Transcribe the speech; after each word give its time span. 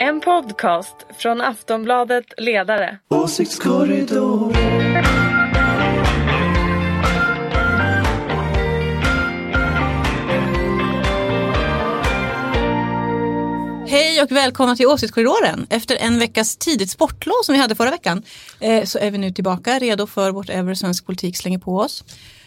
En 0.00 0.20
podcast 0.20 0.96
från 1.18 1.40
Aftonbladet 1.40 2.24
Ledare. 2.36 2.98
Åsiktskorridor. 3.08 4.52
Hej 13.88 14.22
och 14.22 14.32
välkomna 14.32 14.76
till 14.76 14.86
Åsiktskorridoren. 14.86 15.66
Efter 15.70 15.96
en 15.96 16.18
veckas 16.18 16.56
tidigt 16.56 16.90
sportlov 16.90 17.42
som 17.44 17.52
vi 17.52 17.60
hade 17.60 17.74
förra 17.74 17.90
veckan 17.90 18.22
eh, 18.60 18.84
så 18.84 18.98
är 18.98 19.10
vi 19.10 19.18
nu 19.18 19.32
tillbaka 19.32 19.78
redo 19.78 20.06
för 20.06 20.30
whatever 20.30 20.74
svensk 20.74 21.06
politik 21.06 21.36
slänger 21.36 21.58
på 21.58 21.78
oss. 21.78 22.04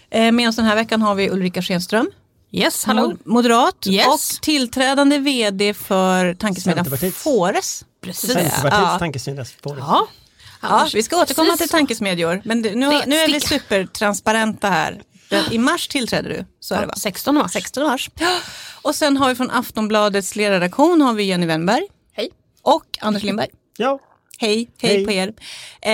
Eh, 0.09 0.31
med 0.31 0.49
oss 0.49 0.55
den 0.55 0.65
här 0.65 0.75
veckan 0.75 1.01
har 1.01 1.15
vi 1.15 1.29
Ulrika 1.29 1.61
Schenström. 1.61 2.11
Yes, 2.51 2.85
hallå. 2.85 3.01
Mod- 3.07 3.19
Moderat 3.25 3.87
Yes. 3.87 4.07
och 4.07 4.41
tillträdande 4.41 5.17
vd 5.17 5.73
för 5.73 6.33
tankesmedjan. 6.33 6.85
Fores. 7.13 7.85
Precis. 8.01 8.31
Centerpartiets 8.33 8.71
Ja. 8.91 8.99
tankesmedja 8.99 9.45
det. 9.73 9.79
Ja. 9.79 10.07
Ja, 10.61 10.87
vi 10.93 11.03
ska 11.03 11.21
återkomma 11.21 11.45
Precis 11.49 11.59
till 11.61 11.69
tankesmedjor 11.69 12.41
men 12.45 12.61
nu, 12.61 12.75
nu 12.75 13.15
är 13.15 13.27
vi 13.33 13.39
supertransparenta 13.39 14.69
här. 14.69 15.01
I 15.51 15.57
mars 15.57 15.87
tillträder 15.87 16.29
du, 16.29 16.45
så 16.59 16.75
är 16.75 16.81
det 16.81 16.87
va? 16.87 16.93
16 16.97 17.35
mars. 17.35 17.51
16 17.51 17.83
mars. 17.83 18.09
Och 18.81 18.95
sen 18.95 19.17
har 19.17 19.29
vi 19.29 19.35
från 19.35 19.51
Aftonbladets 19.51 20.35
ledarredaktion 20.35 21.01
har 21.01 21.13
vi 21.13 21.23
Jenny 21.23 21.45
Wennberg 21.45 21.83
Hej. 22.13 22.29
och 22.61 22.83
Anders 23.01 23.23
Lindberg. 23.23 23.49
Ja, 23.77 23.99
Hej, 24.41 24.69
hej, 24.81 24.95
Hej. 24.95 25.05
på 25.05 25.11
er. 25.11 25.33
Eh, 25.81 25.91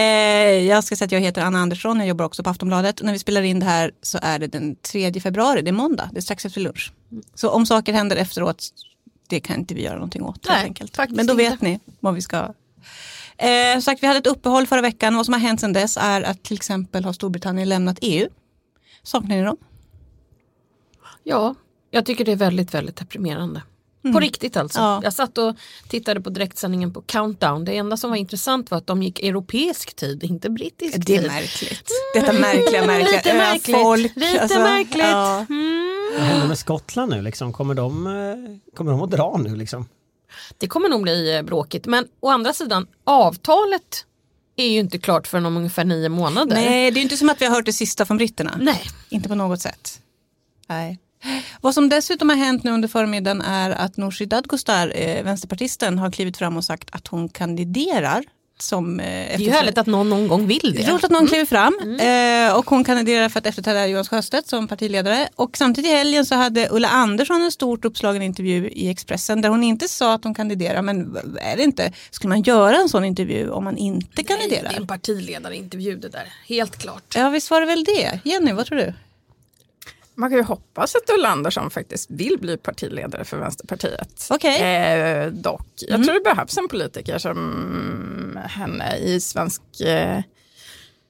jag 0.67 0.83
ska 0.83 0.95
säga 0.95 1.05
att 1.05 1.11
jag 1.11 1.19
heter 1.19 1.41
Anna 1.41 1.59
Andersson, 1.59 1.97
jag 1.99 2.07
jobbar 2.07 2.25
också 2.25 2.43
på 2.43 2.49
Aftonbladet. 2.49 3.01
När 3.03 3.13
vi 3.13 3.19
spelar 3.19 3.41
in 3.41 3.59
det 3.59 3.65
här 3.65 3.91
så 4.01 4.19
är 4.21 4.39
det 4.39 4.47
den 4.47 4.75
3 4.75 5.19
februari, 5.21 5.61
det 5.61 5.69
är 5.69 5.73
måndag, 5.73 6.09
det 6.11 6.17
är 6.17 6.21
strax 6.21 6.45
efter 6.45 6.61
lunch. 6.61 6.93
Så 7.35 7.49
om 7.49 7.65
saker 7.65 7.93
händer 7.93 8.15
efteråt, 8.15 8.69
det 9.27 9.39
kan 9.39 9.55
inte 9.59 9.73
vi 9.73 9.83
göra 9.83 9.95
någonting 9.95 10.23
åt 10.23 10.47
helt 10.47 10.57
Nej, 10.57 10.63
enkelt. 10.63 10.95
faktiskt 10.95 11.17
Men 11.17 11.27
då 11.27 11.33
inte. 11.33 11.43
vet 11.43 11.61
ni 11.61 11.79
vad 11.99 12.13
vi 12.15 12.21
ska. 12.21 12.53
Eh, 13.37 13.79
sagt, 13.81 14.03
vi 14.03 14.07
hade 14.07 14.19
ett 14.19 14.27
uppehåll 14.27 14.67
förra 14.67 14.81
veckan, 14.81 15.15
vad 15.15 15.25
som 15.25 15.33
har 15.33 15.41
hänt 15.41 15.59
sedan 15.59 15.73
dess 15.73 15.97
är 16.01 16.21
att 16.21 16.43
till 16.43 16.55
exempel 16.55 17.05
har 17.05 17.13
Storbritannien 17.13 17.69
lämnat 17.69 17.97
EU. 18.01 18.27
Saknar 19.03 19.35
ni 19.35 19.43
dem? 19.43 19.57
Ja, 21.23 21.55
jag 21.91 22.05
tycker 22.05 22.25
det 22.25 22.31
är 22.31 22.35
väldigt, 22.35 22.73
väldigt 22.73 22.95
deprimerande. 22.95 23.61
På 24.13 24.19
riktigt 24.19 24.57
alltså. 24.57 24.79
Ja. 24.79 24.99
Jag 25.03 25.13
satt 25.13 25.37
och 25.37 25.55
tittade 25.89 26.21
på 26.21 26.29
direktsändningen 26.29 26.93
på 26.93 27.01
Countdown. 27.01 27.65
Det 27.65 27.77
enda 27.77 27.97
som 27.97 28.09
var 28.09 28.17
intressant 28.17 28.71
var 28.71 28.77
att 28.77 28.87
de 28.87 29.03
gick 29.03 29.19
europeisk 29.19 29.95
tid, 29.95 30.23
inte 30.23 30.49
brittisk 30.49 30.97
Det 31.05 31.15
är 31.15 31.19
tid. 31.21 31.27
märkligt. 31.31 31.89
Detta 32.13 32.33
märkliga, 32.33 32.85
märkliga 32.87 33.17
Lite 33.17 33.33
märkligt. 33.33 33.75
öfolk. 33.75 34.11
Lite 34.15 34.41
alltså, 34.41 34.59
märkligt. 34.59 35.03
ja. 35.05 35.45
vad 36.17 36.27
händer 36.27 36.47
med 36.47 36.57
Skottland 36.59 37.11
nu 37.11 37.21
liksom? 37.21 37.53
Kommer 37.53 37.73
de, 37.73 38.07
eh, 38.07 38.73
kommer 38.75 38.91
de 38.91 39.01
att 39.01 39.11
dra 39.11 39.37
nu 39.43 39.55
liksom? 39.55 39.89
Det 40.57 40.67
kommer 40.67 40.89
nog 40.89 41.01
bli 41.01 41.35
eh, 41.35 41.41
bråkigt. 41.41 41.85
Men 41.85 42.07
å 42.19 42.29
andra 42.29 42.53
sidan, 42.53 42.87
avtalet 43.03 44.05
är 44.55 44.67
ju 44.67 44.79
inte 44.79 44.97
klart 44.97 45.27
förrän 45.27 45.45
om 45.45 45.57
ungefär 45.57 45.83
nio 45.85 46.09
månader. 46.09 46.55
Nej, 46.55 46.91
det 46.91 46.99
är 46.99 47.01
inte 47.01 47.17
som 47.17 47.29
att 47.29 47.41
vi 47.41 47.45
har 47.45 47.55
hört 47.55 47.65
det 47.65 47.73
sista 47.73 48.05
från 48.05 48.17
britterna. 48.17 48.57
Nej. 48.61 48.81
Inte 49.09 49.29
på 49.29 49.35
något 49.35 49.61
sätt. 49.61 50.01
Nej. 50.67 50.99
Vad 51.61 51.73
som 51.73 51.89
dessutom 51.89 52.29
har 52.29 52.35
hänt 52.35 52.63
nu 52.63 52.71
under 52.71 52.87
förmiddagen 52.87 53.41
är 53.41 53.71
att 53.71 53.97
Nooshi 53.97 54.25
Dadgostar, 54.25 54.91
eh, 54.95 55.23
vänsterpartisten, 55.23 55.99
har 55.99 56.11
klivit 56.11 56.37
fram 56.37 56.57
och 56.57 56.63
sagt 56.63 56.89
att 56.91 57.07
hon 57.07 57.29
kandiderar 57.29 58.23
som 58.59 58.99
eh, 58.99 59.05
Det 59.05 59.33
är 59.33 59.39
ju 59.39 59.51
härligt 59.51 59.77
att 59.77 59.87
någon 59.87 60.09
någon 60.09 60.27
gång 60.27 60.47
vill 60.47 60.73
det 60.75 60.91
roligt 60.91 61.03
att 61.03 61.11
någon 61.11 61.27
kliver 61.27 61.45
fram 61.45 61.99
eh, 61.99 62.57
och 62.57 62.69
hon 62.69 62.83
kandiderar 62.83 63.29
för 63.29 63.39
att 63.39 63.45
efterträda 63.45 63.87
Jonas 63.87 64.09
Sjöstedt 64.09 64.47
som 64.47 64.67
partiledare. 64.67 65.29
Och 65.35 65.57
samtidigt 65.57 65.91
i 65.91 65.93
helgen 65.93 66.25
så 66.25 66.35
hade 66.35 66.67
Ulla 66.71 66.87
Andersson 66.87 67.41
en 67.41 67.51
stort 67.51 67.85
uppslagen 67.85 68.21
intervju 68.21 68.69
i 68.69 68.89
Expressen 68.89 69.41
där 69.41 69.49
hon 69.49 69.63
inte 69.63 69.87
sa 69.87 70.13
att 70.13 70.23
hon 70.23 70.33
kandiderar 70.33 70.81
men 70.81 71.17
är 71.41 71.57
det 71.57 71.63
inte, 71.63 71.93
skulle 72.09 72.29
man 72.29 72.41
göra 72.41 72.77
en 72.77 72.89
sån 72.89 73.05
intervju 73.05 73.49
om 73.49 73.63
man 73.63 73.77
inte 73.77 74.09
Nej, 74.15 74.25
kandiderar? 74.25 74.69
Det 74.69 74.75
är 74.75 74.81
en 74.81 74.87
partiledarintervju 74.87 75.95
det 75.95 76.09
där, 76.09 76.33
helt 76.47 76.77
klart. 76.77 77.15
Ja 77.15 77.29
visst 77.29 77.51
var 77.51 77.59
det 77.59 77.67
väl 77.67 77.83
det. 77.83 78.19
Jenny, 78.23 78.51
vad 78.51 78.65
tror 78.65 78.77
du? 78.77 78.93
Man 80.17 80.29
kan 80.29 80.37
ju 80.37 80.43
hoppas 80.43 80.95
att 80.95 81.09
Ulla 81.17 81.29
Andersson 81.29 81.69
faktiskt 81.69 82.09
vill 82.11 82.37
bli 82.39 82.57
partiledare 82.57 83.25
för 83.25 83.37
Vänsterpartiet. 83.37 84.27
Okej. 84.29 84.61
Eh, 84.61 85.27
dock, 85.27 85.67
jag 85.77 86.03
tror 86.03 86.13
det 86.13 86.35
behövs 86.35 86.57
en 86.57 86.67
politiker 86.67 87.17
som 87.17 88.39
henne 88.49 88.97
i 88.97 89.19
svensk, 89.19 89.61
eh, 89.81 90.19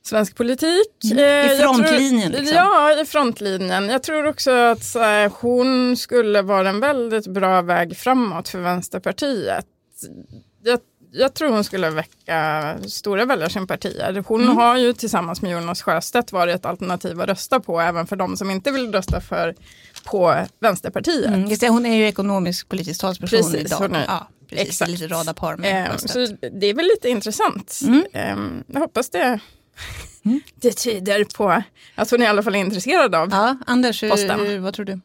svensk 0.06 0.36
politik. 0.36 1.04
Mm. 1.12 1.18
Eh, 1.18 1.52
I 1.52 1.60
jag 1.60 1.76
frontlinjen, 1.76 2.32
Tror, 2.32 2.42
liksom. 2.42 2.58
Ja, 2.58 3.02
i 3.02 3.06
frontlinjen. 3.06 3.90
Jag 3.90 4.04
tror 4.04 4.28
också 4.28 4.52
att 4.52 4.94
här, 4.94 5.32
hon 5.42 5.98
skulle 5.98 6.42
vara 6.42 6.70
en 6.70 6.80
väldigt 6.80 7.28
bra 7.28 7.62
väg 7.62 7.98
framåt 7.98 8.50
för 8.50 8.60
Vänsterpartiet. 8.60 9.66
Jag, 10.64 10.80
jag 11.16 11.34
tror 11.34 11.50
hon 11.50 11.64
skulle 11.64 11.90
väcka 11.90 12.76
stora 12.88 13.26
väljarsympatier. 13.26 14.24
Hon 14.28 14.42
Mm. 14.44 14.58
har 14.58 14.78
ju 14.78 14.94
tillsammans 14.94 15.42
med 15.42 15.52
Jonas 15.52 15.82
Sjöstedt 15.82 16.32
varit 16.32 16.56
ett 16.56 16.66
alternativ 16.66 17.22
att 17.22 17.28
rösta 17.30 17.60
på 17.60 17.80
även 17.82 18.08
för 18.08 18.16
de 18.16 18.38
som 18.38 18.52
inte 18.52 18.72
vill 18.72 18.92
rösta 18.92 19.22
för, 19.22 19.56
på 20.06 20.36
Vänsterpartiet. 20.60 21.26
Mm, 21.26 21.46
just 21.50 21.62
det, 21.62 21.70
hon 21.70 21.86
är 21.86 21.96
ju 21.96 22.08
ekonomisk 22.08 22.70
politisk 22.70 23.02
talsperson 23.02 23.40
Precis, 23.52 23.66
idag. 23.66 23.78
hon 23.78 23.96
är- 23.96 24.06
ja, 24.06 24.30
precis, 24.50 24.68
exakt. 24.68 24.92
Lite 24.92 25.08
rada 25.08 25.34
par 25.34 25.58
med 25.58 25.88
Eh, 25.92 25.98
så 25.98 26.28
det 26.60 26.68
är 26.68 26.74
väl 26.74 26.86
lite 26.86 27.10
intressant. 27.10 27.80
Mm. 27.84 28.06
Eh, 28.14 28.62
jag 28.74 28.80
hoppas 28.80 29.10
det, 29.10 29.40
det 30.56 30.72
tyder 30.72 31.24
på 31.38 31.64
att 31.96 32.12
hon 32.12 32.22
i 32.22 32.26
alla 32.28 32.44
fall 32.44 32.56
är 32.56 32.60
intresserad 32.60 33.16
av. 33.16 33.30
Ja, 33.32 33.58
Anders, 33.66 34.02
Posten. 34.02 34.40
hur, 34.40 34.60
vad 34.60 34.74
tror 34.74 34.86
du? 34.86 35.00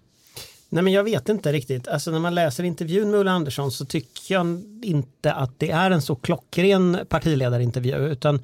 Nej 0.72 0.84
men 0.84 0.92
jag 0.92 1.04
vet 1.04 1.28
inte 1.28 1.52
riktigt. 1.52 1.88
Alltså 1.88 2.10
när 2.10 2.18
man 2.18 2.34
läser 2.34 2.64
intervjun 2.64 3.10
med 3.10 3.20
Ulla 3.20 3.30
Andersson 3.30 3.72
så 3.72 3.84
tycker 3.84 4.34
jag 4.34 4.62
inte 4.82 5.32
att 5.32 5.58
det 5.58 5.70
är 5.70 5.90
en 5.90 6.02
så 6.02 6.14
klockren 6.14 6.98
partiledarintervju 7.08 7.96
utan 7.96 8.40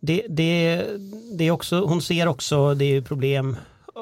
det, 0.00 0.26
det, 0.28 0.84
det 1.38 1.44
är 1.44 1.50
också, 1.50 1.80
hon 1.80 2.02
ser 2.02 2.28
också, 2.28 2.74
det 2.74 2.84
är 2.84 3.00
problem 3.00 3.56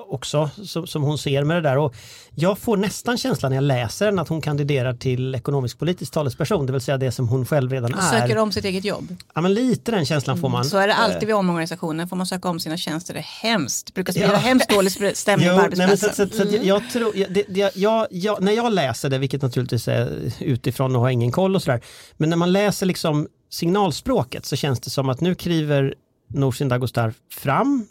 också 0.08 0.50
som, 0.64 0.86
som 0.86 1.02
hon 1.02 1.18
ser 1.18 1.44
med 1.44 1.56
det 1.56 1.60
där 1.68 1.78
och 1.78 1.94
jag 2.34 2.58
får 2.58 2.76
nästan 2.76 3.18
känslan 3.18 3.50
när 3.52 3.56
jag 3.56 3.62
läser 3.64 4.06
den 4.06 4.18
att 4.18 4.28
hon 4.28 4.40
kandiderar 4.40 4.94
till 4.94 5.34
ekonomisk 5.34 5.78
politisk 5.78 6.12
talesperson, 6.12 6.66
det 6.66 6.72
vill 6.72 6.80
säga 6.80 6.98
det 6.98 7.12
som 7.12 7.28
hon 7.28 7.46
själv 7.46 7.72
redan 7.72 7.94
Och 7.94 8.00
är. 8.02 8.20
söker 8.20 8.38
om 8.38 8.52
sitt 8.52 8.64
eget 8.64 8.84
jobb. 8.84 9.16
Ja 9.34 9.40
men 9.40 9.54
lite 9.54 9.90
den 9.90 10.06
känslan 10.06 10.38
får 10.40 10.48
man. 10.48 10.64
Så 10.64 10.78
är 10.78 10.86
det 10.86 10.92
Eh, 10.92 11.00
alltid 11.00 11.26
vid 11.26 11.34
omorganisationer. 11.34 12.06
Får 12.06 12.16
man 12.16 12.26
söka 12.26 12.48
om 12.48 12.60
sina 12.60 12.76
tjänster, 12.76 13.14
det 13.14 13.20
är 13.20 13.22
hemskt. 13.42 13.94
Brukar 13.94 14.12
Ja. 14.16 14.26
sprida 14.26 14.36
hemskt 14.36 14.70
dålig 14.70 15.16
stämning 15.16 15.48
Jo, 15.48 15.54
på 15.54 15.58
nej, 15.60 15.64
arbetsplatsen. 15.64 16.28
så, 16.28 16.32
så, 16.32 16.36
så, 16.36 16.42
att 16.42 16.52
jag, 16.52 16.64
jag 16.64 16.90
tror, 16.92 17.16
jag, 17.16 17.32
det, 17.32 17.44
det, 17.48 17.76
jag, 17.76 18.06
jag, 18.10 18.42
när 18.42 18.52
jag 18.52 18.72
läser 18.72 19.08
det, 19.10 19.18
vilket 19.18 19.42
naturligtvis 19.42 19.88
är 19.88 20.32
utifrån 20.40 20.96
och 20.96 21.02
har 21.02 21.10
ingen 21.10 21.32
koll 21.32 21.56
och 21.56 21.62
sådär, 21.62 21.80
men 22.16 22.30
när 22.30 22.36
man 22.36 22.52
läser 22.52 22.86
liksom 22.86 23.28
signalspråket 23.50 24.46
så 24.46 24.56
känns 24.56 24.80
det 24.80 24.90
som 24.90 25.08
att 25.08 25.20
nu 25.20 25.34
kliver 25.34 25.94
Nooshi 26.34 26.64
Dadgostar 26.64 27.14
fram. 27.34 27.86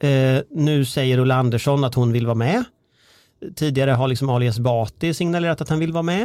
Eh, 0.00 0.42
nu 0.50 0.84
säger 0.84 1.18
Ulla 1.18 1.34
Andersson 1.34 1.84
att 1.84 1.94
hon 1.94 2.12
vill 2.12 2.26
vara 2.26 2.34
med. 2.34 2.64
Tidigare 3.56 3.90
har 3.90 4.08
liksom 4.08 4.30
Ali 4.30 4.46
Esbati 4.46 5.14
signalerat 5.14 5.60
att 5.60 5.68
han 5.68 5.78
vill 5.78 5.92
vara 5.92 6.02
med. 6.02 6.22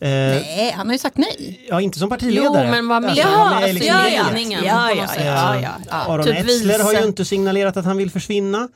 Eh, 0.00 0.08
Nej, 0.08 0.72
han 0.76 0.86
har 0.86 0.92
ju 0.94 0.98
sagt 0.98 1.16
nej. 1.16 1.66
Ja, 1.68 1.80
inte 1.80 1.98
som 1.98 2.08
partiledare. 2.08 2.64
Jo, 2.64 2.70
men 2.70 2.88
var 2.88 3.00
med. 3.00 3.10
Alltså, 3.10 3.28
Ja, 3.28 3.38
var 3.38 3.44
med 3.44 3.56
alltså, 3.56 3.72
liksom 3.72 3.96
ja, 3.96 4.08
ja. 4.08 4.38
Ja, 4.64 4.90
ja, 4.90 5.06
ja, 5.24 5.60
ja, 5.62 5.74
ja. 5.90 5.96
Aron 5.96 6.26
Typ 6.26 6.36
Etzler 6.38 6.78
har 6.84 6.92
ju 6.92 7.04
inte 7.04 7.24
signalerat 7.24 7.76
att 7.76 7.84
han 7.84 7.96
vill 7.96 8.10
försvinna. 8.10 8.68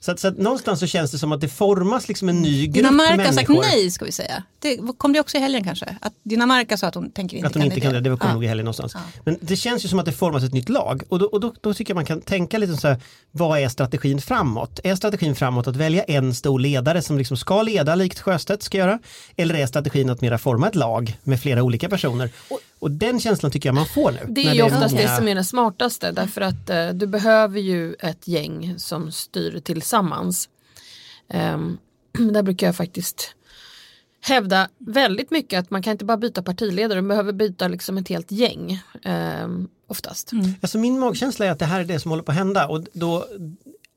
Så 0.00 0.10
att, 0.12 0.20
så 0.20 0.28
att 0.28 0.38
någonstans 0.38 0.80
så 0.80 0.86
känns 0.86 1.10
det 1.10 1.18
som 1.18 1.32
att 1.32 1.40
det 1.40 1.48
formas 1.48 2.08
liksom 2.08 2.28
en 2.28 2.42
ny 2.42 2.66
grupp 2.66 2.74
Dinamarca 2.74 3.10
har 3.10 3.16
människor. 3.16 3.32
sagt 3.62 3.72
nej 3.72 3.90
ska 3.90 4.04
vi 4.04 4.12
säga. 4.12 4.42
Det 4.58 4.78
kom 4.98 5.12
det 5.12 5.20
också 5.20 5.36
i 5.36 5.40
helgen 5.40 5.64
kanske? 5.64 5.96
Att 6.00 6.12
Dinamarca 6.22 6.76
sa 6.76 6.86
att 6.86 6.94
hon 6.94 7.10
tänker 7.10 7.36
inte 7.36 7.46
Att 7.48 7.54
hon 7.54 7.62
inte 7.64 7.80
kan 7.80 7.92
det, 7.92 8.00
det 8.00 8.16
kommer 8.16 8.30
Ja. 8.30 8.34
nog 8.34 8.44
i 8.44 8.46
helgen 8.46 8.64
någonstans. 8.64 8.94
Men 9.24 9.36
det 9.40 9.56
känns 9.56 9.84
ju 9.84 9.88
som 9.88 9.98
att 9.98 10.04
det 10.06 10.12
formas 10.12 10.44
ett 10.44 10.52
nytt 10.52 10.68
lag 10.68 11.02
och 11.08 11.18
då, 11.18 11.26
och 11.26 11.40
då, 11.40 11.54
då 11.60 11.74
tycker 11.74 11.90
jag 11.90 11.94
man 11.94 12.04
kan 12.04 12.20
tänka 12.20 12.58
lite 12.58 12.76
så 12.76 12.88
här, 12.88 12.96
vad 13.30 13.58
är 13.60 13.68
strategin 13.68 14.20
framåt? 14.20 14.80
Är 14.84 14.94
strategin 14.96 15.34
framåt 15.36 15.66
att 15.66 15.76
välja 15.76 16.02
en 16.02 16.34
stor 16.34 16.58
ledare 16.60 17.02
som 17.02 17.18
liksom 17.18 17.36
ska 17.36 17.62
leda 17.62 17.94
likt 17.94 18.20
Sjöstedt 18.20 18.62
ska 18.62 18.78
göra? 18.78 18.98
Eller 19.36 19.54
är 19.54 19.66
strategin 19.66 20.10
att 20.10 20.20
mera 20.20 20.38
forma 20.38 20.68
ett 20.68 20.74
lag 20.74 21.18
med 21.22 21.40
flera 21.40 21.62
olika 21.62 21.88
personer? 21.88 22.30
Och, 22.80 22.90
den 22.90 23.20
känslan 23.20 23.52
tycker 23.52 23.68
jag 23.68 23.74
man 23.74 23.86
får 23.86 24.12
nu. 24.12 24.18
Det 24.28 24.46
är 24.46 24.54
ju 24.54 24.62
oftast 24.62 24.94
många- 24.94 25.02
det 25.10 25.16
som 25.16 25.28
är 25.28 25.34
det 25.34 25.44
smartaste 25.44 26.12
därför 26.12 26.40
att 26.40 26.70
eh, 26.70 26.88
du 26.88 27.06
behöver 27.06 27.60
ju 27.60 27.94
ett 27.94 28.28
gäng 28.28 28.74
som 28.78 29.12
styr 29.12 29.60
tillsammans. 29.88 30.48
Um, 31.34 31.78
där 32.32 32.42
brukar 32.42 32.66
jag 32.66 32.76
faktiskt 32.76 33.34
hävda 34.20 34.68
väldigt 34.78 35.30
mycket 35.30 35.60
att 35.60 35.70
man 35.70 35.82
kan 35.82 35.92
inte 35.92 36.04
bara 36.04 36.16
byta 36.16 36.42
partiledare, 36.42 37.02
man 37.02 37.08
behöver 37.08 37.32
byta 37.32 37.68
liksom 37.68 37.98
ett 37.98 38.08
helt 38.08 38.32
gäng 38.32 38.82
ehm, 39.02 39.68
oftast. 39.86 40.30
Alltså 40.60 40.78
min 40.78 40.98
magkänsla 40.98 41.46
är 41.46 41.50
att 41.50 41.58
det 41.58 41.64
här 41.64 41.80
är 41.80 41.84
det 41.84 42.00
som 42.00 42.10
håller 42.10 42.22
på 42.22 42.32
att 42.32 42.38
hända 42.38 42.68
och 42.68 42.84
då, 42.92 43.26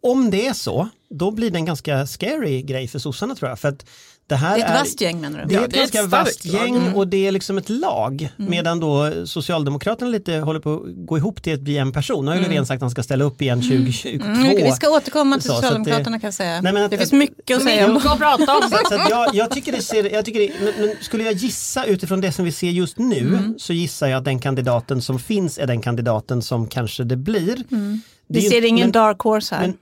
om 0.01 0.31
det 0.31 0.47
är 0.47 0.53
så, 0.53 0.89
då 1.09 1.31
blir 1.31 1.51
det 1.51 1.57
en 1.57 1.65
ganska 1.65 2.07
scary 2.07 2.61
grej 2.61 2.87
för 2.87 2.99
sossarna 2.99 3.35
tror 3.35 3.49
jag. 3.49 3.59
För 3.59 3.67
att 3.69 3.85
det 4.27 4.35
här 4.35 4.57
Det 4.57 4.63
är 4.63 4.73
ett 4.73 4.79
vasst 4.79 5.01
gäng 5.01 5.21
menar 5.21 5.39
du? 5.39 5.45
det 5.45 5.55
är 5.55 5.59
Ja, 5.59 5.65
ett 5.65 5.69
ett 5.73 5.75
ganska 5.75 6.03
vasst 6.03 6.45
gäng 6.45 6.75
Mm. 6.75 6.95
och 6.95 7.07
det 7.07 7.27
är 7.27 7.31
liksom 7.31 7.57
ett 7.57 7.69
lag. 7.69 8.29
Medan 8.37 8.79
då 8.79 9.11
Socialdemokraterna 9.25 10.11
lite 10.11 10.33
håller 10.37 10.59
på 10.59 10.73
att 10.73 10.81
gå 11.07 11.17
ihop 11.17 11.43
till 11.43 11.53
att 11.53 11.59
bli 11.59 11.77
en 11.77 11.91
person. 11.91 12.25
Nu 12.25 12.31
har 12.31 12.35
ju 12.37 12.43
Löfven 12.43 12.65
sagt 12.65 12.75
att 12.77 12.81
han 12.81 12.91
ska 12.91 13.03
ställa 13.03 13.23
upp 13.25 13.41
igen 13.41 13.61
2022. 13.61 14.25
Mm, 14.25 14.43
vi 14.55 14.71
ska 14.71 14.89
återkomma 14.89 15.35
till 15.35 15.43
Så, 15.43 15.47
så 15.49 15.55
att 15.55 15.61
det- 15.61 15.67
Socialdemokraterna 15.67 16.19
kan 16.19 16.27
jag 16.27 16.33
säga. 16.33 16.61
Nej, 16.61 16.73
men 16.73 16.83
att- 16.83 16.91
det 16.91 16.97
finns 16.97 17.11
mycket 17.11 17.57
att 17.57 17.63
säga 17.63 17.87
om 17.87 17.93
Mycket 17.93 18.11
att 18.11 18.17
prata 18.19 18.55
om. 18.57 18.61
Så, 18.61 18.77
så 18.89 18.95
att 19.01 19.09
jag, 19.09 19.35
jag 19.35 19.51
tycker 19.51 19.71
det 19.71 19.81
ser, 19.81 20.13
jag 20.13 20.25
tycker 20.25 20.39
det, 20.39 20.51
men, 20.63 20.73
men 20.87 20.95
skulle 21.01 21.23
jag 21.23 21.33
gissa 21.33 21.85
utifrån 21.85 22.21
det 22.21 22.31
som 22.31 22.45
vi 22.45 22.51
ser 22.51 22.69
just 22.69 22.97
nu 22.97 23.19
Mm. 23.19 23.55
så 23.59 23.73
gissar 23.73 24.07
jag 24.07 24.17
att 24.17 24.25
den 24.25 24.39
kandidaten 24.39 25.01
som 25.01 25.19
finns 25.19 25.57
är 25.57 25.67
den 25.67 25.81
kandidaten 25.81 26.41
som 26.41 26.67
kanske 26.67 27.03
det 27.03 27.17
blir. 27.17 27.55
Det 27.69 27.75
Mm. 27.75 28.01
Vi 28.27 28.39
ju- 28.43 28.49
ser 28.49 28.65
ingen 28.65 28.85
men- 28.85 28.91
dark 28.91 29.19
horse 29.19 29.55
här. 29.55 29.61
men- 29.61 29.77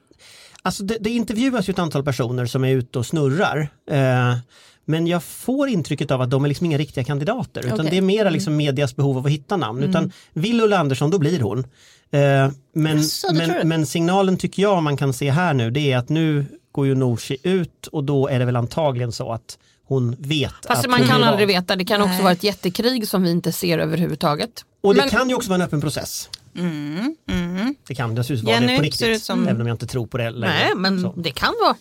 Alltså 0.61 0.83
det, 0.83 0.97
det 0.99 1.09
intervjuas 1.09 1.69
ju 1.69 1.71
ett 1.71 1.79
antal 1.79 2.03
personer 2.03 2.45
som 2.45 2.63
är 2.63 2.75
ute 2.75 2.99
och 2.99 3.05
snurrar. 3.05 3.69
Eh, 3.91 4.37
men 4.85 5.07
jag 5.07 5.23
får 5.23 5.69
intrycket 5.69 6.11
av 6.11 6.21
att 6.21 6.29
de 6.29 6.43
är 6.43 6.47
liksom 6.47 6.65
inga 6.65 6.77
riktiga 6.77 7.03
kandidater. 7.03 7.61
Utan. 7.65 7.79
Mm. 7.79 7.91
det 7.91 7.97
är 7.97 8.01
mera 8.01 8.29
liksom 8.29 8.55
medias 8.55 8.95
behov 8.95 9.17
av 9.17 9.25
att 9.25 9.31
hitta 9.31 9.57
namn. 9.57 9.83
Utan 9.83 10.11
vill 10.33 10.61
Ulla 10.61 10.77
Andersson, 10.77 11.11
då 11.11 11.19
blir 11.19 11.39
hon. 11.39 11.59
Eh, 12.11 12.51
men, 12.73 12.97
du? 12.97 13.33
men, 13.33 13.67
men 13.67 13.85
signalen 13.85 14.37
tycker 14.37 14.63
jag 14.63 14.83
man 14.83 14.97
kan 14.97 15.13
se 15.13 15.31
här 15.31 15.53
nu 15.53 15.71
det 15.71 15.91
är 15.91 15.97
att 15.97 16.09
nu 16.09 16.45
går 16.71 16.87
ju 16.87 16.95
Nooshi 16.95 17.37
ut 17.43 17.87
och 17.87 18.03
då 18.03 18.27
är 18.27 18.39
det 18.39 18.45
väl 18.45 18.55
antagligen 18.55 19.11
så 19.11 19.31
att 19.31 19.57
hon 19.85 20.15
vet 20.19 20.53
Fast 20.67 20.85
att 20.85 20.91
man 20.91 21.07
kan 21.07 21.23
aldrig 21.23 21.47
veta, 21.47 21.75
det 21.75 21.85
kan 21.85 22.01
också 22.01 22.13
Nej. 22.13 22.23
vara 22.23 22.33
ett 22.33 22.43
jättekrig 22.43 23.07
som 23.07 23.23
vi 23.23 23.31
inte 23.31 23.51
ser 23.51 23.79
överhuvudtaget. 23.79 24.65
Och 24.81 24.95
det 24.95 25.01
Men- 25.01 25.09
kan 25.09 25.29
ju 25.29 25.35
också 25.35 25.49
vara 25.49 25.55
en 25.55 25.61
öppen 25.61 25.81
process. 25.81 26.29
Mm, 26.55 27.15
mm. 27.29 27.75
Det 27.87 27.95
kan 27.95 28.15
dessutom 28.15 28.45
vara 28.45 28.59
det 28.59 28.67
på 28.67 28.73
ser 28.75 28.81
riktigt. 28.83 29.07
ut 29.07 29.23
som- 29.23 29.47
Även 29.47 29.61
om 29.61 29.67
jag 29.67 29.73
inte 29.73 29.87
tror 29.87 30.07
på 30.07 30.17
det 30.17 30.29
längre. 30.31 30.53
Nej, 30.53 30.71
men 30.75 31.01
Så. 31.01 31.13
det 31.17 31.31
kan 31.31 31.53
vara. 31.61 31.75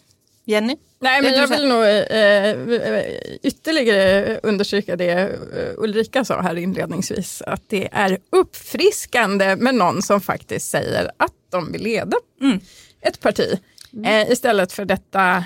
Jenny? 0.44 0.76
Nej, 1.00 1.22
men 1.22 1.32
jag 1.34 1.46
vill 1.48 1.68
nog 1.68 1.82
eh, 1.84 3.02
ytterligare 3.42 4.40
understryka 4.42 4.96
det 4.96 5.10
eh, 5.12 5.28
Ulrika 5.76 6.24
sa 6.24 6.40
här 6.42 6.56
inledningsvis, 6.58 7.42
att 7.46 7.62
det 7.68 7.88
är 7.92 8.18
uppfriskande 8.32 9.56
med 9.56 9.74
någon 9.74 10.02
som 10.02 10.20
faktiskt 10.20 10.70
säger 10.70 11.10
att 11.16 11.32
de 11.50 11.72
vill 11.72 11.82
leda 11.82 12.16
Mm. 12.40 12.60
ett 13.00 13.20
parti. 13.20 13.58
Eh, 14.04 14.30
istället 14.30 14.72
för 14.72 14.84
detta 14.84 15.44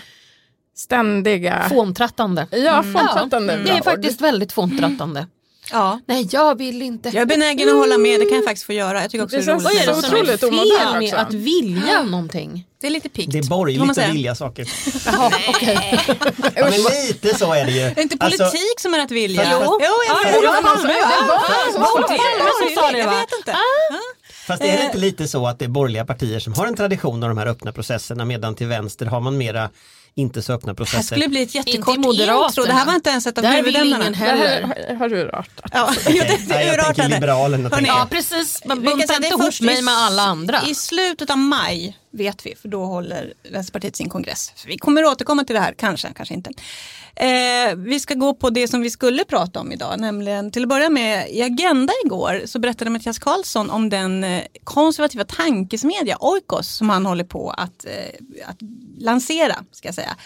ständiga... 0.77 1.67
Fåntrattande. 1.69 2.47
Ja, 2.51 2.83
fåntrattande. 2.83 3.57
Det 3.65 3.71
är 3.71 3.83
faktiskt 3.83 4.21
väldigt 4.21 4.53
fåntrattande. 4.53 5.27
Ja. 5.71 6.01
Nej, 6.07 6.29
jag 6.31 6.59
vill 6.59 6.83
inte. 6.83 7.09
Jag 7.09 7.23
är 7.23 7.27
benägen 7.27 7.69
att 7.69 7.75
hålla 7.75 7.99
med, 7.99 8.21
det 8.21 8.25
kan 8.27 8.37
jag 8.37 8.45
faktiskt 8.45 8.67
få 8.67 8.73
göra. 8.73 9.01
Jag 9.03 9.11
tycker 9.11 9.25
också 9.25 9.37
Det 9.37 9.43
det 9.45 9.51
är 9.51 9.55
roligt. 9.55 9.65
Vad 9.65 9.73
är 9.73 9.87
det 9.87 9.95
så 9.95 10.03
som 10.03 10.17
är 10.17 10.21
otroligt 10.23 10.41
fel 10.41 10.99
med 10.99 11.03
också. 11.05 11.17
att 11.17 11.33
vilja 11.35 12.03
någonting? 12.03 12.65
Det 12.81 12.87
är 12.87 12.91
lite 12.91 13.09
pikt. 13.09 13.33
Det 13.33 13.39
är 13.39 13.43
borgerligt 13.43 13.99
att 13.99 14.09
vilja 14.15 14.35
saker. 14.35 14.69
Jaha, 15.07 15.33
okej. 15.49 15.99
Ja, 16.57 16.65
men 16.71 16.73
lite 16.73 17.39
så 17.39 17.53
är 17.53 17.65
det 17.65 17.71
ju. 17.71 17.79
Det 17.81 17.99
är 17.99 18.03
inte 18.03 18.17
politik 18.17 18.41
Alltså, 18.41 18.57
som 18.79 18.95
är 18.95 18.99
att 18.99 19.11
vilja. 19.11 19.43
Fast- 19.45 19.63
jo, 19.65 19.79
jag 19.81 19.91
Ja, 20.09 20.31
vet. 20.31 20.39
Olof 20.39 20.63
Palme, 20.63 20.95
som 21.75 22.75
sa 22.75 22.91
det, 22.93 22.99
Jag 22.99 23.11
vet 23.11 23.29
inte. 23.39 23.57
Fast 24.47 24.63
är 24.63 24.77
det 24.79 24.85
inte 24.85 24.99
lite 24.99 25.29
så 25.29 25.47
att 25.47 25.59
det 25.59 25.65
är 25.65 25.69
borgerliga 25.69 26.05
partier 26.05 26.39
som 26.41 26.53
har 26.53 26.67
en 26.67 26.75
tradition 26.77 27.23
av 27.23 27.29
de 27.29 27.39
här 27.39 27.47
öppna 27.47 27.73
processerna 27.73 28.25
medan 28.25 28.55
till 28.55 28.67
vänster 28.67 29.07
har 29.07 29.21
man 29.21 29.39
mera 29.39 29.71
inte 30.15 30.43
så 30.43 30.53
öppna 30.53 30.73
Det 30.73 30.77
processer. 30.77 31.03
skulle 31.03 31.29
bli 31.29 31.43
ett 31.43 31.55
Inte 31.55 31.71
jättekort 31.71 31.97
intro. 31.97 32.65
Det 32.67 32.73
här 32.73 32.87
var 32.87 32.95
inte 32.95 33.11
ens 33.11 33.27
ett 33.27 33.39
av 33.39 33.45
huvudämnena. 33.45 34.11
Det 34.11 34.17
här 34.17 34.63
har- 34.63 34.95
har 34.97 35.09
du 35.09 35.25
rört. 35.25 35.51
Ja, 35.73 35.93
jo, 36.09 36.13
det, 36.29 36.39
nej, 36.49 36.67
det 36.67 36.77
jag 36.77 36.87
tänker. 36.87 37.09
Liberalerna. 37.09 37.71
Ja, 37.87 38.07
precis. 38.11 38.63
Men 38.65 38.81
Vi 38.81 38.87
kan 38.87 38.97
bunta 38.99 39.07
säga 39.07 39.19
det 39.21 39.27
inte 39.27 39.43
ihop 39.43 39.61
mig 39.61 39.83
med 39.83 39.95
alla 39.95 40.23
andra. 40.23 40.63
I 40.69 40.75
slutet 40.75 41.31
av 41.31 41.39
maj 41.39 41.97
vet 42.13 42.47
vi, 42.47 42.55
för 42.55 42.69
då 42.69 42.85
håller 42.85 43.35
Vänsterpartiet 43.51 43.97
sin 43.97 44.09
kongress. 44.09 44.53
Så 44.57 44.69
vi 44.69 44.79
kommer 44.79 45.05
återkomma 45.05 45.45
till 45.45 45.55
det 45.55 45.61
här, 45.61 45.75
kanske, 45.79 46.09
kanske 46.17 46.35
inte. 46.35 46.51
Eh, 47.17 47.77
vi 47.77 48.01
ska 48.01 48.15
gå 48.15 48.35
på 48.35 48.51
det 48.51 48.69
som 48.69 48.81
vi 48.81 48.91
skulle 48.91 49.25
prata 49.25 49.61
om 49.61 49.73
idag, 49.73 50.01
nämligen 50.01 50.51
till 50.51 50.63
att 50.63 50.69
börja 50.69 50.91
med 50.91 51.31
i 51.31 51.43
Agenda 51.43 51.93
igår 52.05 52.43
så 52.45 52.59
berättade 52.59 52.91
Mattias 52.91 53.19
Karlsson 53.19 53.71
om 53.71 53.89
den 53.89 54.25
eh, 54.25 54.43
konservativa 54.65 55.25
tankesmedja 55.25 56.17
Oikos 56.21 56.69
som 56.69 56.91
han 56.91 57.07
håller 57.07 57.25
på 57.25 57.51
att, 57.51 57.85
eh, 57.85 58.49
att 58.49 58.59
lansera, 58.99 59.57
ska 59.73 59.89
jag 59.89 59.95
säga. 59.95 60.17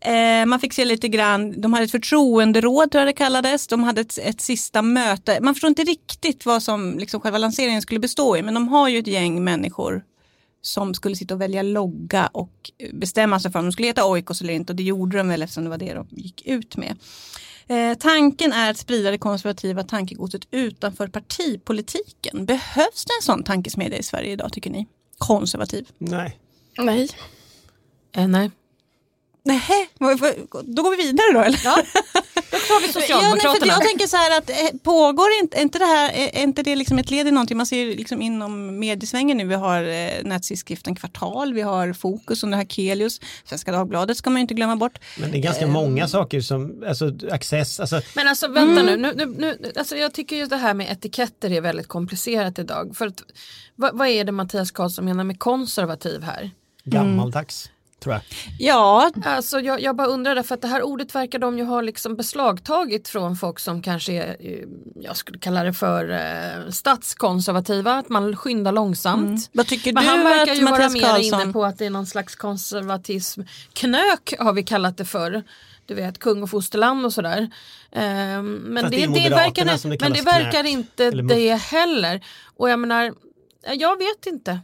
Eh, 0.00 0.46
man 0.46 0.60
fick 0.60 0.72
se 0.72 0.84
lite 0.84 1.08
grann, 1.08 1.60
de 1.60 1.72
hade 1.72 1.84
ett 1.84 1.90
förtroenderåd 1.90 2.90
tror 2.90 3.00
jag 3.00 3.08
det 3.08 3.12
kallades, 3.12 3.66
de 3.66 3.84
hade 3.84 4.00
ett, 4.00 4.18
ett 4.18 4.40
sista 4.40 4.82
möte. 4.82 5.38
Man 5.40 5.54
förstår 5.54 5.68
inte 5.68 5.84
riktigt 5.84 6.46
vad 6.46 6.62
som 6.62 6.98
liksom 6.98 7.20
själva 7.20 7.38
lanseringen 7.38 7.82
skulle 7.82 8.00
bestå 8.00 8.36
i, 8.36 8.42
men 8.42 8.54
de 8.54 8.68
har 8.68 8.88
ju 8.88 8.98
ett 8.98 9.06
gäng 9.06 9.44
människor 9.44 10.02
som 10.66 10.94
skulle 10.94 11.16
sitta 11.16 11.34
och 11.34 11.40
välja 11.40 11.62
logga 11.62 12.26
och 12.26 12.70
bestämma 12.92 13.40
sig 13.40 13.52
för 13.52 13.58
om 13.58 13.64
de 13.64 13.72
skulle 13.72 13.88
heta 13.88 14.06
Oikos 14.06 14.40
eller 14.40 14.54
inte 14.54 14.72
och 14.72 14.76
det 14.76 14.82
gjorde 14.82 15.16
de 15.16 15.28
väl 15.28 15.42
eftersom 15.42 15.64
det 15.64 15.70
var 15.70 15.78
det 15.78 15.94
de 15.94 16.06
gick 16.10 16.46
ut 16.46 16.76
med. 16.76 16.96
Eh, 17.66 17.98
tanken 17.98 18.52
är 18.52 18.70
att 18.70 18.76
sprida 18.76 19.10
det 19.10 19.18
konservativa 19.18 19.82
tankegodset 19.82 20.42
utanför 20.50 21.08
partipolitiken. 21.08 22.46
Behövs 22.46 23.04
det 23.04 23.12
en 23.20 23.22
sån 23.22 23.42
tankesmedja 23.42 23.98
i 23.98 24.02
Sverige 24.02 24.32
idag 24.32 24.52
tycker 24.52 24.70
ni? 24.70 24.86
Konservativ? 25.18 25.88
Nej. 25.98 26.38
Nej. 26.78 27.08
Eh, 28.16 28.28
nej. 28.28 28.50
Nej, 29.46 29.90
då 30.64 30.82
går 30.82 30.96
vi 30.96 31.02
vidare 31.02 31.32
då 31.32 31.40
eller? 31.40 31.60
Ja, 31.64 31.82
tar 32.64 32.80
vi 32.80 32.86
Ja, 32.86 32.92
nej, 32.92 32.92
för 32.92 33.00
Socialdemokraterna. 33.00 33.72
jag 33.72 33.82
tänker 33.82 34.06
så 34.06 34.16
här 34.16 34.38
att 34.38 34.50
eh, 34.50 34.56
pågår 34.82 35.26
inte, 35.42 35.60
inte 35.60 35.78
det 35.78 35.84
här, 35.84 36.10
är 36.12 36.42
inte 36.42 36.62
det 36.62 36.76
liksom 36.76 36.98
ett 36.98 37.10
led 37.10 37.28
i 37.28 37.30
någonting? 37.30 37.56
Man 37.56 37.66
ser 37.66 37.86
liksom 37.86 38.22
inom 38.22 38.78
mediesvängen 38.78 39.36
nu, 39.36 39.44
vi 39.46 39.54
har 39.54 39.82
eh, 39.82 40.10
nättidskriften 40.24 40.94
Kvartal, 40.94 41.54
vi 41.54 41.60
har 41.62 41.92
Fokus 41.92 42.42
under 42.44 42.58
Hakelius, 42.58 43.20
Svenska 43.44 43.72
Dagbladet 43.72 44.16
ska 44.16 44.30
man 44.30 44.36
ju 44.36 44.40
inte 44.42 44.54
glömma 44.54 44.76
bort. 44.76 44.98
Men 45.18 45.30
det 45.30 45.38
är 45.38 45.42
ganska 45.42 45.64
Ehm. 45.64 45.72
många 45.72 46.08
saker 46.08 46.40
som, 46.40 46.84
alltså 46.88 47.12
access, 47.30 47.80
alltså 47.80 48.00
Men 48.16 48.28
alltså 48.28 48.48
vänta 48.48 48.80
Mm. 48.80 48.86
nu, 49.02 49.12
nu, 49.16 49.26
nu, 49.26 49.34
nu 49.60 49.72
alltså 49.76 49.96
jag 49.96 50.14
tycker 50.14 50.36
just 50.36 50.50
det 50.50 50.56
här 50.56 50.74
med 50.74 50.92
etiketter 50.92 51.50
är 51.52 51.60
väldigt 51.60 51.88
komplicerat 51.88 52.58
idag. 52.58 52.96
För 52.96 53.06
att, 53.06 53.22
vad, 53.76 53.98
vad 53.98 54.08
är 54.08 54.24
det 54.24 54.32
Mattias 54.32 54.70
Karlsson 54.70 55.04
menar 55.04 55.24
med 55.24 55.38
konservativ 55.38 56.22
här? 56.22 56.50
gammaldags. 56.84 57.70
Tror 58.04 58.14
jag. 58.14 58.22
Ja, 58.58 59.10
Alltså 59.24 59.60
jag, 59.60 59.80
jag 59.80 59.96
bara 59.96 60.06
undrar 60.06 60.34
därför 60.34 60.54
att 60.54 60.62
det 60.62 60.68
här 60.68 60.82
ordet 60.82 61.14
verkar 61.14 61.38
de 61.38 61.58
ju 61.58 61.64
ha 61.64 61.80
liksom 61.80 62.16
beslagtagit 62.16 63.08
från 63.08 63.36
folk 63.36 63.58
som 63.58 63.82
kanske 63.82 64.12
är, 64.12 64.36
eh, 64.40 64.58
jag 65.00 65.16
skulle 65.16 65.38
kalla 65.38 65.64
det 65.64 65.72
för 65.72 66.10
eh, 66.10 66.70
statskonservativa, 66.70 67.92
att 67.92 68.08
man 68.08 68.36
skyndar 68.36 68.72
långsamt. 68.72 69.50
vad 69.52 69.66
tycker 69.66 69.92
Men 69.92 70.02
du 70.02 70.08
han 70.10 70.20
verkar 70.20 70.54
ju 70.54 70.64
vara 70.64 70.70
Mattias 70.72 70.92
mer 70.94 71.02
Karlsson... 71.02 71.40
inne 71.40 71.52
på 71.52 71.64
att 71.64 71.78
det 71.78 71.86
är 71.86 71.90
någon 71.90 72.06
slags 72.06 72.34
konservatism. 72.34 73.42
Knök 73.72 74.34
har 74.38 74.52
vi 74.52 74.62
kallat 74.62 74.96
det 74.96 75.04
för. 75.04 75.42
Du 75.86 75.94
vet 75.94 76.18
kung 76.18 76.42
och 76.42 76.50
fosterland 76.50 77.04
och 77.04 77.12
sådär. 77.12 77.50
Ehm, 77.92 78.54
men 78.54 78.82
Fast 78.84 78.96
det, 78.96 79.06
det 79.06 79.12
det, 79.14 79.30
verkar, 79.30 79.64
det 79.64 80.00
men 80.00 80.12
det 80.12 80.22
verkar 80.22 80.62
knök. 80.62 80.66
inte 80.72 81.04
Eller 81.04 81.22
det 81.22 81.54
heller. 81.54 82.24
Och 82.56 82.70
jag 82.70 82.78
menar, 82.78 83.14
jag 83.72 83.98
vet 83.98 84.26
inte. 84.26 84.60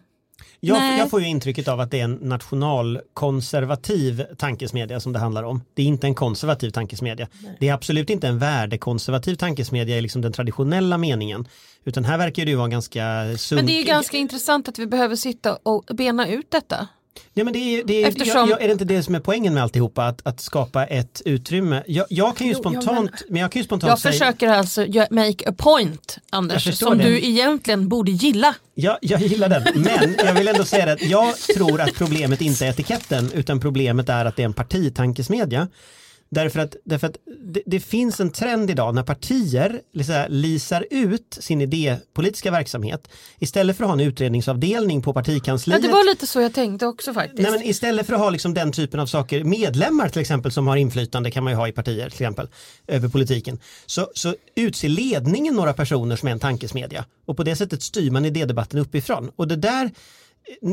Jag, 0.61 0.79
Nej. 0.79 0.99
jag 0.99 1.11
får 1.11 1.21
ju 1.21 1.27
intrycket 1.27 1.69
av 1.69 1.81
att 1.81 1.91
det 1.91 2.01
är 2.01 2.05
en 2.05 2.15
nationalkonservativ 2.15 4.25
tankesmedja 4.39 5.01
som 5.01 5.13
det 5.13 5.19
handlar 5.19 5.43
om. 5.43 5.63
Det 5.75 5.83
är 5.83 5.87
inte 5.87 6.07
en 6.07 6.15
konservativ 6.15 6.71
tankesmedja. 6.71 7.29
Det 7.61 7.69
är 7.69 7.75
absolut 7.75 8.11
inte 8.11 8.29
en 8.29 8.39
värdekonservativ 8.39 9.35
tankesmedja 9.35 9.99
i 9.99 10.01
liksom 10.01 10.23
den 10.23 10.33
traditionella 10.33 10.99
meningen. 10.99 11.49
Utan 11.85 12.05
här 12.05 12.19
verkar 12.19 12.45
det 12.45 12.51
ju 12.51 12.57
vara 12.57 12.69
ganska 12.69 13.25
sunkig. 13.39 13.57
Men 13.57 13.67
det 13.67 13.73
är 13.73 13.79
ju 13.79 13.85
ganska 13.85 14.17
intressant 14.17 14.69
att 14.69 14.79
vi 14.79 14.87
behöver 14.87 15.17
sitta 15.17 15.57
och 15.57 15.85
bena 15.95 16.29
ut 16.29 16.51
detta. 16.51 16.89
Ja, 17.35 17.45
men 17.45 17.53
det 17.53 17.59
är, 17.59 17.85
det 17.85 18.03
är, 18.05 18.09
Eftersom- 18.09 18.49
jag, 18.51 18.63
är 18.63 18.67
det 18.67 18.73
inte 18.73 18.85
det 18.85 19.03
som 19.03 19.15
är 19.15 19.21
poängen 19.21 19.55
med 19.55 19.63
alltihopa? 19.63 20.05
Att, 20.07 20.27
att 20.27 20.41
skapa 20.41 20.87
ett 20.87 21.23
utrymme. 21.25 21.83
Jag, 21.87 22.07
jag 22.09 22.37
kan 22.37 22.47
ju 22.47 22.53
Jo, 22.53 22.61
ja, 22.65 22.71
spontant, 22.71 23.23
men, 23.29 23.41
jag 23.41 23.53
kan 23.53 23.61
ju 23.61 23.65
spontant 23.65 23.89
Jag 23.91 23.99
säga, 23.99 24.13
försöker 24.13 24.49
alltså 24.49 24.87
make 25.11 25.49
a 25.49 25.55
point, 25.59 26.19
Anders, 26.31 26.79
som 26.79 26.99
det. 26.99 27.05
du 27.05 27.21
egentligen 27.25 27.89
borde 27.89 28.11
gilla. 28.11 28.55
Ja, 28.75 28.99
jag 29.03 29.21
gillar 29.21 29.49
den, 29.49 29.63
men 29.75 30.17
jag 30.25 30.35
vill 30.35 30.49
ändå 30.49 30.65
säga 30.65 30.93
att 30.93 31.03
jag 31.03 31.37
tror 31.37 31.81
att 31.81 31.95
problemet 31.95 32.41
inte 32.41 32.67
är 32.67 32.71
etiketten 32.71 33.33
utan 33.35 33.61
problemet 33.61 34.09
är 34.09 34.25
att 34.25 34.37
det 34.37 34.43
är 34.43 34.47
en 34.47 34.53
partitankesmedja. 34.53 35.69
Därför 36.33 36.61
att, 36.61 36.77
därför 36.85 37.07
att 37.07 37.17
det, 37.45 37.63
det 37.67 37.81
finns 37.81 38.21
en 38.21 38.31
trend 38.31 38.71
idag 38.71 38.95
när 38.95 39.03
partier 39.03 39.81
liksom, 39.93 40.25
lisar 40.29 40.87
ut 40.91 41.39
sin 41.41 41.61
idépolitiska 41.61 42.51
verksamhet 42.51 43.09
istället 43.39 43.77
för 43.77 43.85
att 43.85 43.89
ha 43.89 43.95
en 43.95 44.01
utredningsavdelning 44.01 45.03
på 45.03 45.11
Ja, 45.11 45.15
partikansliet. 45.15 45.83
det 45.83 45.89
var 45.89 46.05
lite 46.11 46.27
så 46.27 46.41
jag 46.41 46.55
tänkte 46.55 46.87
också 46.87 47.15
faktiskt. 47.15 47.43
Nej, 47.43 47.51
men 47.51 47.63
istället 47.63 48.07
för 48.07 48.15
att 48.15 48.21
ha 48.21 48.31
liksom 48.31 48.55
den 48.55 48.73
typen 48.73 49.01
av 49.01 49.07
saker, 49.07 49.45
medlemmar 49.45 50.09
till 50.09 50.21
exempel 50.21 50.53
som 50.53 50.67
har 50.67 50.77
inflytande 50.77 51.31
kan 51.31 51.45
man 51.45 51.53
ju 51.53 51.57
ha 51.57 51.69
i 51.69 51.73
partier 51.73 52.11
till 52.11 52.23
exempel 52.23 52.49
över 52.87 53.09
politiken. 53.09 53.59
Så, 53.87 54.11
så 54.15 54.35
utser 54.57 54.89
ledningen 54.89 55.55
några 55.55 55.73
personer 55.73 56.17
som 56.17 56.29
är 56.29 56.33
en 56.33 56.39
tankesmedja 56.39 57.05
och 57.27 57.37
på 57.37 57.43
det 57.43 57.57
sättet 57.57 57.83
styr 57.83 58.11
man 58.11 58.25
idédebatten 58.25 58.79
uppifrån. 58.81 59.31
Och 59.37 59.49
det 59.49 59.57
där 59.57 59.91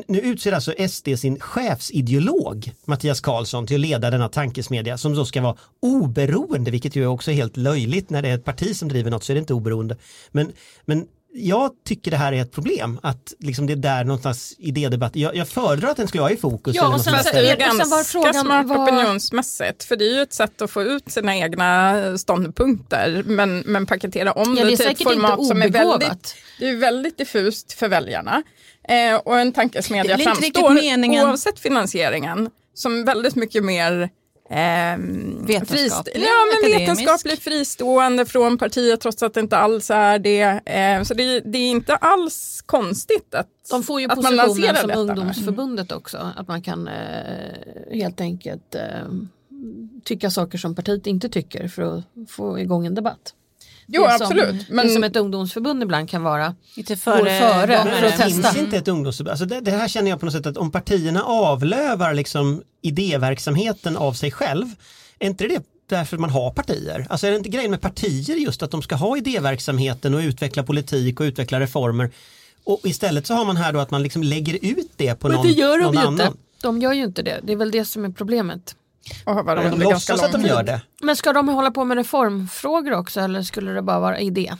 nu 0.08 0.20
utser 0.20 0.52
alltså 0.52 0.74
SD 0.90 1.08
sin 1.18 1.40
chefsideolog 1.40 2.72
Mattias 2.86 3.22
Karlsson 3.22 3.68
till 3.68 3.76
att 3.76 3.82
leda 3.90 4.10
denna 4.12 4.30
tankesmedja 4.30 4.98
som 4.98 5.16
då 5.16 5.26
ska 5.26 5.42
vara 5.42 5.56
oberoende, 5.82 6.72
vilket 6.72 6.96
ju 6.96 7.08
också 7.08 7.32
är 7.32 7.36
helt 7.36 7.58
löjligt 7.58 8.10
när 8.10 8.22
det 8.22 8.30
är 8.30 8.36
ett 8.36 8.46
parti 8.46 8.76
som 8.76 8.88
driver 8.90 9.12
något 9.12 9.24
så 9.24 9.32
är 9.32 9.36
det 9.36 9.40
inte 9.40 9.54
oberoende. 9.54 9.98
Men, 10.32 10.52
men 10.86 11.06
jag 11.34 11.72
tycker 11.86 12.12
det 12.12 12.18
här 12.18 12.34
är 12.34 12.42
ett 12.42 12.52
problem, 12.52 13.00
att 13.04 13.34
liksom 13.40 13.68
det 13.68 13.74
är 13.74 13.78
där 13.78 14.04
någonstans 14.04 14.56
idédebatt, 14.58 15.16
jag, 15.16 15.36
jag 15.36 15.48
föredrar 15.48 15.90
att 15.90 15.98
den 15.98 16.08
skulle 16.08 16.22
vara 16.22 16.32
i 16.32 16.38
fokus. 16.38 16.76
Ja, 16.76 16.94
och 16.94 17.02
sen 17.02 17.24
så 17.24 17.30
är 17.30 17.58
det- 17.58 17.66
och 17.70 17.76
sen 17.76 17.90
var 17.90 18.04
frågan 18.04 18.34
smart 18.34 18.66
vad- 18.68 18.78
opinionsmässigt, 18.84 19.84
för 19.84 19.96
det 19.96 20.06
är 20.06 20.16
ju 20.16 20.22
ett 20.22 20.34
sätt 20.34 20.62
att 20.62 20.72
få 20.72 20.84
ut 20.84 21.12
sina 21.12 21.38
egna 21.38 22.18
ståndpunkter, 22.18 23.24
men, 23.26 23.60
men 23.66 23.86
paketera 23.86 24.32
om 24.32 24.56
Ja, 24.58 24.66
det 24.66 24.74
är 24.74 24.78
det 24.78 24.78
till 24.78 24.88
ett 24.88 25.04
format 25.14 25.46
som 25.46 25.62
är 25.62 25.70
väldigt, 25.70 26.36
det 26.60 26.70
är 26.70 26.76
väldigt 26.76 27.18
diffust 27.18 27.74
för 27.74 27.88
väljarna. 27.88 28.44
Eh, 28.88 29.16
och 29.16 29.40
en 29.40 29.52
tankesmedja 29.52 30.18
framstår, 30.18 31.24
oavsett 31.24 31.60
finansieringen, 31.60 32.50
som 32.74 33.06
väldigt 33.06 33.36
mycket 33.36 33.64
mer 33.64 34.10
ehm, 34.50 35.46
Vetenskaplig, 35.46 36.14
ja, 36.16 36.46
men 36.52 36.70
akademisk. 36.70 36.82
vetenskapligt 36.82 37.44
fristående 37.44 38.26
från 38.26 38.58
partiet 38.58 39.02
trots 39.02 39.24
att 39.24 39.34
det 39.34 39.40
inte 39.40 39.58
alls 39.58 39.90
är 39.90 40.20
det. 40.20 40.42
Eh, 40.66 41.04
så 41.04 41.14
det, 41.14 41.40
det 41.40 41.58
är 41.58 41.70
inte 41.70 41.96
alls 41.96 42.64
konstigt 42.66 43.36
att, 43.36 43.48
De 43.70 43.84
får 43.84 44.02
ju 44.02 44.08
positionen 44.08 44.48
som 44.48 44.62
detta 44.62 44.94
ungdomsförbundet 44.94 45.92
också. 45.92 46.32
Att 46.36 46.48
man 46.48 46.62
kan 46.62 46.88
eh, 46.88 46.94
helt 47.92 48.22
enkelt 48.22 48.76
eh, 48.76 49.08
tycka 50.04 50.30
saker 50.30 50.58
som 50.58 50.76
partiet 50.76 51.08
inte 51.08 51.30
tycker 51.30 51.68
för 51.68 51.98
att 51.98 52.04
få 52.30 52.60
igång 52.60 52.86
en 52.86 52.96
debatt. 52.96 53.34
Jo, 53.90 54.04
det 54.04 54.12
som, 54.18 54.22
absolut. 54.22 54.68
Det 54.68 54.74
Men, 54.74 54.90
som 54.90 55.04
ett 55.04 55.16
ungdomsförbund 55.16 55.84
ibland 55.84 56.10
kan 56.10 56.24
vara. 56.24 56.56
Lite 56.76 56.94
Går 56.94 56.98
före, 56.98 57.40
före. 57.40 57.68
Men 57.68 57.86
Men 57.86 57.94
att 57.96 58.02
det 58.02 58.10
testa. 58.12 58.24
finns 58.52 58.58
inte 58.58 58.78
ett 58.78 58.88
ungdomsförbund. 58.88 59.32
Alltså 59.32 59.46
det, 59.46 59.60
det 59.62 59.72
här 59.72 59.88
känner 59.88 60.10
jag 60.10 60.20
på 60.20 60.26
något 60.26 60.34
sätt 60.34 60.46
att 60.46 60.58
om 60.58 60.72
partierna 60.72 61.24
avlövar 61.24 62.14
liksom 62.14 62.62
idéverksamheten 62.82 63.98
av 63.98 64.14
sig 64.14 64.32
själv, 64.32 64.66
är 65.20 65.28
inte 65.28 65.48
det 65.48 65.64
därför 65.90 66.18
man 66.18 66.30
har 66.30 66.52
partier? 66.52 67.08
Alltså 67.10 67.28
är 67.28 67.32
det 67.32 67.38
inte 67.38 67.50
grejen 67.50 67.72
med 67.72 67.82
partier 67.82 68.36
just 68.36 68.64
att 68.64 68.72
de 68.72 68.82
ska 68.82 68.96
ha 68.96 69.18
idéverksamheten 69.18 70.14
och 70.14 70.20
utveckla 70.20 70.64
politik 70.64 71.20
och 71.20 71.24
utveckla 71.24 71.60
reformer? 71.60 72.12
Och 72.64 72.80
istället 72.84 73.28
så 73.28 73.34
har 73.34 73.46
man 73.46 73.58
här 73.58 73.74
då 73.74 73.80
att 73.80 73.92
man 73.92 74.04
liksom 74.04 74.24
lägger 74.24 74.60
ut 74.66 74.92
det 74.96 75.16
på 75.16 75.28
Men 75.28 75.36
någon, 75.38 75.46
det 75.48 75.52
gör 75.54 75.78
de 75.78 75.84
någon 75.84 75.94
ju 75.94 76.00
annan. 76.00 76.28
inte. 76.28 76.38
De 76.62 76.82
gör 76.82 76.94
ju 76.94 77.04
inte 77.04 77.22
det. 77.22 77.40
Det 77.44 77.52
är 77.54 77.58
väl 77.58 77.72
det 77.72 77.86
som 77.86 78.06
är 78.06 78.10
problemet. 78.10 78.76
Och 79.26 79.34
har 79.34 79.56
Ja, 79.56 79.62
men 79.70 79.80
de 79.80 79.84
låtsas 79.84 80.24
att 80.24 80.32
de 80.32 80.42
gör 80.42 80.64
det. 80.64 80.82
Men 81.02 81.16
ska 81.16 81.34
de 81.34 81.48
hålla 81.48 81.72
på 81.72 81.86
med 81.86 81.98
reformfrågor 81.98 82.94
också 82.94 83.20
eller 83.20 83.42
skulle 83.44 83.72
det 83.72 83.82
bara 83.82 84.00
vara 84.00 84.20
idé? 84.20 84.54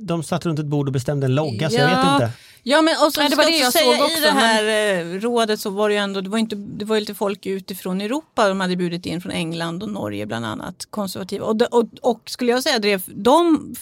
De 0.00 0.22
satt 0.22 0.46
runt 0.46 0.58
ett 0.58 0.66
bord 0.66 0.86
och 0.86 0.92
bestämde 0.92 1.26
en 1.26 1.34
logga 1.34 1.70
så 1.70 1.76
jag 1.76 1.90
Ja. 1.90 1.96
vet 1.96 2.12
inte. 2.22 2.30
Ja 2.64 2.82
men 2.82 2.94
och 3.06 3.12
så 3.12 3.20
Nej, 3.20 3.30
det 3.30 3.36
var 3.36 3.42
jag 3.44 3.52
det 3.52 3.56
jag 3.58 3.72
säga 3.72 3.84
såg 3.84 3.94
i 3.94 4.02
också, 4.12 4.20
det 4.22 4.30
här 4.30 4.64
eh, 5.00 5.20
rådet 5.20 5.60
så 5.60 5.70
var 5.70 5.88
det 5.88 5.94
ju 5.94 6.00
ändå, 6.00 6.20
det 6.20 6.30
var, 6.30 6.38
inte, 6.38 6.56
det 6.56 6.84
var 6.84 6.96
ju 6.96 7.00
lite 7.00 7.14
folk 7.14 7.46
utifrån 7.46 8.00
Europa, 8.00 8.48
de 8.48 8.60
hade 8.60 8.76
bjudit 8.76 9.06
in 9.06 9.20
från 9.20 9.32
England 9.32 9.82
och 9.82 9.88
Norge 9.88 10.26
bland 10.26 10.46
annat, 10.46 10.86
konservativa. 10.90 11.46
Och, 11.46 11.56
de- 11.56 11.64
och, 11.70 11.84
och 12.02 12.20
skulle 12.30 12.52
jag 12.52 12.62
säga, 12.62 12.78
drev, 12.78 13.02
de, 13.06 13.74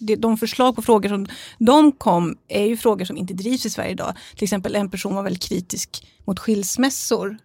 de, 0.00 0.16
de 0.16 0.36
förslag 0.36 0.76
på 0.76 0.82
frågor 0.82 1.08
som 1.08 1.26
de 1.58 1.92
kom 1.92 2.36
är 2.48 2.64
ju 2.66 2.76
frågor 2.76 3.04
som 3.04 3.16
inte 3.16 3.34
drivs 3.34 3.66
i 3.66 3.70
Sverige 3.70 3.90
idag. 3.90 4.14
Till 4.34 4.44
exempel 4.44 4.74
en 4.74 4.90
person 4.90 5.14
var 5.14 5.22
väldigt 5.22 5.42
kritisk 5.42 6.06
mot 6.24 6.38
skilsmässor. 6.38 7.38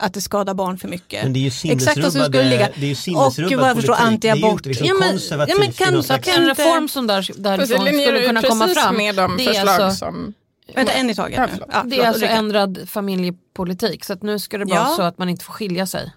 Att 0.00 0.14
det 0.14 0.20
skadar 0.20 0.54
barn 0.54 0.78
för 0.78 0.88
mycket. 0.88 1.22
Men 1.22 1.32
det 1.32 1.38
är 1.38 1.40
ju 1.40 1.46
Exakt 1.46 1.66
vad 1.68 1.94
som 1.94 1.94
sinnesrubbade, 2.12 2.28
skulle 2.28 2.50
ligga. 2.50 2.68
det 2.76 2.82
är 2.82 2.86
ju 2.86 2.92
Och 2.92 2.98
sinnesrubbad 2.98 3.60
vad 3.60 3.68
jag 3.68 3.76
förstår 3.76 3.94
politik. 3.94 4.20
Det 4.22 4.28
är 4.28 4.36
ju 4.36 4.42
anti-abort. 4.42 4.52
inte 4.52 4.68
liksom 4.68 4.86
Ja, 4.86 4.94
men- 4.94 5.18
ja, 5.48 5.54
men 5.58 5.72
kan- 5.72 6.02
kan- 6.22 6.34
En 6.42 6.46
reform 6.48 6.88
som 6.88 7.06
där, 7.06 7.30
därifrån 7.36 7.86
skulle 7.86 8.26
kunna 8.26 8.42
komma 8.42 8.68
fram. 8.68 8.96
med 8.96 9.14
de 9.14 9.36
det 9.36 9.42
är 9.42 9.46
förslag 9.54 9.68
alltså, 9.80 9.98
som... 9.98 10.34
Vänta, 10.74 10.92
en 10.92 11.10
i 11.10 11.14
taget 11.14 11.50
Ja. 11.60 11.66
Ja, 11.72 11.82
det 11.86 11.96
är 12.00 12.08
alltså 12.08 12.24
ändrad 12.26 12.88
familjepolitik 12.88 14.04
så 14.04 14.12
att 14.12 14.22
nu 14.22 14.38
ska 14.38 14.58
det 14.58 14.64
vara 14.64 14.78
Ja. 14.78 14.94
så 14.96 15.02
att 15.02 15.18
man 15.18 15.28
inte 15.28 15.44
får 15.44 15.52
skilja 15.52 15.86
sig. 15.86 16.12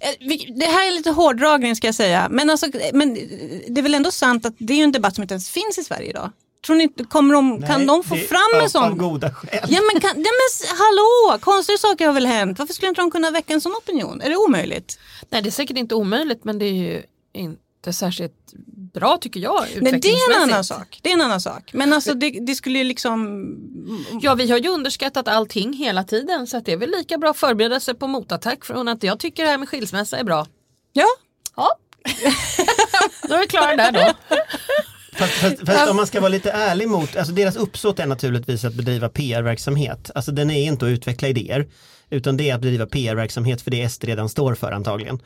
Eh, 0.00 0.28
Det 0.56 0.64
här 0.66 0.86
är 0.88 0.90
lite 0.96 1.10
hårdragning 1.10 1.76
ska 1.76 1.88
jag 1.88 1.94
säga. 1.94 2.26
Men, 2.30 2.50
alltså, 2.50 2.66
men 2.92 3.14
det 3.68 3.80
är 3.80 3.82
väl 3.82 3.94
ändå 3.94 4.10
sant 4.10 4.46
att 4.46 4.54
det 4.58 4.72
är 4.72 4.76
ju 4.76 4.82
en 4.84 4.92
debatt 4.92 5.14
som 5.14 5.22
inte 5.22 5.34
ens 5.34 5.50
finns 5.50 5.78
i 5.78 5.84
Sverige 5.84 6.10
idag. 6.10 6.30
Tror 6.66 6.76
ni 6.76 6.88
kommer 6.88 7.34
de, 7.34 7.62
kan 7.62 7.78
Nej, 7.78 7.86
de 7.86 8.04
få 8.04 8.14
det- 8.14 8.20
fram 8.20 8.60
en 8.62 8.70
sån? 8.70 8.82
Av 8.84 8.94
goda 8.96 9.34
skäl. 9.34 9.60
Ja 9.68 9.80
men, 9.92 10.00
kan, 10.00 10.10
ja, 10.10 10.30
men 10.30 10.68
hallå, 10.78 11.38
konstiga 11.40 11.78
saker 11.78 12.06
har 12.06 12.12
väl 12.12 12.26
hänt. 12.26 12.58
Varför 12.58 12.74
skulle 12.74 12.88
inte 12.88 13.00
de 13.00 13.10
kunna 13.10 13.30
väcka 13.30 13.52
en 13.52 13.60
sån 13.60 13.72
opinion? 13.72 14.20
Är 14.20 14.28
det 14.30 14.36
omöjligt? 14.36 14.98
Nej 15.30 15.42
det 15.42 15.48
är 15.48 15.50
säkert 15.50 15.76
inte 15.76 15.94
omöjligt 15.94 16.44
men 16.44 16.58
det 16.58 16.64
är 16.64 16.72
ju 16.72 17.02
inte 17.32 17.92
särskilt 17.92 18.52
bra 18.94 19.16
tycker 19.20 19.40
jag 19.40 19.64
Nej, 19.80 20.00
det 20.00 20.08
är 20.12 20.36
en 20.36 20.42
annan 20.42 20.64
sak. 20.64 20.98
Det 21.02 21.08
är 21.08 21.14
en 21.14 21.20
annan 21.20 21.40
sak. 21.40 21.70
Men 21.72 21.92
alltså 21.92 22.14
det, 22.14 22.30
det 22.30 22.54
skulle 22.54 22.78
ju 22.78 22.84
liksom... 22.84 23.46
Ja 24.22 24.34
vi 24.34 24.50
har 24.50 24.58
ju 24.58 24.68
underskattat 24.68 25.28
allting 25.28 25.72
hela 25.72 26.04
tiden 26.04 26.46
så 26.46 26.56
att 26.56 26.64
det 26.66 26.72
är 26.72 26.76
väl 26.76 26.90
lika 26.90 27.18
bra 27.18 27.34
förberedelse 27.34 27.94
på 27.94 28.06
motattack 28.06 28.64
från 28.64 28.88
att 28.88 29.02
jag 29.02 29.18
tycker 29.20 29.44
det 29.44 29.50
här 29.50 29.58
med 29.58 29.68
skilsmässa 29.68 30.16
är 30.18 30.24
bra. 30.24 30.46
Ja, 30.92 31.06
Ja. 31.56 31.68
då 33.28 33.34
är 33.34 33.40
vi 33.40 33.46
klara 33.46 33.76
där 33.76 33.92
då. 33.92 34.12
Fast, 35.14 35.32
fast, 35.32 35.66
fast 35.66 35.90
om 35.90 35.96
man 35.96 36.06
ska 36.06 36.20
vara 36.20 36.28
lite 36.28 36.50
ärlig 36.50 36.88
mot, 36.88 37.16
alltså 37.16 37.32
deras 37.32 37.56
uppsåt 37.56 37.98
är 37.98 38.06
naturligtvis 38.06 38.64
att 38.64 38.74
bedriva 38.74 39.08
PR-verksamhet. 39.08 40.10
Alltså 40.14 40.32
den 40.32 40.50
är 40.50 40.64
inte 40.64 40.84
att 40.84 40.88
utveckla 40.88 41.28
idéer, 41.28 41.66
utan 42.10 42.36
det 42.36 42.50
är 42.50 42.54
att 42.54 42.60
bedriva 42.60 42.86
PR-verksamhet 42.86 43.62
för 43.62 43.70
det 43.70 43.88
SD 43.88 44.04
redan 44.04 44.28
står 44.28 44.54
för 44.54 44.72
antagligen. 44.72 45.18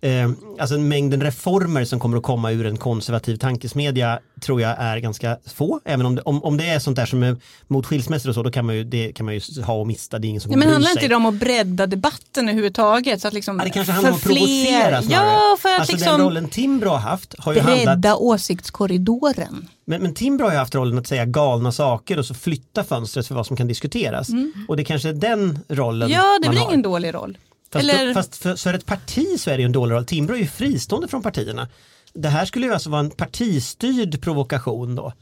Eh, 0.00 0.30
alltså 0.60 0.78
mängden 0.78 1.22
reformer 1.22 1.84
som 1.84 2.00
kommer 2.00 2.16
att 2.16 2.22
komma 2.22 2.50
ur 2.50 2.66
en 2.66 2.76
konservativ 2.76 3.36
tankesmedja 3.36 4.18
tror 4.40 4.60
jag 4.60 4.76
är 4.78 4.98
ganska 4.98 5.36
få. 5.54 5.80
Även 5.84 6.06
om 6.06 6.14
det, 6.14 6.22
om, 6.22 6.44
om 6.44 6.56
det 6.56 6.68
är 6.68 6.78
sånt 6.78 6.96
där 6.96 7.06
som 7.06 7.22
är 7.22 7.36
mot 7.66 7.86
skilsmässor 7.86 8.28
och 8.28 8.34
så, 8.34 8.42
då 8.42 8.50
kan 8.50 8.66
man 8.66 8.74
ju, 8.76 8.84
det 8.84 9.12
kan 9.12 9.26
man 9.26 9.34
ju 9.34 9.62
ha 9.62 9.74
och 9.74 9.86
mista, 9.86 10.18
det 10.18 10.26
är 10.26 10.28
ingen 10.28 10.40
som 10.40 10.52
ja 10.52 10.58
men 10.58 10.68
handlar 10.68 10.90
sig. 10.90 10.98
inte 10.98 11.08
det 11.08 11.14
om 11.16 11.26
att 11.26 11.34
bredda 11.34 11.86
debatten 11.86 12.48
överhuvudtaget? 12.48 13.20
Så 13.20 13.28
att 13.28 13.34
liksom 13.34 13.58
Ja, 13.58 13.64
det 13.64 13.70
kanske 13.70 13.92
handlar 13.92 14.10
om 14.10 14.16
att 14.16 14.22
provocera 14.22 15.02
snarare. 15.02 15.26
Ja, 15.26 15.56
för 15.60 15.68
att 15.68 15.80
alltså 15.80 15.92
den 15.92 16.00
liksom 16.00 16.22
rollen 16.22 16.48
Timbro 16.48 16.88
har 16.88 16.98
haft 16.98 17.34
har 17.38 17.54
ju 17.54 17.60
handlat 17.60 17.84
bredda 17.84 18.16
åsiktskorridoren. 18.16 19.68
Men, 19.84 20.02
men 20.02 20.14
Timbro 20.14 20.44
har 20.44 20.52
ju 20.52 20.58
haft 20.58 20.74
rollen 20.74 20.98
att 20.98 21.06
säga 21.06 21.24
galna 21.24 21.72
saker 21.72 22.18
och 22.18 22.26
så 22.26 22.34
flytta 22.34 22.84
fönstret 22.84 23.26
för 23.26 23.34
vad 23.34 23.46
som 23.46 23.56
kan 23.56 23.66
diskuteras. 23.68 24.28
Och 24.68 24.76
det 24.76 24.84
kanske 24.84 25.08
är 25.08 25.12
den 25.12 25.58
rollen 25.68 26.10
Mm. 26.10 26.20
Ja, 26.20 26.38
det 26.40 26.46
är 26.46 26.48
man 26.48 26.54
väl 26.54 26.64
har. 26.64 26.70
ingen 26.70 26.82
dålig 26.82 27.14
roll. 27.14 27.38
Fast, 27.72 27.88
Eller- 27.88 28.06
då, 28.06 28.14
fast 28.14 28.36
för, 28.36 28.56
för 28.56 28.74
ett 28.74 28.86
parti 28.86 29.40
så 29.40 29.50
är 29.50 29.56
det 29.56 29.60
ju 29.60 29.66
en 29.66 29.72
dålig 29.72 29.94
roll. 29.94 30.04
Timbro 30.04 30.34
är 30.34 30.38
ju 30.38 30.46
fristående 30.46 31.08
från 31.08 31.22
partierna. 31.22 31.68
Det 32.12 32.28
här 32.28 32.44
skulle 32.44 32.66
ju 32.66 32.72
alltså 32.72 32.90
vara 32.90 33.00
en 33.00 33.10
partistyrd 33.10 34.22
provokation 34.22 34.94
då. 34.94 35.12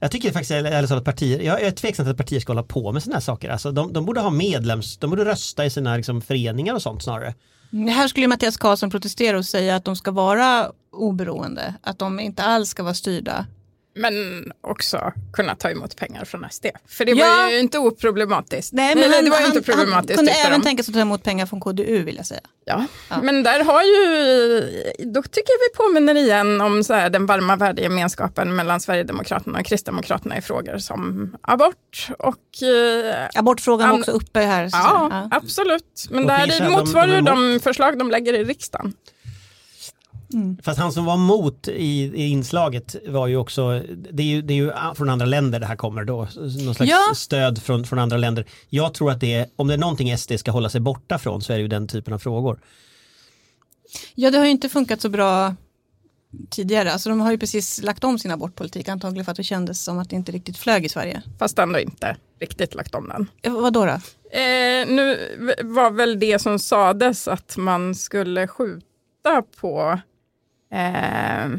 Jag 0.00 0.10
tycker 0.10 0.32
faktiskt 0.32 0.50
ärligt 0.50 0.90
att 0.90 1.04
partier, 1.04 1.40
jag 1.40 1.62
är 1.62 1.70
tveksam 1.70 2.06
till 2.06 2.10
att 2.10 2.16
partier 2.16 2.40
ska 2.40 2.50
hålla 2.52 2.62
på 2.62 2.92
med 2.92 3.02
sådana 3.02 3.16
här 3.16 3.20
saker. 3.20 3.50
Alltså 3.50 3.72
de, 3.72 3.92
de 3.92 4.04
borde 4.04 4.20
ha 4.20 4.30
medlems, 4.30 4.96
de 4.96 5.10
borde 5.10 5.24
rösta 5.24 5.64
i 5.66 5.70
sina 5.70 5.96
liksom, 5.96 6.20
föreningar 6.20 6.74
och 6.74 6.82
sånt 6.82 7.02
snarare. 7.02 7.34
Det 7.70 7.90
här 7.90 8.08
skulle 8.08 8.26
Mattias 8.28 8.56
Karlsson 8.56 8.90
protestera 8.90 9.38
och 9.38 9.44
säga 9.44 9.76
att 9.76 9.84
de 9.84 9.96
ska 9.96 10.10
vara 10.10 10.70
oberoende. 10.92 11.74
Att 11.82 11.98
de 11.98 12.20
inte 12.20 12.42
alls 12.42 12.68
ska 12.68 12.82
vara 12.82 12.94
styrda. 12.94 13.46
Men 13.98 14.44
också 14.60 15.12
kunna 15.32 15.54
ta 15.54 15.70
emot 15.70 15.96
pengar 15.96 16.24
från 16.24 16.46
SD. 16.50 16.66
För 16.88 17.04
det 17.04 17.12
Ja. 17.12 17.26
var 17.26 17.50
ju 17.50 17.58
inte 17.58 17.78
oproblematiskt. 17.78 18.72
Nej, 18.72 18.94
men 18.94 19.12
han, 19.12 19.24
det 19.24 19.30
var 19.30 19.36
han, 19.36 19.46
inte 19.56 19.72
han 19.72 19.78
problematiskt. 19.78 20.16
kunde 20.16 20.32
tyckte 20.32 20.46
även 20.48 20.60
de. 20.60 20.64
tänka 20.66 20.82
sig 20.82 20.92
att 20.92 20.94
ta 20.96 21.00
emot 21.00 21.22
pengar 21.22 21.46
från 21.46 21.60
KDU 21.60 22.02
vill 22.04 22.16
jag 22.16 22.26
säga. 22.26 22.40
Ja. 22.64 22.84
Men 23.22 23.42
där 23.42 23.64
har 23.64 23.82
ju, 23.82 24.60
då 25.12 25.22
tycker 25.22 25.52
jag 25.52 25.58
vi 25.72 25.76
påminner 25.76 26.14
igen 26.14 26.60
om 26.60 26.84
så 26.84 26.94
här, 26.94 27.10
den 27.10 27.26
varma 27.26 27.56
värdegemenskapen 27.56 28.56
mellan 28.56 28.80
Sverigedemokraterna 28.80 29.58
och 29.58 29.66
Kristdemokraterna 29.66 30.38
i 30.38 30.40
frågor 30.42 30.78
som 30.78 31.36
abort 31.40 32.08
och 32.18 32.62
eh, 32.68 33.28
Abortfrågan 33.34 33.90
var 33.90 33.98
också 33.98 34.10
uppe 34.10 34.40
här. 34.40 34.68
så- 34.68 34.76
Ja, 34.76 35.08
ja. 35.10 35.28
absolut. 35.36 36.06
Men 36.10 36.22
Och 36.24 36.28
där 36.30 36.46
de- 36.60 36.70
motsvarar 36.72 37.06
de 37.06 37.14
emot. 37.18 37.26
de 37.54 37.60
förslag 37.60 37.98
de 37.98 38.10
lägger 38.10 38.32
i 38.34 38.44
riksdagen. 38.44 38.92
Fast 40.62 40.78
han 40.78 40.92
som 40.92 41.04
var 41.04 41.14
emot 41.14 41.68
i, 41.68 42.02
i 42.04 42.28
inslaget 42.28 42.96
var 43.06 43.26
ju 43.26 43.36
också, 43.36 43.82
det 44.12 44.22
är 44.22 44.26
ju, 44.26 44.42
det 44.42 44.54
är 44.54 44.56
ju 44.56 44.72
från 44.94 45.10
andra 45.10 45.26
länder 45.26 45.60
det 45.60 45.66
här 45.66 45.76
kommer 45.76 46.04
då, 46.04 46.16
någon 46.64 46.74
slags 46.74 46.90
Ja. 46.90 47.14
stöd 47.14 47.62
från, 47.62 47.84
från 47.84 47.98
andra 47.98 48.16
länder. 48.16 48.46
Jag 48.68 48.94
tror 48.94 49.10
att 49.10 49.20
det 49.20 49.34
är, 49.34 49.46
om 49.56 49.68
det 49.68 49.74
är 49.74 49.78
någonting 49.78 50.18
SD 50.18 50.32
ska 50.38 50.50
hålla 50.50 50.68
sig 50.68 50.80
borta 50.80 51.18
från 51.18 51.42
så 51.42 51.52
är 51.52 51.56
det 51.56 51.62
ju 51.62 51.68
den 51.68 51.88
typen 51.88 52.14
av 52.14 52.18
frågor. 52.18 52.60
ja, 54.14 54.30
det 54.30 54.38
har 54.38 54.44
ju 54.44 54.50
inte 54.50 54.68
funkat 54.68 55.00
så 55.00 55.08
bra 55.08 55.54
tidigare. 56.50 56.92
Alltså, 56.92 57.08
de 57.08 57.20
har 57.20 57.30
ju 57.30 57.38
precis 57.38 57.82
lagt 57.82 58.04
om 58.04 58.18
sin 58.18 58.30
abortpolitik 58.30 58.88
antagligen 58.88 59.24
för 59.24 59.32
att 59.32 59.36
det 59.36 59.44
kändes 59.44 59.82
som 59.84 59.98
att 59.98 60.10
det 60.10 60.16
inte 60.16 60.32
riktigt 60.32 60.58
flög 60.58 60.84
i 60.84 60.88
Sverige. 60.88 61.22
Fast 61.38 61.58
ändå 61.58 61.78
inte 61.78 62.16
riktigt 62.40 62.74
lagt 62.74 62.94
om 62.94 63.08
den. 63.08 63.26
Ja, 63.42 63.50
vad 63.50 63.72
då? 63.72 63.84
då? 63.84 63.92
Eh, 64.38 64.86
nu 64.88 65.18
var 65.64 65.90
väl 65.90 66.18
det 66.18 66.38
som 66.38 66.58
sades 66.58 67.28
att 67.28 67.56
man 67.56 67.94
skulle 67.94 68.48
skjuta 68.48 69.42
på... 69.60 70.00
Eh, 70.70 71.58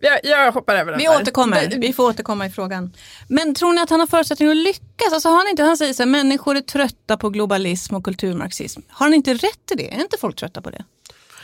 jag, 0.00 0.20
jag 0.22 0.52
hoppar 0.52 0.74
över 0.76 0.92
den 0.92 0.98
Vi 0.98 1.04
där. 1.04 1.20
återkommer, 1.20 1.68
vi 1.80 1.92
får 1.92 2.04
återkomma 2.08 2.46
i 2.46 2.50
frågan. 2.50 2.92
Men 3.28 3.54
tror 3.54 3.72
ni 3.72 3.80
att 3.80 3.90
han 3.90 4.00
har 4.00 4.06
förutsättningar 4.06 4.50
att 4.50 4.56
lyckas? 4.56 5.12
Alltså, 5.12 5.28
har 5.28 5.36
han, 5.36 5.48
inte, 5.48 5.62
han 5.62 5.76
säger 5.76 5.92
så 5.94 6.02
här, 6.02 6.10
människor 6.10 6.56
är 6.56 6.60
trötta 6.60 7.16
på 7.16 7.30
globalism 7.30 7.94
och 7.94 8.04
kulturmarxism. 8.04 8.80
Har 8.88 9.06
han 9.06 9.14
inte 9.14 9.34
rätt 9.34 9.70
i 9.70 9.74
det? 9.74 9.94
Är 9.94 10.00
inte 10.00 10.16
folk 10.20 10.36
trötta 10.36 10.60
på 10.62 10.70
det? 10.70 10.84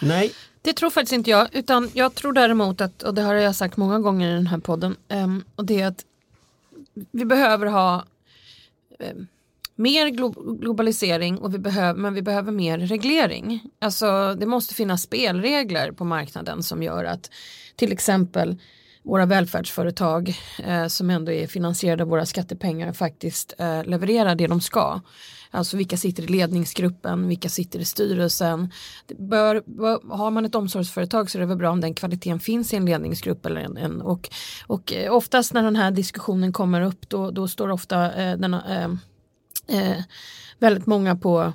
Nej, 0.02 0.32
Det 0.62 0.72
tror 0.72 0.90
faktiskt 0.90 1.12
inte 1.12 1.30
jag, 1.30 1.48
utan 1.52 1.90
jag 1.94 2.14
tror 2.14 2.32
däremot 2.32 2.80
att, 2.80 3.02
och 3.02 3.14
det 3.14 3.22
har 3.22 3.34
jag 3.34 3.54
sagt 3.56 3.76
många 3.76 3.98
gånger 3.98 4.30
i 4.30 4.34
den 4.34 4.46
här 4.46 4.58
podden, 4.58 4.96
ehm, 5.08 5.44
och 5.56 5.64
det 5.64 5.80
är 5.80 5.86
att 5.86 6.04
vi 7.10 7.24
behöver 7.24 7.66
ha 7.66 8.04
ehm, 9.00 9.26
mer 9.76 10.06
glo- 10.06 10.60
globalisering, 10.60 11.38
och 11.38 11.54
vi 11.54 11.58
behöver, 11.58 12.00
men 12.00 12.14
vi 12.14 12.22
behöver 12.22 12.52
mer 12.52 12.78
reglering. 12.78 13.62
Alltså 13.80 14.34
det 14.34 14.46
måste 14.46 14.74
finnas 14.74 15.02
spelregler 15.02 15.92
på 15.92 16.04
marknaden 16.04 16.62
som 16.62 16.82
gör 16.82 17.04
att 17.04 17.30
till 17.76 17.92
exempel 17.92 18.56
våra 19.02 19.26
välfärdsföretag 19.26 20.34
eh, 20.64 20.86
som 20.86 21.10
ändå 21.10 21.32
är 21.32 21.46
finansierade 21.46 22.02
av 22.02 22.08
våra 22.08 22.26
skattepengar 22.26 22.92
faktiskt 22.92 23.54
eh, 23.58 23.84
levererar 23.84 24.34
det 24.34 24.46
de 24.46 24.60
ska. 24.60 25.00
Alltså 25.50 25.76
vilka 25.76 25.96
sitter 25.96 26.22
i 26.22 26.26
ledningsgruppen, 26.26 27.28
vilka 27.28 27.48
sitter 27.48 27.78
i 27.78 27.84
styrelsen. 27.84 28.70
Det 29.06 29.14
bör, 29.14 29.62
bör, 29.66 30.16
har 30.16 30.30
man 30.30 30.44
ett 30.44 30.54
omsorgsföretag 30.54 31.30
så 31.30 31.38
är 31.38 31.40
det 31.40 31.46
väl 31.46 31.56
bra 31.56 31.70
om 31.70 31.80
den 31.80 31.94
kvaliteten 31.94 32.40
finns 32.40 32.72
i 32.72 32.76
en 32.76 32.86
ledningsgrupp. 32.86 33.46
Eller 33.46 33.60
en, 33.60 33.76
en 33.76 34.00
och, 34.00 34.30
och 34.66 34.92
eh, 34.92 35.12
oftast 35.12 35.52
när 35.52 35.62
den 35.62 35.76
här 35.76 35.90
diskussionen 35.90 36.52
kommer 36.52 36.82
upp 36.82 37.08
då, 37.08 37.30
då 37.30 37.48
står 37.48 37.70
ofta 37.70 38.12
eh, 38.12 38.36
den, 38.38 38.54
eh, 38.54 38.88
eh, 39.66 40.02
väldigt 40.58 40.86
många 40.86 41.16
på 41.16 41.52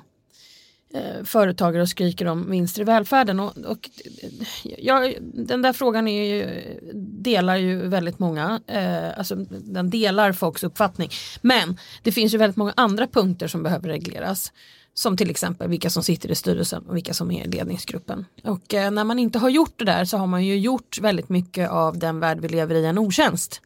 eh, 0.94 1.24
företagare 1.24 1.82
och 1.82 1.88
skriker 1.88 2.26
om 2.26 2.50
vinster 2.50 2.82
i 2.82 2.84
välfärden. 2.84 3.40
Och, 3.40 3.56
och 3.56 3.90
eh, 4.24 4.30
ja, 4.78 5.12
den 5.20 5.62
där 5.62 5.72
frågan 5.72 6.08
är 6.08 6.24
ju, 6.24 6.62
delar 6.94 7.56
ju 7.56 7.88
väldigt 7.88 8.18
många, 8.18 8.60
eh, 8.66 9.18
alltså 9.18 9.34
den 9.50 9.90
delar 9.90 10.32
folks 10.32 10.64
uppfattning. 10.64 11.10
Men 11.40 11.78
det 12.02 12.12
finns 12.12 12.34
ju 12.34 12.38
väldigt 12.38 12.56
många 12.56 12.72
andra 12.76 13.06
punkter 13.06 13.48
som 13.48 13.62
behöver 13.62 13.88
regleras. 13.88 14.52
Som 14.94 15.16
till 15.16 15.30
exempel 15.30 15.68
vilka 15.68 15.90
som 15.90 16.02
sitter 16.02 16.30
i 16.30 16.34
styrelsen 16.34 16.82
och 16.82 16.96
vilka 16.96 17.14
som 17.14 17.30
är 17.30 17.44
i 17.44 17.48
ledningsgruppen. 17.48 18.26
Och 18.44 18.74
eh, 18.74 18.90
när 18.90 19.04
man 19.04 19.18
inte 19.18 19.38
har 19.38 19.48
gjort 19.48 19.78
det 19.78 19.84
där 19.84 20.04
så 20.04 20.16
har 20.16 20.26
man 20.26 20.44
ju 20.44 20.58
gjort 20.58 20.98
väldigt 21.00 21.28
mycket 21.28 21.70
av 21.70 21.98
den 21.98 22.20
värld 22.20 22.40
vi 22.40 22.48
lever 22.48 22.74
i 22.74 22.86
en 22.86 22.98
otjänst. 22.98 23.60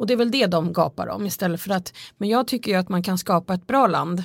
Och 0.00 0.06
det 0.06 0.12
är 0.12 0.16
väl 0.16 0.30
det 0.30 0.46
de 0.46 0.72
gapar 0.72 1.06
om 1.06 1.26
istället 1.26 1.60
för 1.60 1.70
att, 1.70 1.92
men 2.18 2.28
jag 2.28 2.46
tycker 2.46 2.70
ju 2.70 2.76
att 2.76 2.88
man 2.88 3.02
kan 3.02 3.18
skapa 3.18 3.54
ett 3.54 3.66
bra 3.66 3.86
land 3.86 4.22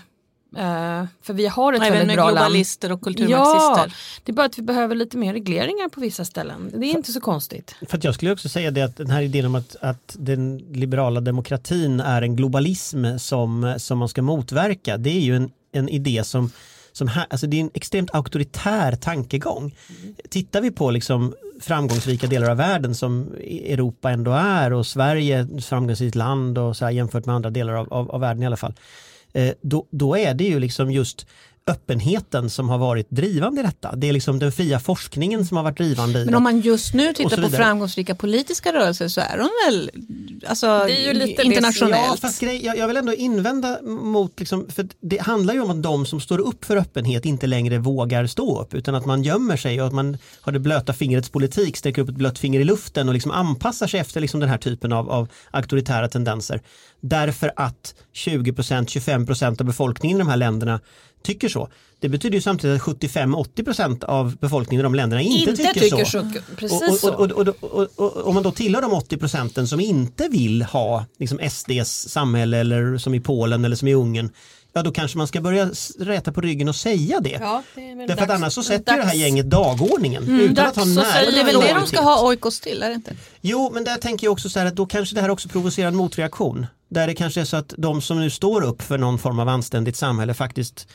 Uh, 0.57 1.05
för 1.21 1.33
vi 1.33 1.47
har 1.47 1.73
ett 1.73 1.81
Även 1.81 1.97
väldigt 1.97 2.15
bra 2.15 2.25
land. 2.25 2.37
globalister 2.37 2.91
och 2.91 3.01
kulturmarxister. 3.01 3.87
Ja, 3.87 4.21
det 4.23 4.31
är 4.31 4.33
bara 4.33 4.45
att 4.45 4.57
vi 4.57 4.61
behöver 4.61 4.95
lite 4.95 5.17
mer 5.17 5.33
regleringar 5.33 5.89
på 5.89 6.01
vissa 6.01 6.25
ställen. 6.25 6.71
Det 6.73 6.85
är 6.85 6.91
inte 6.91 7.11
så 7.11 7.21
konstigt. 7.21 7.75
För 7.89 7.97
att 7.97 8.03
jag 8.03 8.15
skulle 8.15 8.31
också 8.31 8.49
säga 8.49 8.71
det 8.71 8.81
att 8.81 8.97
den 8.97 9.09
här 9.09 9.21
idén 9.21 9.45
om 9.45 9.55
att, 9.55 9.75
att 9.81 10.15
den 10.19 10.57
liberala 10.57 11.21
demokratin 11.21 11.99
är 11.99 12.21
en 12.21 12.35
globalism 12.35 13.17
som, 13.17 13.75
som 13.77 13.97
man 13.97 14.09
ska 14.09 14.21
motverka. 14.21 14.97
Det 14.97 15.09
är 15.09 15.21
ju 15.21 15.35
en, 15.35 15.51
en 15.71 15.89
idé 15.89 16.23
som 16.23 16.51
som 16.97 17.07
här, 17.07 17.25
alltså 17.29 17.47
det 17.47 17.57
är 17.57 17.61
en 17.61 17.71
extremt 17.73 18.15
auktoritär 18.15 18.95
tankegång. 18.95 19.63
Mm. 19.63 20.15
Tittar 20.29 20.61
vi 20.61 20.71
på 20.71 20.91
liksom 20.91 21.33
framgångsrika 21.61 22.27
delar 22.27 22.49
av 22.49 22.57
världen 22.57 22.95
som 22.95 23.33
Europa 23.43 24.11
ändå 24.11 24.31
är 24.31 24.73
och 24.73 24.87
Sverige 24.87 25.39
ett 25.39 25.65
framgångsrikt 25.65 26.15
land 26.15 26.57
och 26.57 26.77
så 26.77 26.85
här 26.85 26.91
jämfört 26.91 27.25
med 27.25 27.35
andra 27.35 27.49
delar 27.49 27.73
av, 27.73 27.93
av, 27.93 28.11
av 28.11 28.21
världen 28.21 28.43
i 28.43 28.45
alla 28.45 28.57
fall. 28.57 28.73
Eh, 29.33 29.53
då, 29.61 29.85
då 29.89 30.17
är 30.17 30.33
det 30.33 30.43
ju 30.43 30.59
liksom 30.59 30.91
just 30.91 31.27
öppenheten 31.67 32.49
som 32.49 32.69
har 32.69 32.77
varit 32.77 33.09
drivande 33.09 33.61
i 33.61 33.63
detta. 33.63 33.95
Det 33.95 34.09
är 34.09 34.13
liksom 34.13 34.39
den 34.39 34.51
fria 34.51 34.79
forskningen 34.79 35.45
som 35.45 35.57
har 35.57 35.63
varit 35.63 35.77
drivande 35.77 36.19
i 36.19 36.25
Men 36.25 36.35
om 36.35 36.43
man 36.43 36.59
just 36.59 36.93
nu 36.93 37.13
tittar 37.13 37.41
på 37.41 37.49
framgångsrika 37.49 38.15
politiska 38.15 38.73
rörelser 38.73 39.07
så 39.07 39.21
är 39.21 39.37
de 39.37 39.49
väl 39.65 39.91
alltså, 40.47 40.83
det 40.87 40.97
är 40.97 41.07
ju 41.07 41.13
lite 41.13 41.43
internationellt. 41.43 42.07
Ja, 42.09 42.17
fast 42.21 42.41
grej, 42.41 42.65
jag, 42.65 42.77
jag, 42.77 42.87
vill 42.87 42.97
ändå 42.97 43.13
invända 43.13 43.81
mot, 43.81 44.39
liksom, 44.39 44.69
för 44.69 44.87
det 44.99 45.21
handlar 45.21 45.53
ju 45.53 45.61
om 45.61 45.69
att 45.69 45.83
de 45.83 46.05
som 46.05 46.21
står 46.21 46.39
upp 46.39 46.65
för 46.65 46.77
öppenhet 46.77 47.25
inte 47.25 47.47
längre 47.47 47.77
vågar 47.77 48.27
stå 48.27 48.61
upp 48.61 48.73
utan 48.73 48.95
att 48.95 49.05
man 49.05 49.23
gömmer 49.23 49.57
sig 49.57 49.81
och 49.81 49.87
att 49.87 49.93
man 49.93 50.17
har 50.41 50.51
det 50.51 50.59
blöta 50.59 50.93
fingrets 50.93 51.29
politik, 51.29 51.77
sträcker 51.77 52.01
upp 52.01 52.09
ett 52.09 52.15
blött 52.15 52.39
finger 52.39 52.59
i 52.59 52.63
luften 52.63 53.07
och 53.07 53.13
liksom 53.13 53.31
anpassar 53.31 53.87
sig 53.87 53.99
efter 53.99 54.21
liksom 54.21 54.39
den 54.39 54.49
här 54.49 54.57
typen 54.57 54.93
av, 54.93 55.09
av 55.11 55.27
auktoritära 55.51 56.07
tendenser. 56.07 56.61
Därför 57.01 57.51
att 57.55 57.95
20-25% 58.13 59.61
av 59.61 59.65
befolkningen 59.65 60.17
i 60.17 60.19
de 60.19 60.27
här 60.27 60.37
länderna 60.37 60.79
tycker 61.23 61.49
så. 61.49 61.69
Det 62.05 62.09
betyder 62.09 62.35
ju 62.35 62.41
samtidigt 62.41 62.81
att 62.81 62.87
75-80% 62.87 64.03
av 64.03 64.37
befolkningen 64.37 64.79
i 64.79 64.83
de 64.83 64.95
länderna 64.95 65.21
inte, 65.21 65.49
inte 65.49 65.63
tycker, 65.63 65.79
tycker, 65.79 66.05
så. 66.05 66.21
så. 66.21 66.31
Precis 66.55 67.03
och, 67.03 67.31
och, 67.99 68.27
om 68.27 68.33
man 68.33 68.43
då 68.43 68.51
tillhör 68.51 68.81
de 68.81 68.93
80 68.93 69.17
procenten 69.17 69.67
som 69.67 69.79
inte 69.79 70.27
vill 70.27 70.63
ha 70.63 71.05
liksom 71.19 71.39
SDs 71.49 72.09
samhälle 72.09 72.57
eller 72.57 72.97
som 72.97 73.13
i 73.13 73.19
Polen 73.19 73.65
eller 73.65 73.75
som 73.75 73.87
i 73.87 73.93
Ungern 73.93 74.29
ja 74.75 74.83
då 74.83 74.91
kanske 74.91 75.17
man 75.17 75.27
ska 75.27 75.41
börja 75.41 75.69
räta 75.99 76.31
på 76.31 76.41
ryggen 76.41 76.67
och 76.67 76.75
säga 76.75 77.19
det. 77.19 77.37
Ja, 77.41 77.63
det 77.75 77.91
är 77.91 78.07
Därför 78.07 78.23
att 78.23 78.29
annars 78.29 78.53
så 78.53 78.63
sätter 78.63 78.93
ju 78.93 78.99
det 78.99 79.07
här 79.07 79.15
gänget 79.15 79.49
dagordningen 79.49 80.23
Mm, 80.23 80.39
utan 80.39 80.67
att 80.67 80.75
ha 80.75 80.85
dags 80.85 80.95
nära 80.95 81.31
Det 81.31 81.39
är 81.39 81.45
väl 81.45 81.59
det 81.59 81.73
de 81.73 81.87
ska 81.87 82.01
ha 82.01 82.27
oikos 82.27 82.59
till, 82.59 82.83
är 82.83 82.89
det 82.89 82.95
inte? 82.95 83.15
Jo, 83.41 83.71
men 83.73 83.83
där 83.83 83.97
tänker 83.97 84.27
jag 84.27 84.31
också 84.31 84.49
så 84.49 84.59
här 84.59 84.65
att 84.65 84.75
då 84.75 84.85
kanske 84.85 85.15
det 85.15 85.21
här 85.21 85.29
också 85.29 85.49
provocerar 85.49 85.87
en 85.87 85.95
motreaktion. 85.95 86.67
Där 86.89 87.07
det 87.07 87.15
kanske 87.15 87.41
är 87.41 87.45
så 87.45 87.57
att 87.57 87.73
de 87.77 88.01
som 88.01 88.19
nu 88.19 88.29
står 88.29 88.61
upp 88.61 88.81
för 88.81 88.97
någon 88.97 89.19
form 89.19 89.39
av 89.39 89.49
anständigt 89.49 89.97
samhälle 89.97 90.33
faktiskt 90.33 90.87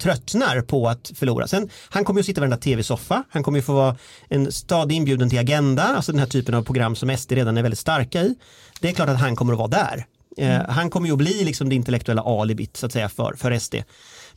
tröttnar 0.00 0.60
på 0.60 0.88
att 0.88 1.12
förlora. 1.14 1.46
Sen, 1.46 1.70
han 1.88 2.04
kommer 2.04 2.18
ju 2.18 2.22
att 2.22 2.26
sitta 2.26 2.38
i 2.38 2.40
varenda 2.40 2.56
tv-soffa, 2.56 3.24
han 3.30 3.42
kommer 3.42 3.58
ju 3.58 3.62
få 3.62 3.72
vara 3.72 3.96
en 4.28 4.52
stadig 4.52 4.96
inbjuden 4.96 5.30
till 5.30 5.38
Agenda, 5.38 5.82
alltså 5.82 6.12
den 6.12 6.18
här 6.18 6.26
typen 6.26 6.54
av 6.54 6.62
program 6.62 6.96
som 6.96 7.16
SD 7.16 7.32
redan 7.32 7.58
är 7.58 7.62
väldigt 7.62 7.78
starka 7.78 8.22
i. 8.22 8.34
Det 8.80 8.88
är 8.88 8.92
klart 8.92 9.08
att 9.08 9.20
han 9.20 9.36
kommer 9.36 9.52
att 9.52 9.58
vara 9.58 9.68
där. 9.68 10.06
Eh, 10.36 10.68
han 10.68 10.90
kommer 10.90 11.06
ju 11.06 11.12
att 11.12 11.18
bli 11.18 11.44
liksom 11.44 11.68
det 11.68 11.74
intellektuella 11.74 12.22
alibit 12.22 12.76
så 12.76 12.86
att 12.86 12.92
säga 12.92 13.08
för, 13.08 13.34
för 13.36 13.58
SD. 13.58 13.74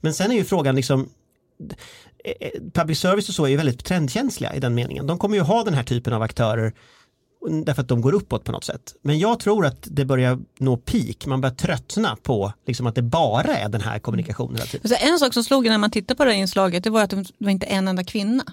Men 0.01 0.13
sen 0.13 0.31
är 0.31 0.35
ju 0.35 0.43
frågan 0.43 0.75
liksom 0.75 1.09
eh, 2.23 2.61
public 2.73 2.99
service 2.99 3.29
och 3.29 3.35
så 3.35 3.45
är 3.45 3.49
ju 3.49 3.57
väldigt 3.57 3.85
trendkänsliga 3.85 4.55
i 4.55 4.59
den 4.59 4.75
meningen. 4.75 5.07
De 5.07 5.17
kommer 5.17 5.35
ju 5.35 5.41
ha 5.41 5.63
den 5.63 5.73
här 5.73 5.83
typen 5.83 6.13
av 6.13 6.21
aktörer 6.21 6.73
därför 7.49 7.81
att 7.81 7.87
de 7.87 8.01
går 8.01 8.13
uppåt 8.13 8.43
på 8.43 8.51
något 8.51 8.63
sätt. 8.63 8.95
Men 9.01 9.19
jag 9.19 9.39
tror 9.39 9.65
att 9.65 9.77
det 9.91 10.05
börjar 10.05 10.39
nå 10.59 10.77
peak, 10.77 11.25
man 11.25 11.41
börjar 11.41 11.55
tröttna 11.55 12.17
på 12.23 12.53
liksom 12.67 12.87
att 12.87 12.95
det 12.95 13.01
bara 13.01 13.57
är 13.57 13.69
den 13.69 13.81
här 13.81 13.99
kommunikationen 13.99 14.55
hela 14.55 14.65
tiden. 14.65 14.97
En 15.01 15.19
sak 15.19 15.33
som 15.33 15.43
slog 15.43 15.65
en 15.65 15.71
när 15.71 15.77
man 15.77 15.91
tittar 15.91 16.15
på 16.15 16.25
det 16.25 16.31
här 16.31 16.37
inslaget 16.37 16.83
det 16.83 16.89
var 16.89 17.01
att 17.03 17.09
det 17.09 17.25
var 17.37 17.49
inte 17.51 17.65
en 17.65 17.87
enda 17.87 18.03
kvinna. 18.03 18.43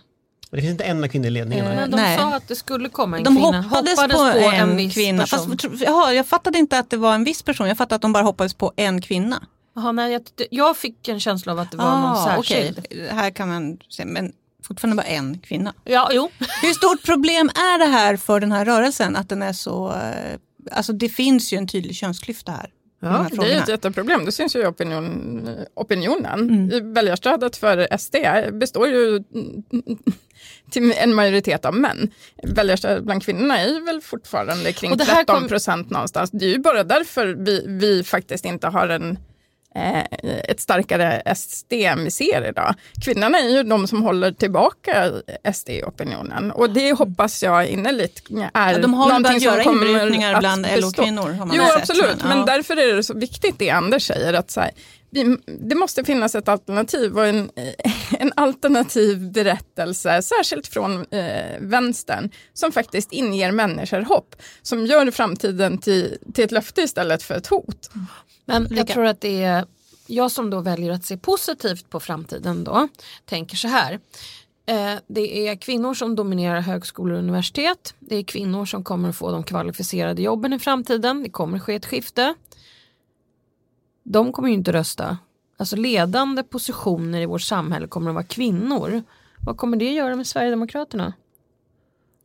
Det 0.50 0.60
finns 0.60 0.70
inte 0.70 0.84
en 0.84 1.08
kvinna 1.08 1.26
i 1.26 1.30
ledningen. 1.30 1.66
Eh? 1.66 1.74
Men 1.76 1.90
de 1.90 1.96
Nej. 1.96 2.18
sa 2.18 2.34
att 2.36 2.48
det 2.48 2.56
skulle 2.56 2.88
komma 2.88 3.18
en 3.18 3.24
De 3.24 3.36
kvinna. 3.36 3.62
hoppades, 3.62 3.96
på, 4.14 4.50
en, 4.52 4.76
viss 4.76 4.94
kvinna. 4.94 5.22
person. 5.22 5.58
Fast, 5.58 5.82
jaha, 5.82 6.12
jag 6.12 6.26
fattade 6.26 6.58
inte 6.58 6.78
att 6.78 6.90
det 6.90 6.96
var 6.96 7.14
en 7.14 7.24
viss 7.24 7.42
person, 7.42 7.68
jag 7.68 7.76
fattade 7.78 7.94
att 7.96 8.02
de 8.02 8.12
bara 8.12 8.24
hoppades 8.24 8.54
på 8.54 8.72
en 8.76 9.00
kvinna. 9.00 9.42
Jaha, 9.76 9.92
nej, 9.92 10.12
jag, 10.12 10.22
jag 10.50 10.76
fick 10.76 11.08
en 11.08 11.20
känsla 11.20 11.52
av 11.52 11.58
att 11.58 11.70
det 11.70 11.76
var 11.76 11.84
någon 12.00 12.04
Ah, 12.10 12.24
särskild. 12.26 12.78
okej. 12.78 13.08
Här 13.10 13.30
kan 13.30 13.48
man 13.48 13.78
se, 13.88 14.04
men 14.04 14.32
fortfarande 14.62 14.96
bara 15.02 15.06
en 15.06 15.38
kvinna. 15.38 15.74
Ja, 15.84 16.10
jo. 16.12 16.30
Hur 16.62 16.72
stort 16.72 17.02
problem 17.04 17.48
är 17.48 17.78
det 17.78 17.84
här 17.92 18.16
för 18.16 18.40
den 18.40 18.52
här 18.52 18.64
rörelsen? 18.64 19.16
Att 19.16 19.28
den 19.28 19.42
är 19.42 19.52
så, 19.52 19.88
eh, 19.88 20.38
alltså 20.70 20.92
det 20.92 21.08
finns 21.08 21.52
ju 21.52 21.56
en 21.58 21.68
tydlig 21.68 21.94
könsklyfta 21.96 22.52
här. 22.52 22.70
Ja, 23.02 23.26
det 23.32 23.52
är 23.52 23.62
ett 23.62 23.68
jätteproblem. 23.68 24.24
Det 24.24 24.32
syns 24.32 24.56
ju 24.56 24.60
i 24.60 24.66
opinion, 24.66 25.48
opinionen. 25.74 26.40
Mm. 26.50 26.92
Väljarstödet 26.94 27.56
för 27.56 27.96
SD 27.98 28.16
består 28.52 28.88
ju 28.88 29.24
till 30.70 30.92
en 30.96 31.14
majoritet 31.14 31.64
av 31.64 31.74
män. 31.74 32.10
Väljarstödet 32.42 33.04
bland 33.04 33.22
kvinnorna 33.22 33.58
är 33.60 33.86
väl 33.86 34.00
fortfarande 34.00 34.72
kring 34.72 34.92
Och 34.92 34.98
det 34.98 35.04
här 35.04 35.14
13 35.24 35.38
kom- 35.40 35.48
procent 35.48 35.90
någonstans. 35.90 36.30
Det 36.30 36.44
är 36.44 36.48
ju 36.48 36.58
bara 36.58 36.84
därför 36.84 37.26
vi, 37.26 37.64
vi 37.66 38.04
faktiskt 38.04 38.44
inte 38.44 38.68
har 38.68 38.88
en 38.88 39.10
eh, 39.10 39.18
ett 39.74 40.60
starkare 40.60 41.34
SD 41.36 41.72
än 41.72 42.04
vi 42.04 42.10
ser 42.10 42.48
idag. 42.48 42.74
Kvinnorna 43.04 43.38
är 43.38 43.48
ju 43.48 43.62
de 43.62 43.86
som 43.86 44.02
håller 44.02 44.32
tillbaka 44.32 45.12
SD 45.54 45.68
i 45.70 45.82
opinionen 45.82 46.50
och 46.50 46.70
det 46.70 46.92
hoppas 46.92 47.42
jag 47.42 47.66
innerligt 47.66 48.22
är 48.54 48.72
Ja, 48.72 48.78
de 48.78 48.94
har 48.94 49.08
någonting 49.08 49.22
börjat 49.22 49.42
som 49.42 49.52
göra 49.52 49.64
kommer 49.64 49.86
inbrytningar 49.86 50.34
att 50.34 50.40
bland. 50.40 50.66
LO-kvinnor. 50.76 51.32
har 51.32 51.46
man 51.46 51.56
Jo, 51.56 51.64
sett, 51.64 51.76
absolut, 51.76 52.24
men 52.24 52.38
ja. 52.38 52.44
därför 52.44 52.76
är 52.76 52.96
det 52.96 53.02
så 53.02 53.14
viktigt 53.14 53.58
det 53.58 53.70
Anders 53.70 54.06
säger 54.06 54.34
att 54.34 54.50
så 54.50 54.60
här, 54.60 54.70
vi, 55.10 55.36
det 55.46 55.74
måste 55.74 56.04
finnas 56.04 56.34
ett 56.34 56.48
alternativ 56.48 57.18
och 57.18 57.26
en, 57.26 57.50
en 58.18 58.32
alternativ 58.36 59.32
berättelse, 59.32 60.22
särskilt 60.22 60.66
från 60.66 61.06
eh, 61.10 61.58
vänstern, 61.60 62.30
som 62.52 62.72
faktiskt 62.72 63.12
inger 63.12 63.52
människor 63.52 64.00
hopp, 64.00 64.36
som 64.62 64.86
gör 64.86 65.10
framtiden 65.10 65.78
till, 65.78 66.18
till 66.34 66.44
ett 66.44 66.52
löfte 66.52 66.82
istället 66.82 67.22
för 67.22 67.34
ett 67.34 67.46
hot. 67.46 67.90
Men 68.50 68.76
jag 68.76 68.86
tror 68.86 69.06
att 69.06 69.20
det 69.20 69.42
är 69.42 69.64
jag 70.06 70.30
som 70.30 70.50
då 70.50 70.60
väljer 70.60 70.92
att 70.92 71.04
se 71.04 71.16
positivt 71.16 71.90
på 71.90 72.00
framtiden 72.00 72.64
då 72.64 72.88
tänker 73.24 73.56
så 73.56 73.68
här. 73.68 74.00
Eh, 74.66 74.94
det 75.06 75.48
är 75.48 75.56
kvinnor 75.56 75.94
som 75.94 76.16
dominerar 76.16 76.60
högskolor 76.60 77.12
och 77.12 77.18
universitet. 77.18 77.94
Det 77.98 78.16
är 78.16 78.22
kvinnor 78.22 78.64
som 78.64 78.84
kommer 78.84 79.08
att 79.08 79.16
få 79.16 79.30
de 79.30 79.42
kvalificerade 79.42 80.22
jobben 80.22 80.52
i 80.52 80.58
framtiden. 80.58 81.22
Det 81.22 81.30
kommer 81.30 81.56
att 81.56 81.62
ske 81.62 81.74
ett 81.74 81.86
skifte. 81.86 82.34
De 84.02 84.32
kommer 84.32 84.48
ju 84.48 84.54
inte 84.54 84.72
rösta. 84.72 85.18
Alltså 85.56 85.76
ledande 85.76 86.42
positioner 86.42 87.20
i 87.20 87.26
vårt 87.26 87.42
samhälle 87.42 87.86
kommer 87.86 88.10
att 88.10 88.14
vara 88.14 88.24
kvinnor. 88.24 89.02
Vad 89.40 89.56
kommer 89.56 89.76
det 89.76 89.92
göra 89.92 90.16
med 90.16 90.26
Sverigedemokraterna? 90.26 91.12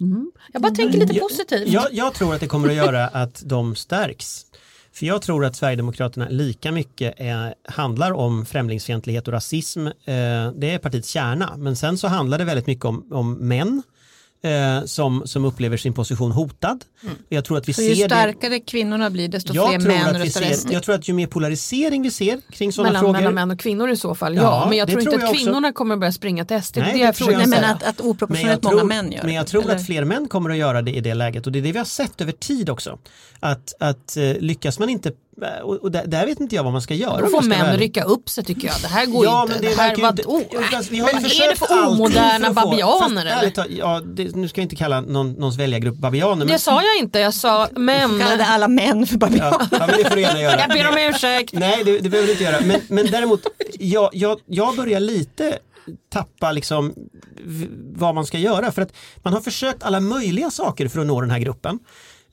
Mm. 0.02 0.32
Jag 0.54 0.62
bara 0.62 0.76
tänker 0.76 1.00
lite 1.00 1.20
positivt. 1.20 1.68
Jag, 1.68 1.94
jag 1.94 2.14
tror 2.14 2.34
att 2.34 2.40
det 2.40 2.48
kommer 2.48 2.70
att 2.70 2.76
göra 2.76 3.08
att 3.08 3.44
de 3.46 3.76
stärks. 3.76 4.45
För 4.96 5.06
jag 5.06 5.22
tror 5.22 5.46
att 5.46 5.56
Sverigedemokraterna 5.56 6.28
lika 6.30 6.72
mycket 6.72 7.14
är, 7.18 7.56
handlar 7.64 8.12
om 8.12 8.46
främlingsfientlighet 8.46 9.28
och 9.28 9.34
rasism. 9.34 9.88
Eh, 9.88 9.94
det 10.56 10.72
är 10.72 10.78
partiets 10.78 11.10
kärna. 11.10 11.58
Men 11.58 11.76
sen 11.76 11.98
så 11.98 12.08
handlar 12.08 12.38
det 12.38 12.44
väldigt 12.44 12.68
mycket 12.68 12.86
om, 12.86 13.08
om 13.12 13.34
män 13.34 13.84
eh, 14.46 14.86
som, 14.86 15.22
som 15.26 15.46
upplever 15.46 15.78
sin 15.78 15.94
position 15.94 16.32
hotad. 16.32 16.86
Jag 17.30 17.46
tror 17.46 17.58
att 17.58 17.70
vi 17.70 17.74
Så 17.74 17.82
ju 17.82 17.96
ser 17.96 18.04
det 18.04 18.16
starkare 18.16 18.60
kvinnorna 18.60 19.10
blir 19.10 19.28
desto 19.28 19.54
jag 19.54 19.82
fler 19.82 19.88
män 19.88 20.16
att 20.16 20.22
röstar 20.22 20.42
ser, 20.42 20.74
jag 20.74 20.84
tror 20.84 20.96
att 20.96 21.10
ju 21.10 21.14
mer 21.14 21.28
polarisering 21.28 22.02
vi 22.02 22.12
ser 22.12 22.42
kring 22.52 22.72
sådana 22.72 22.90
mellan, 22.90 23.02
frågor. 23.02 23.14
mellan 23.14 23.34
män 23.34 23.52
och 23.52 23.60
kvinnor 23.60 23.90
i 23.90 23.98
så 23.98 24.16
fall, 24.16 24.36
ja. 24.36 24.42
Ja, 24.42 24.66
men 24.70 24.78
jag 24.78 24.88
det 24.88 24.92
tror 24.92 25.02
inte 25.02 25.12
tror 25.12 25.20
att 25.20 25.24
jag 25.24 25.32
också. 25.32 25.44
kvinnorna 25.46 25.72
kommer 25.72 25.94
att 25.94 26.00
börja 26.00 26.12
springa 26.12 26.46
till 26.46 26.62
SD. 26.62 26.78
Nej, 26.78 26.86
det 26.86 26.92
det 26.92 26.98
det 26.98 27.06
jag 27.06 27.16
tror 27.16 27.32
jag 27.32 27.42
inte. 27.42 27.62
men 27.62 27.72
att, 27.72 27.84
att 27.84 28.02
oproportionerligt 28.02 28.64
jag, 28.64 28.74
många 28.74 28.80
tror, 28.80 28.88
män 28.88 29.12
gör 29.12 29.20
men 29.22 29.28
det, 29.28 29.34
jag 29.36 29.48
tror 29.48 29.64
eller? 29.64 29.76
att 29.76 29.86
fler 29.86 30.04
män 30.04 30.28
kommer 30.28 30.50
att 30.50 30.58
göra 30.58 30.82
det 30.82 30.92
i 30.92 31.02
det 31.02 31.14
läget 31.14 31.46
och 31.46 31.52
det 31.52 31.60
är 31.60 31.64
det 31.64 31.72
vi 31.72 31.78
har 31.78 31.86
sett 31.86 32.22
över 32.22 32.32
tid 32.32 32.70
också. 32.70 32.98
Att, 33.40 33.74
att 33.80 34.18
eh, 34.18 34.24
lyckas 34.40 34.80
man 34.80 34.90
inte, 34.90 35.12
och, 35.64 35.76
och 35.76 35.92
där, 35.92 36.08
där 36.08 36.26
vet 36.26 36.40
inte 36.40 36.56
jag 36.56 36.64
vad 36.64 36.74
man 36.74 36.82
ska 36.82 36.94
göra. 36.94 37.22
Då 37.22 37.28
får 37.28 37.42
män 37.42 37.62
ärlig. 37.66 37.82
rycka 37.86 38.04
upp 38.04 38.30
sig 38.30 38.44
tycker 38.44 38.68
jag. 38.68 38.76
Det 38.82 38.88
här 38.88 39.06
går 39.06 39.26
Ja, 39.26 39.42
inte. 39.42 39.54
men 39.54 39.62
Det, 39.62 39.70
det 39.70 39.82
här, 39.82 39.96
vadå? 40.02 40.40
inte- 40.40 40.88
vi 40.92 41.00
har 41.00 41.08
ju 41.10 41.14
Men 41.16 41.26
är 41.26 41.50
det 41.50 41.56
för 41.56 41.88
omoderna 41.88 42.40
för 42.40 42.62
få- 42.62 42.70
babianer 42.70 43.46
fast 43.46 43.58
eller? 43.58 43.78
Ja, 43.80 44.02
det, 44.06 44.36
nu 44.36 44.48
ska 44.48 44.62
jag 44.62 44.66
inte 44.66 44.76
kalla 44.76 45.02
någon, 45.02 45.32
någons 45.34 45.58
väljargrupp 45.58 45.96
babianer. 45.96 46.46
Det 46.46 46.60
sa 46.60 46.82
jag 46.84 46.98
inte, 47.04 47.20
jag 47.20 47.34
sa 47.34 47.68
män. 47.72 48.20
Kallade 48.20 48.46
alla 48.46 48.68
män 48.68 49.06
för 49.08 49.18
babianer. 49.18 49.58
Ja, 49.60 49.68
ja, 49.72 49.88
men 49.88 49.98
det 49.98 50.10
får 50.10 50.16
du 50.16 50.22
gärna 50.22 50.42
göra. 50.42 50.60
Jag 50.60 50.70
ber 50.70 50.90
om 50.90 50.98
ursäkt. 51.16 51.54
Nej, 51.54 51.84
det, 51.84 52.00
det 52.00 52.10
behöver 52.10 52.28
du 52.28 52.32
inte 52.32 52.44
göra. 52.44 52.62
Men, 52.66 52.82
men 52.90 53.06
däremot, 53.12 53.42
jag, 53.80 54.10
jag, 54.14 54.40
jag 54.46 54.76
börjar 54.76 55.00
lite 55.00 55.58
tappa 56.14 56.52
liksom 56.52 56.94
vad 57.96 58.16
man 58.16 58.26
ska 58.26 58.38
göra. 58.38 58.72
För 58.72 58.82
att 58.82 58.94
man 59.24 59.34
har 59.34 59.42
försökt 59.42 59.84
alla 59.84 60.00
möjliga 60.00 60.52
saker 60.52 60.88
för 60.88 61.00
att 61.00 61.06
nå 61.08 61.22
den 61.22 61.32
här 61.32 61.40
gruppen. 61.40 61.80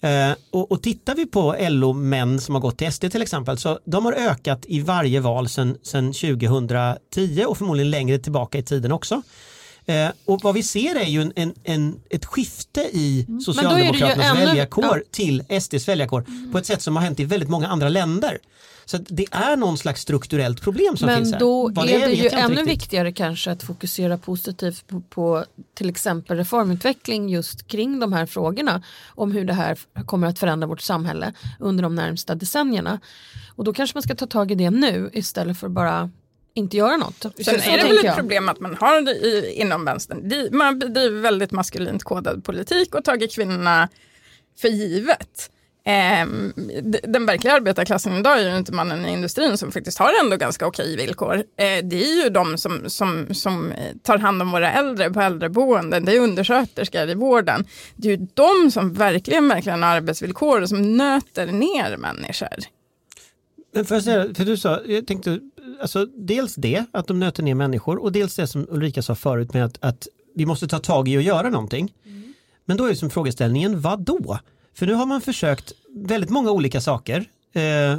Eh, 0.02 0.32
och, 0.50 0.72
och 0.72 0.82
tittar 0.82 1.14
vi 1.14 1.26
på 1.26 1.56
LO-män 1.60 2.40
som 2.40 2.54
har 2.54 2.62
gått 2.62 2.78
till 2.78 2.92
SD 2.92 3.10
till 3.10 3.22
exempel, 3.22 3.58
så 3.58 3.78
de 3.84 4.04
har 4.04 4.12
ökat 4.12 4.64
i 4.66 4.80
varje 4.80 5.20
val 5.20 5.48
sedan 5.48 5.76
2010 6.12 7.44
och 7.46 7.58
förmodligen 7.58 7.90
längre 7.90 8.18
tillbaka 8.18 8.58
i 8.58 8.62
tiden 8.62 8.92
också. 8.92 9.22
Eh, 9.86 10.08
och 10.24 10.40
vad 10.42 10.54
vi 10.54 10.62
ser 10.62 10.94
är 10.94 11.04
ju 11.06 11.22
en, 11.22 11.32
en, 11.36 11.54
en, 11.64 12.00
ett 12.10 12.24
skifte 12.24 12.80
i 12.92 13.24
Mm. 13.28 13.40
Socialdemokraternas 13.40 14.26
ännu- 14.26 14.44
väljarkår 14.46 14.84
ja. 14.96 15.00
till 15.10 15.44
SDs 15.60 15.88
väljarkår 15.88 16.24
på 16.52 16.58
ett 16.58 16.66
sätt 16.66 16.82
som 16.82 16.96
har 16.96 17.02
hänt 17.02 17.20
i 17.20 17.24
väldigt 17.24 17.48
många 17.48 17.68
andra 17.68 17.88
länder. 17.88 18.38
Så 18.84 18.98
det 18.98 19.26
är 19.30 19.56
någon 19.56 19.78
slags 19.78 20.00
strukturellt 20.02 20.60
problem 20.60 20.96
som 20.96 21.08
finns 21.08 21.20
Men 21.20 21.32
här. 21.32 21.40
då 21.40 21.68
Vad 21.68 21.88
är 21.88 22.00
det 22.00 22.06
vet 22.06 22.24
ju 22.24 22.28
ännu 22.28 22.54
riktigt. 22.54 22.68
viktigare 22.68 23.12
kanske 23.12 23.50
att 23.50 23.62
fokusera 23.62 24.18
positivt 24.18 24.86
på, 24.86 25.00
på 25.00 25.44
till 25.74 25.88
exempel 25.90 26.36
reformutveckling 26.36 27.28
just 27.28 27.66
kring 27.68 28.00
de 28.00 28.12
här 28.12 28.26
frågorna 28.26 28.82
om 29.14 29.32
hur 29.32 29.44
det 29.44 29.52
här 29.54 29.78
kommer 30.06 30.26
att 30.26 30.38
förändra 30.38 30.66
vårt 30.66 30.80
samhälle 30.80 31.32
under 31.60 31.82
de 31.82 31.94
närmsta 31.94 32.34
decennierna. 32.34 33.00
Och 33.56 33.64
då 33.64 33.72
kanske 33.72 33.96
man 33.96 34.02
ska 34.02 34.14
ta 34.14 34.26
tag 34.26 34.50
i 34.50 34.54
det 34.54 34.70
nu 34.70 35.10
istället 35.12 35.58
för 35.58 35.68
bara 35.68 36.10
inte 36.54 36.76
göra 36.76 36.96
något. 36.96 37.22
Så, 37.22 37.30
Sen 37.30 37.60
så 37.60 37.70
är 37.70 37.76
det 37.76 37.84
väl 37.84 37.98
ett 37.98 38.04
jag. 38.04 38.16
problem 38.16 38.48
att 38.48 38.60
man 38.60 38.76
har 38.80 39.00
det 39.00 39.12
i, 39.12 39.54
inom 39.60 39.84
vänstern. 39.84 40.28
De, 40.28 40.48
man 40.52 40.78
bedriver 40.78 41.20
väldigt 41.20 41.52
maskulint 41.52 42.04
kodad 42.04 42.44
politik 42.44 42.94
och 42.94 43.04
tagit 43.04 43.34
kvinnorna 43.34 43.88
för 44.60 44.68
givet. 44.68 45.50
Ehm, 45.84 46.52
den 47.02 47.26
verkliga 47.26 47.54
arbetarklassen 47.54 48.16
idag 48.16 48.40
är 48.40 48.50
ju 48.50 48.56
inte 48.56 48.72
mannen 48.72 49.06
i 49.06 49.12
industrin 49.12 49.58
som 49.58 49.72
faktiskt 49.72 49.98
har 49.98 50.12
ändå 50.24 50.36
ganska 50.36 50.66
okej 50.66 50.96
villkor. 50.96 51.34
Eh, 51.34 51.84
det 51.84 52.02
är 52.02 52.24
ju 52.24 52.30
de 52.30 52.58
som, 52.58 52.90
som, 52.90 53.34
som 53.34 53.72
tar 54.02 54.18
hand 54.18 54.42
om 54.42 54.50
våra 54.50 54.72
äldre 54.72 55.10
på 55.10 55.20
äldreboenden, 55.20 56.04
det 56.04 56.16
är 56.16 56.20
undersköterskor 56.20 57.08
i 57.08 57.14
vården. 57.14 57.64
Det 57.96 58.08
är 58.08 58.16
ju 58.16 58.26
de 58.34 58.70
som 58.70 58.92
verkligen, 58.92 59.48
verkligen 59.48 59.82
har 59.82 59.90
arbetsvillkor 59.96 60.62
och 60.62 60.68
som 60.68 60.96
nöter 60.96 61.46
ner 61.46 61.96
människor. 61.96 62.58
Men 63.74 63.84
för, 63.84 63.96
att 63.96 64.04
säga, 64.04 64.34
för 64.34 64.44
du 64.44 64.56
sa, 64.56 64.80
jag 64.86 65.06
tänkte, 65.06 65.38
alltså, 65.82 66.06
dels 66.06 66.54
det, 66.54 66.84
att 66.92 67.06
de 67.06 67.20
nöter 67.20 67.42
ner 67.42 67.54
människor 67.54 68.02
och 68.02 68.12
dels 68.12 68.36
det 68.36 68.46
som 68.46 68.66
Ulrika 68.70 69.02
sa 69.02 69.14
förut 69.14 69.54
med 69.54 69.64
att, 69.64 69.78
att 69.80 70.08
vi 70.34 70.46
måste 70.46 70.68
ta 70.68 70.78
tag 70.78 71.08
i 71.08 71.18
och 71.18 71.22
göra 71.22 71.50
någonting. 71.50 71.92
Men 72.64 72.76
då 72.76 72.84
är 72.84 72.94
som 72.94 73.10
frågeställningen, 73.10 73.80
vad 73.80 74.00
då? 74.00 74.38
För 74.74 74.86
nu 74.86 74.94
har 74.94 75.06
man 75.06 75.20
försökt 75.20 75.72
väldigt 75.94 76.30
många 76.30 76.50
olika 76.50 76.80
saker, 76.80 77.24
eh, 77.52 77.96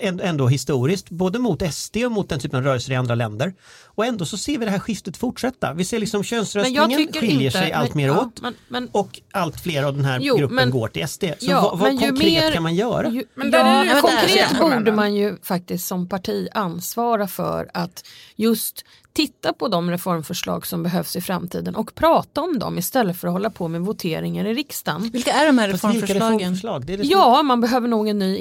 ändå 0.00 0.48
historiskt, 0.48 1.10
både 1.10 1.38
mot 1.38 1.62
SD 1.74 1.96
och 1.96 2.12
mot 2.12 2.28
den 2.28 2.40
typen 2.40 2.58
av 2.58 2.64
rörelser 2.64 2.92
i 2.92 2.96
andra 2.96 3.14
länder. 3.14 3.54
Och 3.94 4.06
ändå 4.06 4.24
så 4.24 4.36
ser 4.38 4.58
vi 4.58 4.64
det 4.64 4.70
här 4.70 4.78
skiftet 4.78 5.16
fortsätta. 5.16 5.72
Vi 5.72 5.84
ser 5.84 5.98
liksom 5.98 6.22
könsröstningen 6.24 6.90
skiljer 7.12 7.30
inte, 7.46 7.58
sig 7.58 7.72
allt 7.72 7.94
men- 7.94 7.96
mer 7.96 8.08
ja, 8.08 8.20
åt. 8.20 8.40
Men, 8.40 8.54
men, 8.68 8.88
Och 8.92 9.20
allt 9.32 9.60
fler 9.60 9.82
av 9.82 9.94
den 9.94 10.04
här 10.04 10.20
Jo, 10.22 10.36
gruppen 10.36 10.54
men- 10.54 10.70
går 10.70 10.88
till 10.88 11.08
SD. 11.08 11.24
Så 11.38 11.50
Ja, 11.50 11.60
vad, 11.60 11.78
vad 11.78 11.90
konkret 12.00 12.18
mer- 12.18 12.52
kan 12.52 12.62
man 12.62 12.74
göra? 12.74 13.08
ju, 13.10 13.24
Men 13.34 13.50
där 13.50 13.58
ja, 13.58 13.64
är 13.66 13.78
det 13.80 13.86
ju 13.88 13.92
men 13.92 14.02
konkret 14.02 14.58
borde 14.60 14.92
man 14.92 15.14
ju 15.14 15.36
faktiskt 15.42 15.86
som 15.86 16.08
parti 16.08 16.48
ansvara 16.52 17.28
för 17.28 17.70
att 17.74 18.04
just 18.36 18.84
titta 19.14 19.52
på 19.52 19.68
de 19.68 19.90
reformförslag 19.90 20.66
som 20.66 20.82
behövs 20.82 21.16
i 21.16 21.20
framtiden 21.20 21.74
och 21.74 21.94
prata 21.94 22.40
om 22.40 22.58
dem 22.58 22.78
istället 22.78 23.16
för 23.20 23.28
att 23.28 23.32
hålla 23.32 23.50
på 23.50 23.68
med 23.68 23.80
voteringar 23.80 24.44
i 24.44 24.54
riksdagen. 24.54 25.10
Vilka 25.12 25.32
är 25.32 25.46
de 25.46 25.58
här 25.58 25.68
reformförslagen? 25.68 26.38
reformförslag? 26.38 26.86
Det 26.86 26.96
det 26.96 27.04
Ja, 27.04 27.42
man 27.42 27.60
behöver 27.60 27.88
nog 27.88 28.08
en 28.08 28.18
ny 28.18 28.36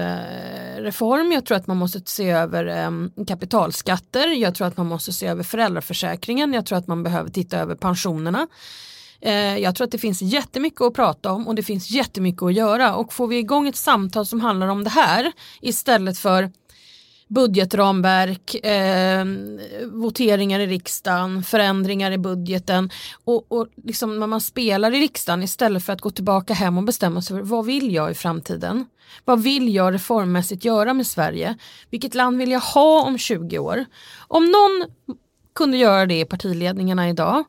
inkomstskattereform. 0.00 1.32
Jag 1.32 1.46
tror 1.46 1.56
att 1.56 1.66
man 1.66 1.76
måste 1.76 2.00
se 2.04 2.30
över 2.30 2.66
em, 2.66 3.10
kapitalskatter. 3.28 4.26
Jag 4.28 4.54
tror 4.60 4.68
att 4.68 4.76
man 4.76 4.86
måste 4.86 5.12
se 5.12 5.26
över 5.26 5.42
föräldraförsäkringen. 5.42 6.52
Jag 6.52 6.66
tror 6.66 6.78
att 6.78 6.86
man 6.86 7.02
behöver 7.02 7.30
titta 7.30 7.58
över 7.58 7.74
pensionerna. 7.74 8.46
Eh, 9.20 9.58
jag 9.58 9.74
tror 9.74 9.84
att 9.84 9.90
det 9.90 9.98
finns 9.98 10.22
jättemycket 10.22 10.80
att 10.80 10.94
prata 10.94 11.32
om 11.32 11.48
och 11.48 11.54
det 11.54 11.62
finns 11.62 11.90
jättemycket 11.90 12.42
att 12.42 12.54
göra 12.54 12.94
och 12.94 13.12
får 13.12 13.26
vi 13.26 13.38
igång 13.38 13.68
ett 13.68 13.76
samtal 13.76 14.26
som 14.26 14.40
handlar 14.40 14.68
om 14.68 14.84
det 14.84 14.90
här 14.90 15.32
istället 15.60 16.18
för 16.18 16.50
budgetramverk, 17.30 18.54
eh, 18.54 19.24
voteringar 19.86 20.60
i 20.60 20.66
riksdagen, 20.66 21.42
förändringar 21.42 22.12
i 22.12 22.18
budgeten 22.18 22.90
och, 23.24 23.52
och 23.52 23.68
liksom 23.84 24.20
när 24.20 24.26
man 24.26 24.40
spelar 24.40 24.94
i 24.94 25.00
riksdagen 25.00 25.42
istället 25.42 25.84
för 25.84 25.92
att 25.92 26.00
gå 26.00 26.10
tillbaka 26.10 26.54
hem 26.54 26.78
och 26.78 26.84
bestämma 26.84 27.22
sig 27.22 27.36
för 27.36 27.42
vad 27.42 27.66
vill 27.66 27.94
jag 27.94 28.10
i 28.10 28.14
framtiden? 28.14 28.86
Vad 29.24 29.42
vill 29.42 29.74
jag 29.74 29.94
reformmässigt 29.94 30.64
göra 30.64 30.94
med 30.94 31.06
Sverige? 31.06 31.58
Vilket 31.90 32.14
land 32.14 32.38
vill 32.38 32.50
jag 32.50 32.60
ha 32.60 33.02
om 33.02 33.18
20 33.18 33.58
år? 33.58 33.84
Om 34.28 34.44
någon 34.44 34.86
kunde 35.54 35.76
göra 35.76 36.06
det 36.06 36.20
i 36.20 36.24
partiledningarna 36.24 37.08
idag 37.08 37.44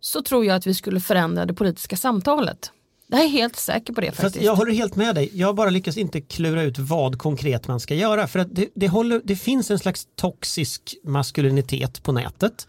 så 0.00 0.22
tror 0.22 0.44
jag 0.44 0.56
att 0.56 0.66
vi 0.66 0.74
skulle 0.74 1.00
förändra 1.00 1.46
det 1.46 1.54
politiska 1.54 1.96
samtalet. 1.96 2.72
Jag 3.08 3.20
är 3.24 3.28
helt 3.28 3.56
säker 3.56 3.92
på 3.92 4.00
det 4.00 4.06
Fast 4.06 4.20
faktiskt. 4.20 4.44
jag 4.44 4.56
håller 4.56 4.72
helt 4.72 4.96
med 4.96 5.14
dig. 5.14 5.30
Jag 5.32 5.54
bara 5.54 5.70
lyckas 5.70 5.96
inte 5.96 6.20
klura 6.20 6.62
ut 6.62 6.78
vad 6.78 7.18
konkret 7.18 7.68
man 7.68 7.80
ska 7.80 7.94
göra. 7.94 8.26
För 8.26 8.38
att 8.38 8.54
det, 8.54 8.68
det, 8.74 8.88
håller, 8.88 9.20
det 9.24 9.36
finns 9.36 9.70
en 9.70 9.78
slags 9.78 10.06
toxisk 10.14 10.94
maskulinitet 11.04 12.02
på 12.02 12.12
nätet. 12.12 12.66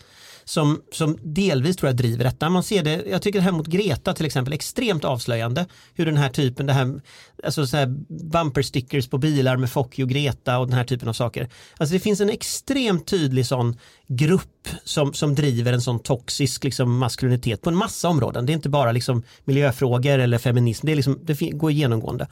Som, 0.47 0.81
som 0.91 1.17
delvis 1.21 1.75
tror 1.75 1.89
jag 1.89 1.95
driver 1.95 2.23
detta. 2.23 2.49
Man 2.49 2.63
ser 2.63 2.83
det, 2.83 3.03
jag 3.09 3.21
tycker 3.21 3.39
det 3.39 3.43
här 3.43 3.51
mot 3.51 3.67
Greta 3.67 4.13
till 4.13 4.25
exempel, 4.25 4.53
extremt 4.53 5.05
avslöjande. 5.05 5.65
Hur 5.93 6.05
den 6.05 6.17
här 6.17 6.29
typen, 6.29 6.65
det 6.65 6.73
här, 6.73 7.01
alltså 7.43 7.67
så 7.67 7.77
här 7.77 7.85
bumper 8.31 8.61
stickers 8.61 9.07
på 9.07 9.17
bilar 9.17 9.57
med 9.57 9.69
Fuck 9.69 9.99
och 9.99 10.09
Greta 10.09 10.57
och 10.57 10.67
den 10.67 10.77
här 10.77 10.83
typen 10.83 11.09
av 11.09 11.13
saker. 11.13 11.49
Alltså 11.77 11.93
det 11.93 11.99
finns 11.99 12.21
en 12.21 12.29
extremt 12.29 13.07
tydlig 13.07 13.45
sån 13.45 13.77
grupp 14.07 14.67
som, 14.83 15.13
som 15.13 15.35
driver 15.35 15.73
en 15.73 15.81
sån 15.81 15.99
toxisk 15.99 16.63
liksom, 16.63 16.97
maskulinitet 16.97 17.61
på 17.61 17.69
en 17.69 17.75
massa 17.75 18.09
områden. 18.09 18.45
Det 18.45 18.51
är 18.51 18.55
inte 18.55 18.69
bara 18.69 18.91
liksom 18.91 19.23
miljöfrågor 19.45 20.19
eller 20.19 20.37
feminism, 20.37 20.85
det, 20.85 20.91
är 20.91 20.95
liksom, 20.95 21.19
det 21.23 21.39
går 21.39 21.71
genomgående. 21.71 22.27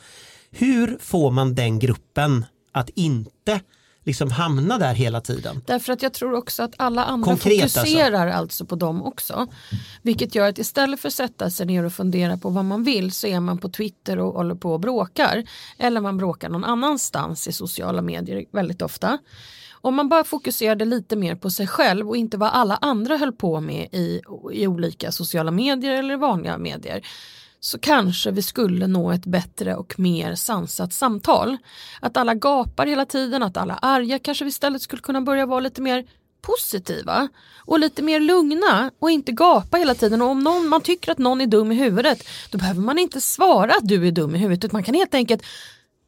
Hur 0.52 0.98
får 1.02 1.32
man 1.32 1.56
den 1.56 1.80
gruppen 1.80 2.46
att 2.72 2.90
inte 2.90 3.60
liksom 4.06 4.32
hamna 4.32 4.78
där 4.78 4.94
hela 4.94 5.22
tiden? 5.22 5.62
Därför 5.66 5.94
att 5.94 6.02
jag 6.02 6.14
tror 6.14 6.34
också 6.34 6.64
att 6.64 6.74
alla 6.78 7.06
andra 7.06 7.26
Konkret, 7.26 7.64
alltså. 7.64 7.80
fokuserar 7.80 8.28
alltså. 8.28 8.66
på 8.66 8.76
dem 8.76 9.04
också. 9.04 9.48
Vilket 10.02 10.36
gör 10.36 10.50
att 10.50 10.58
istället 10.58 11.00
för 11.00 11.08
att 11.08 11.14
sätta 11.14 11.50
sig 11.50 11.66
ner 11.66 11.84
och 11.84 11.94
fundera 11.94 12.38
på 12.38 12.50
vad 12.50 12.66
man 12.66 12.84
vill 12.84 13.12
så 13.12 13.28
är 13.28 13.40
man 13.40 13.58
på 13.58 13.70
Twitter 13.70 14.20
och 14.20 14.34
håller 14.34 14.56
på 14.56 14.74
och 14.74 14.80
bråkar. 14.80 15.44
Eller 15.78 16.02
man 16.02 16.18
bråkar 16.18 16.50
någon 16.50 16.64
annanstans 16.64 17.48
i 17.48 17.52
sociala 17.52 18.02
medier 18.02 18.46
väldigt 18.52 18.82
ofta. 18.82 19.18
Om 19.72 19.96
man 19.96 20.10
bara 20.10 20.24
fokuserade 20.24 20.86
lite 20.86 21.16
mer 21.16 21.36
på 21.36 21.50
sig 21.50 21.68
själv 21.68 22.10
och 22.10 22.18
inte 22.18 22.38
vad 22.38 22.50
alla 22.50 22.78
andra 22.82 23.18
höll 23.18 23.32
på 23.32 23.60
med 23.60 23.88
i, 23.92 24.22
i 24.54 24.68
olika 24.68 25.12
sociala 25.12 25.52
medier 25.52 25.94
eller 25.94 26.18
vanliga 26.18 26.58
medier 26.58 27.02
så 27.66 27.80
kanske 27.80 28.32
vi 28.32 28.42
skulle 28.42 28.88
nå 28.88 29.12
ett 29.12 29.26
bättre 29.26 29.76
och 29.76 30.00
mer 30.00 30.36
sansat 30.36 30.94
samtal. 30.94 31.58
Att 32.00 32.18
alla 32.18 32.34
gapar 32.34 32.86
hela 32.86 33.06
tiden, 33.06 33.44
att 33.44 33.58
alla 33.58 33.74
är 33.74 33.80
arga 33.82 34.20
kanske 34.20 34.46
vi 34.46 34.50
istället 34.50 34.82
skulle 34.82 35.02
kunna 35.02 35.22
börja 35.22 35.46
vara 35.46 35.60
lite 35.60 35.82
mer 35.82 36.06
positiva 36.42 37.28
och 37.58 37.80
lite 37.80 38.02
mer 38.02 38.20
lugna 38.20 38.92
och 39.00 39.12
inte 39.12 39.32
gapa 39.32 39.78
hela 39.78 39.96
tiden. 39.96 40.22
Och 40.22 40.28
om 40.28 40.40
någon, 40.40 40.68
man 40.68 40.82
tycker 40.82 41.12
att 41.12 41.18
någon 41.18 41.42
är 41.42 41.48
dum 41.48 41.72
i 41.72 41.76
huvudet 41.76 42.28
då 42.52 42.58
behöver 42.58 42.82
man 42.82 43.00
inte 43.00 43.22
svara 43.22 43.72
att 43.72 43.88
du 43.88 44.08
är 44.08 44.12
dum 44.12 44.36
i 44.36 44.38
huvudet 44.38 44.64
utan 44.64 44.78
man 44.78 44.84
kan 44.84 44.96
helt 44.96 45.14
enkelt 45.14 45.44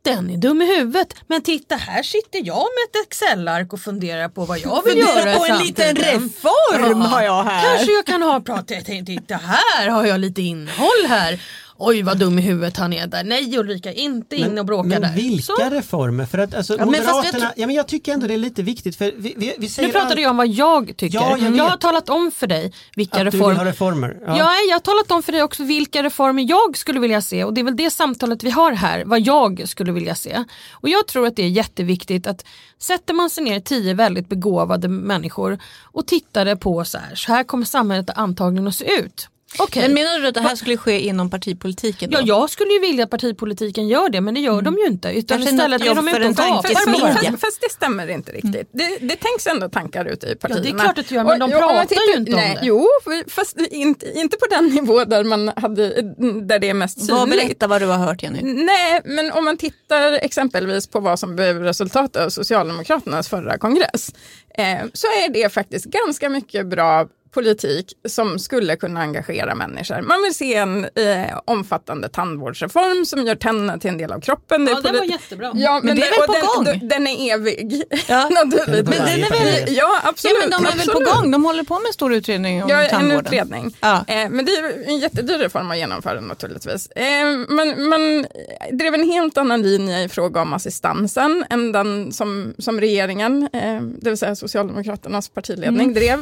den 0.07 0.29
är 0.29 0.37
dum 0.37 0.61
i 0.61 0.77
huvudet 0.77 1.13
men 1.27 1.41
titta 1.41 1.75
här 1.75 2.03
sitter 2.03 2.39
jag 2.43 2.55
med 2.55 2.83
ett 2.89 3.07
Excel-ark 3.07 3.73
och 3.73 3.79
funderar 3.79 4.29
på 4.29 4.45
vad 4.45 4.59
jag 4.59 4.83
vill 4.85 4.97
göra 4.97 5.33
i 5.33 5.37
på 5.37 5.45
en 5.45 5.57
liten 5.57 5.95
reform 5.95 7.01
har 7.01 7.21
jag 7.21 7.43
här. 7.43 7.75
Kanske 7.75 7.91
jag 7.91 8.05
kan 8.05 8.21
ha 8.21 8.41
pratat, 8.41 8.85
titta 8.85 9.35
här 9.35 9.89
har 9.89 10.05
jag 10.05 10.19
lite 10.19 10.41
innehåll 10.41 11.05
här. 11.07 11.39
Oj 11.79 12.01
vad 12.01 12.17
dum 12.17 12.39
i 12.39 12.41
huvudet 12.41 12.77
han 12.77 12.93
är 12.93 13.07
där. 13.07 13.23
Nej 13.23 13.57
Ulrika, 13.57 13.93
inte 13.93 14.35
in 14.35 14.59
och 14.59 14.65
bråka 14.65 14.87
men 14.87 15.01
där. 15.01 15.13
vilka 15.15 15.43
Så. 15.43 15.69
reformer? 15.69 16.25
För 16.25 16.37
att 16.37 16.55
alltså, 16.55 16.77
Ja, 16.79 16.85
men 16.85 16.93
fast 16.93 17.07
Moderaterna, 17.15 17.43
jag 17.43 17.53
ja, 17.63 17.67
men 17.67 17.75
jag 17.75 17.87
tycker 17.87 18.13
ändå 18.13 18.27
det 18.27 18.33
är 18.33 18.37
lite 18.37 18.63
viktigt 18.63 18.95
för 18.95 19.13
vi, 19.17 19.33
vi, 19.37 19.55
vi 19.57 19.69
säger 19.69 19.87
Nu 19.87 19.91
pratade 19.93 20.13
all- 20.13 20.19
jag 20.21 20.29
om 20.31 20.37
vad 20.37 20.47
jag 20.47 20.97
tycker. 20.97 21.17
Ja, 21.17 21.37
jag 21.37 21.55
jag, 21.55 21.63
har 21.63 21.77
talat 21.77 22.09
om 22.09 22.31
för 22.31 22.47
dig 22.47 22.73
vilka 22.95 23.17
att 23.17 23.19
du 23.19 23.29
vill 23.29 23.39
reformer 23.39 23.55
ha 23.59 23.65
reformer. 23.65 24.17
Ja. 24.27 24.37
jag 24.37 24.75
har 24.75 24.79
talat 24.79 25.11
om 25.11 25.23
för 25.23 25.31
dig 25.31 25.43
också 25.43 25.63
vilka 25.63 26.03
reformer 26.03 26.45
jag 26.49 26.77
skulle 26.77 26.99
vilja 26.99 27.21
se 27.21 27.43
och 27.43 27.53
det 27.53 27.61
är 27.61 27.65
väl 27.65 27.75
det 27.75 27.89
samtalet 27.91 28.43
vi 28.43 28.49
har 28.49 28.71
här, 28.71 29.03
vad 29.05 29.19
jag 29.21 29.63
skulle 29.69 29.91
vilja 29.91 30.15
se. 30.15 30.43
Och 30.71 30.89
jag 30.89 31.07
tror 31.07 31.27
att 31.27 31.35
det 31.35 31.43
är 31.43 31.49
jätteviktigt 31.49 32.27
att 32.27 32.45
sätter 32.79 33.13
man 33.13 33.29
sig 33.29 33.43
ner 33.43 33.59
tio 33.59 33.93
väldigt 33.93 34.29
begåvade 34.29 34.87
människor 34.87 35.59
och 35.83 36.07
tittade 36.07 36.55
på 36.55 36.85
så 36.85 36.97
här, 36.97 37.15
så 37.15 37.31
här 37.31 37.43
kommer 37.43 37.65
samhället 37.65 38.09
antagligen 38.15 38.67
att 38.67 38.75
se 38.75 38.91
ut. 38.99 39.29
Okej. 39.59 39.81
Men 39.81 39.93
menar 39.93 40.19
du 40.19 40.27
att 40.27 40.33
det 40.33 40.41
här 40.41 40.55
skulle 40.55 40.77
ske 40.77 40.99
inom 40.99 41.29
partipolitiken? 41.29 42.09
Då? 42.09 42.17
Ja, 42.17 42.23
jag 42.25 42.49
skulle 42.49 42.73
ju 42.73 42.79
vilja 42.79 43.03
att 43.03 43.09
partipolitiken 43.09 43.87
gör 43.87 44.09
det 44.09 44.21
men 44.21 44.33
det 44.33 44.39
gör 44.39 44.61
de 44.61 44.77
ju 44.77 44.85
inte. 44.85 45.09
Utan 45.09 45.37
Kanske 45.37 45.55
istället 45.55 45.81
är 45.81 45.95
de 45.95 46.07
ute 46.07 46.17
och 46.27 46.35
gapar 46.35 46.69
Fast, 46.73 46.87
varandra. 46.87 47.37
fast, 47.37 47.61
det 47.61 47.71
stämmer 47.71 48.07
inte 48.07 48.31
riktigt. 48.31 48.69
Det, 48.73 48.97
det 49.01 49.15
tänks 49.15 49.47
ändå 49.47 49.69
tankar 49.69 50.05
ute 50.05 50.27
i 50.27 50.35
partierna. 50.35 50.61
det 50.63 50.69
är 50.69 50.79
klart 50.79 50.97
att 50.97 51.09
det 51.09 51.15
gör, 51.15 51.23
men 51.23 51.39
de 51.39 51.45
Och- 51.53 51.57
och 51.63 51.69
om 51.69 51.75
man 51.75 51.87
pratar 51.87 52.01
ju 52.13 52.19
inte 52.19 52.31
om 52.33 52.37
nej, 52.39 52.57
det. 52.61 52.67
Jo, 52.67 52.87
fast 53.27 53.57
inte, 53.71 54.11
inte 54.19 54.37
på 54.37 54.45
den 54.49 54.65
nivå 54.67 55.03
där, 55.03 55.23
man 55.23 55.51
hade, 55.55 56.01
där 56.41 56.59
det 56.59 56.69
är 56.69 56.73
mest 56.73 56.97
synligt. 56.99 57.13
Vad 57.19 57.29
berätta 57.29 57.67
vad 57.67 57.81
du 57.81 57.85
har 57.85 57.97
hört 57.97 58.23
Jenny. 58.23 58.41
Nej, 58.43 59.01
men 59.05 59.31
om 59.31 59.45
man 59.45 59.57
tittar 59.57 60.11
exempelvis 60.13 60.87
på 60.87 60.99
vad 60.99 61.19
som 61.19 61.35
blev 61.35 61.59
resultatet 61.59 62.21
av 62.21 62.29
Socialdemokraternas 62.29 63.27
förra 63.29 63.57
kongress 63.57 64.09
eh, 64.57 64.77
så 64.93 65.07
är 65.07 65.29
det 65.33 65.53
faktiskt 65.53 65.85
ganska 65.85 66.29
mycket 66.29 66.67
bra 66.67 67.07
politik 67.37 67.93
som 68.09 68.39
skulle 68.39 68.75
kunna 68.75 68.99
engagera 69.01 69.55
människor. 69.55 70.01
Man 70.01 70.21
vill 70.23 70.33
se 70.33 70.55
en 70.55 70.83
eh, 70.85 71.39
omfattande 71.45 72.09
tandvårdsreform 72.09 73.05
som 73.05 73.27
gör 73.27 73.35
tänderna 73.35 73.77
till 73.79 73.89
en 73.89 73.97
del 73.97 74.11
av 74.11 74.19
kroppen. 74.21 74.67
Ja, 74.67 74.81
det 74.81 74.91
var 74.91 74.99
polit- 74.99 75.11
jättebra. 75.11 75.51
Ja, 75.55 75.81
men, 75.83 75.95
det 75.95 76.01
är 76.01 76.11
väl 76.19 76.27
på 76.27 76.33
den, 76.33 76.41
gång? 76.55 76.63
Den, 76.65 76.87
den 76.87 77.07
är 77.07 77.33
evig. 77.33 77.83
Ja. 78.07 78.29
Naturligtvis. 78.29 78.99
Men 78.99 79.07
den 79.07 79.23
är 79.23 79.29
väl- 79.43 79.75
Ja, 79.75 79.83
Ja, 80.03 80.09
absolut. 80.09 80.37
men 80.41 80.49
de 80.51 80.65
är 80.65 80.71
väl 80.77 80.85
på 80.87 80.91
absolut. 80.91 81.13
gång, 81.13 81.31
de 81.31 81.45
håller 81.45 81.63
på 81.63 81.73
med 81.73 81.87
en 81.87 81.93
stor 81.93 82.13
utredning 82.13 82.63
om 82.63 82.69
Ja, 82.69 82.81
en 82.83 82.89
tandvården. 82.89 83.25
utredning. 83.25 83.75
Ja. 83.79 84.05
Eh, 84.07 84.29
men 84.29 84.45
det 84.45 84.51
är 84.51 84.87
en 84.87 84.99
jättedyr 84.99 85.37
reform 85.37 85.71
att 85.71 85.77
genomföra 85.77 86.19
naturligtvis. 86.21 86.87
Eh, 86.87 87.05
man, 87.49 87.89
man 87.89 88.25
drev 88.71 88.93
en 88.93 89.09
helt 89.11 89.37
annan 89.37 89.61
linje 89.61 90.03
i 90.03 90.09
fråga 90.09 90.41
om 90.41 90.53
assistansen 90.53 91.45
än 91.49 91.71
den 91.71 92.11
som, 92.11 92.53
som 92.57 92.79
regeringen, 92.79 93.49
eh, 93.53 93.81
det 93.81 94.09
vill 94.09 94.17
säga 94.17 94.35
Socialdemokraternas 94.35 95.29
partiledning, 95.29 95.93
drev. 95.93 96.19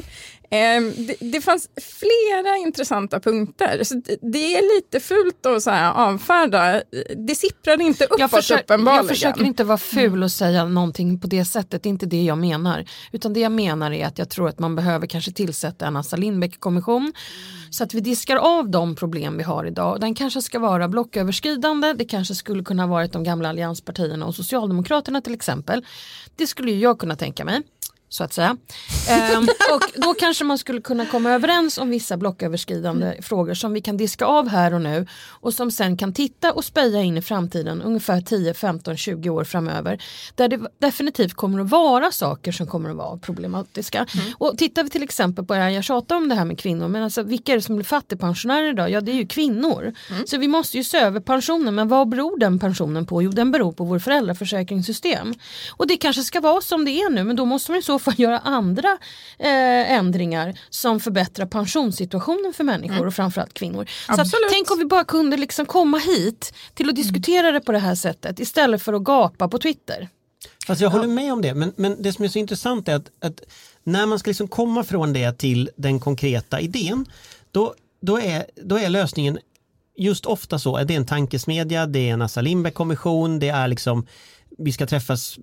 Eh, 0.50 0.82
det, 1.08 1.32
det 1.32 1.42
fanns 1.42 1.70
flera 2.00 2.58
intressanta 2.58 3.20
punkter. 3.20 3.84
Så 3.84 3.96
det, 3.96 4.18
det 4.22 4.56
är 4.56 4.76
lite 4.76 5.00
fult 5.00 5.46
att 5.46 5.64
så 5.64 5.70
här 5.70 5.94
avfärda. 5.94 6.82
Det 7.28 7.36
sipprar 7.36 7.82
inte 7.82 8.06
uppåt 8.06 8.20
Jag, 8.20 8.32
försöker, 8.32 8.64
uppenbarligen. 8.64 9.06
jag 9.06 9.16
försöker 9.16 9.44
inte 9.44 9.64
vara 9.64 9.78
ful 9.78 10.24
och 10.24 10.32
säga 10.32 10.66
någonting 10.66 11.20
på 11.20 11.28
det 11.28 11.46
sättet, 11.46 11.84
det 11.84 11.90
är 11.90 11.92
inte 11.92 12.06
det 12.06 12.24
jag 12.24 12.38
menar. 12.38 12.86
Utan 13.12 13.34
det 13.34 13.40
jag 13.40 13.52
menar 13.52 13.92
är 13.92 14.06
att 14.06 14.18
jag 14.18 14.30
tror 14.30 14.50
att 14.50 14.60
man 14.60 14.76
behöver 14.76 15.08
kanske 15.08 15.32
tillsätta 15.32 15.88
en 15.88 15.96
Assa 15.96 16.16
Lindbeck-kommission 16.18 17.14
så 17.70 17.84
att 17.84 17.94
vi 17.94 18.00
diskar 18.00 18.36
av 18.36 18.70
de 18.70 18.96
problem 18.96 19.38
vi 19.38 19.44
har 19.44 19.66
idag. 19.66 20.02
Den 20.02 20.16
kanske 20.16 20.42
ska 20.42 20.60
vara 20.60 20.88
blocköverskridande, 20.88 21.94
det 21.94 22.06
kanske 22.06 22.36
skulle 22.36 22.64
kunna 22.64 22.88
vara 22.88 23.08
de 23.08 23.24
gamla 23.24 23.50
allianspartierna 23.50 24.26
och 24.26 24.36
Socialdemokraterna 24.36 25.22
till 25.22 25.34
exempel. 25.34 25.86
Det 26.36 26.48
skulle 26.48 26.72
jag 26.72 27.00
kunna 27.00 27.16
tänka 27.16 27.46
mig 27.46 27.62
så 28.10 28.24
att 28.24 28.34
säga. 28.34 28.58
Ehm, 29.10 29.44
och 29.74 30.02
då 30.02 30.14
kanske 30.14 30.44
man 30.44 30.58
skulle 30.58 30.82
kunna 30.82 31.06
komma 31.06 31.32
överens 31.32 31.78
om 31.78 31.90
vissa 31.90 32.18
blocköverskridande 32.18 33.22
frågor 33.22 33.54
som 33.54 33.74
vi 33.74 33.82
kan 33.82 33.98
diska 33.98 34.26
av 34.26 34.48
här 34.48 34.74
och 34.74 34.82
nu 34.82 35.08
och 35.30 35.54
som 35.54 35.72
sen 35.72 35.98
kan 35.98 36.14
titta 36.14 36.52
och 36.52 36.66
speja 36.66 37.02
in 37.02 37.18
i 37.18 37.22
framtiden 37.22 37.82
ungefär 37.82 38.22
10, 38.22 38.54
15, 38.54 38.98
20 38.98 39.30
år 39.30 39.44
framöver. 39.44 40.04
Där 40.36 40.48
det 40.48 40.60
definitivt 40.80 41.34
kommer 41.34 41.60
att 41.60 41.70
vara 41.70 42.12
saker 42.12 42.52
som 42.52 42.68
kommer 42.68 42.90
att 42.90 42.96
vara 42.96 43.18
problematiska. 43.18 44.08
Och 44.38 44.58
tittar 44.58 44.84
vi 44.84 44.90
till 44.90 45.04
exempel 45.04 45.46
på 45.46 45.54
det 45.54 45.60
här, 45.60 45.70
jag 45.70 45.84
tjatar 45.84 46.16
om 46.16 46.30
det 46.30 46.36
här 46.36 46.46
med 46.46 46.60
kvinnor, 46.60 46.88
men 46.88 47.04
alltså 47.04 47.24
vilka 47.24 47.52
är 47.52 47.56
det 47.56 47.62
som 47.62 47.76
blir 47.76 47.86
fattigpensionärer 47.86 48.70
idag? 48.70 48.90
Ja 48.92 49.02
det 49.02 49.12
är 49.12 49.16
ju 49.16 49.28
kvinnor. 49.28 49.94
Så 50.26 50.38
vi 50.38 50.48
måste 50.48 50.78
ju 50.78 50.84
se 50.84 50.98
över 50.98 51.20
pensionen, 51.20 51.76
men 51.76 51.88
vad 51.88 52.10
beror 52.10 52.40
den 52.40 52.60
pensionen 52.60 53.06
på? 53.06 53.24
Jo 53.24 53.32
den 53.32 53.52
beror 53.52 53.72
på 53.72 53.84
vår 53.84 54.00
föräldraförsäkringssystem. 54.00 55.34
Och 55.70 55.88
det 55.88 55.98
kanske 55.98 56.24
ska 56.24 56.42
vara 56.42 56.62
som 56.62 56.86
det 56.86 56.92
är 56.92 57.10
nu, 57.10 57.24
men 57.24 57.36
då 57.36 57.46
måste 57.46 57.72
man 57.72 57.80
i 57.80 57.84
så 57.84 57.95
fall 58.00 58.14
göra 58.18 58.40
andra 58.40 58.98
eh, 59.40 59.92
ändringar 59.92 60.60
som 60.70 61.00
förbättrar 61.00 61.46
pensionssituationen 61.46 62.54
för 62.54 62.64
människor 62.64 63.08
och 63.08 63.14
framförallt 63.14 63.54
kvinnor. 63.54 63.86
Så 64.16 64.22
att, 64.22 64.28
tänk 64.52 64.72
om 64.72 64.80
vi 64.80 64.86
bara 64.86 65.04
kunde 65.04 65.38
liksom 65.38 65.66
komma 65.66 65.98
hit 65.98 66.54
till 66.74 66.90
att 66.90 66.96
diskutera 66.96 67.52
det 67.52 67.60
på 67.60 67.72
det 67.72 67.80
här 67.80 67.96
sättet 67.96 68.40
istället 68.40 68.82
för 68.82 68.94
att 68.94 69.04
gapa 69.04 69.48
på 69.48 69.60
Twitter. 69.60 70.10
Fast 70.68 70.82
jag 70.82 70.90
håller 70.90 71.08
med 71.08 71.34
om 71.34 71.42
det, 71.42 71.54
men, 71.54 71.74
men 71.76 72.02
det 72.02 72.14
som 72.14 72.26
är 72.26 72.30
så 72.30 72.40
intressant 72.40 72.88
är 72.88 72.96
att, 72.96 73.12
att 73.22 73.42
när 73.84 74.06
man 74.06 74.20
ska 74.20 74.30
liksom 74.30 74.48
komma 74.48 74.84
från 74.84 75.14
det 75.14 75.38
till 75.38 75.70
den 75.76 76.00
konkreta 76.00 76.60
idén, 76.60 77.06
då, 77.52 77.74
då, 78.02 78.20
är, 78.20 78.46
då 78.64 78.80
är 78.80 78.90
lösningen 78.90 79.40
just 79.98 80.26
ofta 80.26 80.60
så, 80.60 80.84
det 80.84 80.94
är 80.94 80.98
en 80.98 81.06
tankesmedja, 81.06 81.86
det 81.86 82.10
är 82.10 82.14
en 82.14 82.22
Assa 82.22 82.42
Lindbeck-kommission, 82.42 83.40
det 83.40 83.50
är 83.50 83.68
liksom 83.68 84.08
vi 84.58 84.72
ska 84.72 84.86
träffas, 84.86 85.40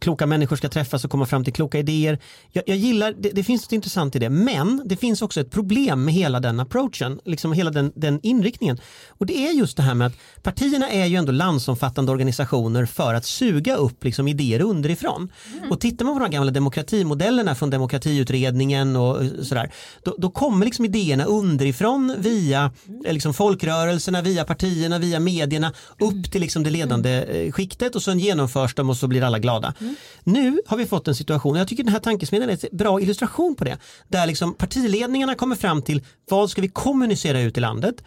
kloka 0.00 0.26
människor 0.26 0.56
ska 0.56 0.68
träffas 0.68 1.04
och 1.04 1.10
komma 1.10 1.26
fram 1.26 1.44
till 1.44 1.52
kloka 1.52 1.78
idéer. 1.78 2.18
Jag, 2.52 2.64
jag 2.66 2.76
gillar, 2.76 3.14
det, 3.18 3.30
det 3.30 3.44
finns 3.44 3.62
något 3.62 3.72
intressant 3.72 4.16
i 4.16 4.18
det, 4.18 4.30
men 4.30 4.82
det 4.84 4.96
finns 4.96 5.22
också 5.22 5.40
ett 5.40 5.50
problem 5.50 6.04
med 6.04 6.14
hela 6.14 6.40
den 6.40 6.60
approachen, 6.60 7.20
liksom 7.24 7.52
hela 7.52 7.70
den, 7.70 7.92
den 7.94 8.20
inriktningen. 8.22 8.80
Och 9.08 9.26
det 9.26 9.46
är 9.46 9.52
just 9.52 9.76
det 9.76 9.82
här 9.82 9.94
med 9.94 10.06
att 10.06 10.42
partierna 10.42 10.90
är 10.90 11.06
ju 11.06 11.16
ändå 11.16 11.32
landsomfattande 11.32 12.12
organisationer 12.12 12.86
för 12.86 13.14
att 13.14 13.24
suga 13.24 13.76
upp 13.76 14.04
liksom 14.04 14.28
idéer 14.28 14.60
underifrån. 14.60 15.32
Och 15.70 15.80
tittar 15.80 16.04
man 16.04 16.14
på 16.14 16.20
de 16.20 16.30
gamla 16.30 16.50
demokratimodellerna 16.50 17.54
från 17.54 17.70
demokratiutredningen 17.70 18.96
och 18.96 19.16
sådär, 19.42 19.72
då, 20.02 20.14
då 20.18 20.30
kommer 20.30 20.64
liksom 20.66 20.84
idéerna 20.84 21.24
underifrån 21.24 22.14
via 22.18 22.72
eh, 23.06 23.12
liksom 23.12 23.34
folkrörelserna, 23.34 24.22
via 24.22 24.44
partierna, 24.44 24.98
via 24.98 25.20
medierna 25.20 25.72
upp 25.98 26.32
till 26.32 26.40
liksom 26.40 26.62
det 26.62 26.70
ledande 26.70 27.10
eh, 27.22 27.52
skiktet 27.52 27.96
och 27.96 28.02
sen 28.02 28.18
genomförs 28.52 28.74
de 28.74 28.90
och 28.90 28.96
så 28.96 29.08
blir 29.08 29.22
alla 29.22 29.38
glada. 29.38 29.74
Nu 30.24 30.60
har 30.66 30.76
vi 30.76 30.86
fått 30.86 31.08
en 31.08 31.14
situation, 31.14 31.56
jag 31.56 31.68
tycker 31.68 31.84
den 31.84 31.92
här 31.92 32.00
tankesmedjan 32.00 32.50
är 32.50 32.64
en 32.72 32.76
bra 32.76 33.00
illustration 33.00 33.54
på 33.54 33.64
det, 33.64 33.78
där 34.08 34.26
liksom 34.26 34.54
partiledningarna 34.54 35.34
kommer 35.34 35.56
fram 35.56 35.82
till 35.82 36.02
vad 36.30 36.50
ska 36.50 36.62
vi 36.62 36.68
kommunicera 36.68 37.40
ut 37.40 37.58
i 37.58 37.60
landet 37.60 38.04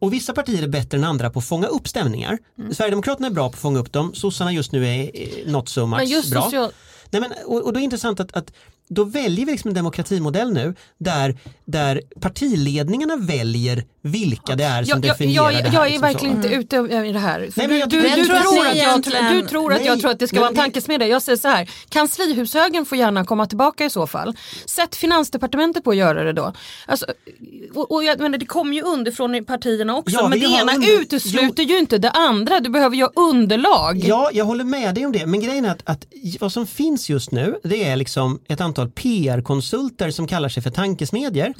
och 0.00 0.12
vissa 0.12 0.32
partier 0.32 0.62
är 0.62 0.68
bättre 0.68 0.98
än 0.98 1.04
andra 1.04 1.30
på 1.30 1.38
att 1.38 1.44
fånga 1.44 1.66
upp 1.66 1.88
stämningar. 1.88 2.38
Sverigedemokraterna 2.72 3.26
är 3.26 3.32
bra 3.32 3.48
på 3.48 3.54
att 3.54 3.60
fånga 3.60 3.78
upp 3.78 3.92
dem, 3.92 4.14
sossarna 4.14 4.52
just 4.52 4.72
nu 4.72 4.86
är 4.86 5.10
eh, 5.14 5.52
not 5.52 5.68
so 5.68 5.86
much 5.86 5.98
Men 5.98 6.08
just 6.08 6.30
bra. 6.30 6.42
social... 6.42 6.70
Nej, 7.10 7.20
men, 7.20 7.32
och, 7.46 7.62
och 7.62 7.72
då 7.72 7.78
är 7.78 7.80
det 7.80 7.84
intressant 7.84 8.20
att, 8.20 8.36
att 8.36 8.52
då 8.88 9.04
väljer 9.04 9.46
vi 9.46 9.52
liksom 9.52 9.68
en 9.68 9.74
demokratimodell 9.74 10.52
nu 10.52 10.74
där, 10.98 11.38
där 11.64 12.02
partiledningarna 12.20 13.16
väljer 13.16 13.84
vilka 14.06 14.56
det 14.56 14.64
är 14.64 14.84
som 14.84 14.88
Jag, 14.88 14.96
jag, 14.96 15.02
definierar 15.14 15.50
jag, 15.50 15.64
det 15.64 15.68
här. 15.70 15.74
jag 15.76 15.84
är 15.86 15.88
liksom 15.90 16.02
verkligen 16.02 16.42
så. 16.42 16.48
inte 16.48 16.76
ute 16.76 16.94
i 17.08 17.12
det 17.12 17.18
här. 17.18 17.38
Nej, 17.56 17.68
men 17.68 17.68
du, 17.68 17.78
jag 17.78 17.88
du, 17.88 18.00
tycker- 18.02 18.16
du, 18.16 18.20
Jag 18.22 18.28
tror 18.28 18.66
att 18.66 18.76
jag, 18.76 19.32
du 19.42 19.48
tror 19.48 19.72
att 19.72 19.84
jag 19.84 19.92
Nej, 19.94 20.00
tror 20.00 20.10
att 20.10 20.18
det 20.18 20.28
ska 20.28 20.34
men 20.36 20.40
vara 20.42 20.48
en 20.50 20.54
tankesmedja. 20.56 21.06
Jag 21.06 21.22
säger 21.22 21.36
så 21.38 21.48
här, 21.48 21.70
kanslihushögen 21.88 22.84
får 22.86 22.98
gärna 22.98 23.24
komma 23.24 23.46
tillbaka 23.46 23.84
i 23.84 23.90
så 23.90 24.06
fall. 24.06 24.36
Sätt 24.66 24.96
finansdepartementet 24.96 25.84
på 25.84 25.90
att 25.90 25.96
göra 25.96 26.24
det 26.24 26.32
då. 26.32 26.52
Alltså, 26.86 27.06
och, 27.74 27.92
och 27.92 28.04
jag 28.04 28.20
menar, 28.20 28.38
det 28.38 28.46
kommer 28.46 28.74
ju 28.76 28.82
underifrån 28.82 29.34
i 29.34 29.42
partierna 29.42 29.96
också, 29.96 30.16
Ja, 30.16 30.28
men 30.28 30.40
det 30.40 30.46
ena 30.46 30.74
under- 30.74 31.00
utesluter 31.00 31.62
ju 31.62 31.78
inte 31.78 31.98
det 31.98 32.10
andra. 32.10 32.60
Du 32.60 32.70
behöver 32.70 32.96
ju 32.96 33.02
ha 33.02 33.10
underlag. 33.16 33.98
Ja, 34.06 34.30
jag 34.32 34.44
håller 34.44 34.64
med 34.64 34.94
dig 34.94 35.06
om 35.06 35.12
det. 35.12 35.26
Men 35.26 35.40
grejen 35.40 35.64
är 35.64 35.70
att, 35.70 35.82
att 35.84 36.06
vad 36.40 36.52
som 36.52 36.66
finns 36.66 37.08
just 37.08 37.30
nu 37.30 37.56
det 37.64 37.84
är 37.84 37.96
liksom 37.96 38.40
ett 38.48 38.60
antal 38.60 38.90
PR-konsulter 38.90 40.10
som 40.10 40.26
kallar 40.26 40.48
sig 40.48 40.62
för 40.62 40.70
tankesmedjor. 40.70 41.54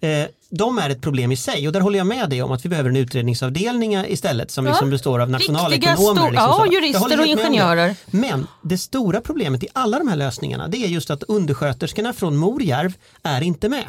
Eh, 0.00 0.26
de 0.52 0.78
är 0.78 0.90
ett 0.90 1.00
problem 1.00 1.32
i 1.32 1.36
sig 1.36 1.66
och 1.66 1.72
där 1.72 1.80
håller 1.80 1.98
jag 1.98 2.06
med 2.06 2.30
dig 2.30 2.42
om 2.42 2.52
att 2.52 2.64
vi 2.64 2.68
behöver 2.68 2.90
en 2.90 2.96
utredningsavdelning 2.96 3.94
istället 3.94 4.50
som 4.50 4.66
Ja. 4.66 4.72
liksom 4.72 4.90
består 4.90 5.20
av 5.20 5.30
nationalekonomer. 5.30 6.30
liksom 6.30 6.34
ja, 6.34 6.64
så. 6.66 6.72
jurister 6.72 7.02
och 7.20 7.26
det. 7.26 7.28
ingenjörer. 7.28 7.96
Men 8.06 8.46
det 8.62 8.78
stora 8.78 9.20
problemet 9.20 9.62
i 9.62 9.68
alla 9.72 9.98
de 9.98 10.08
här 10.08 10.16
lösningarna 10.16 10.68
det 10.68 10.76
är 10.84 10.88
just 10.88 11.10
att 11.10 11.22
undersköterskorna 11.22 12.12
från 12.12 12.36
Morjärv 12.36 12.94
är 13.22 13.40
inte 13.42 13.68
med. 13.68 13.84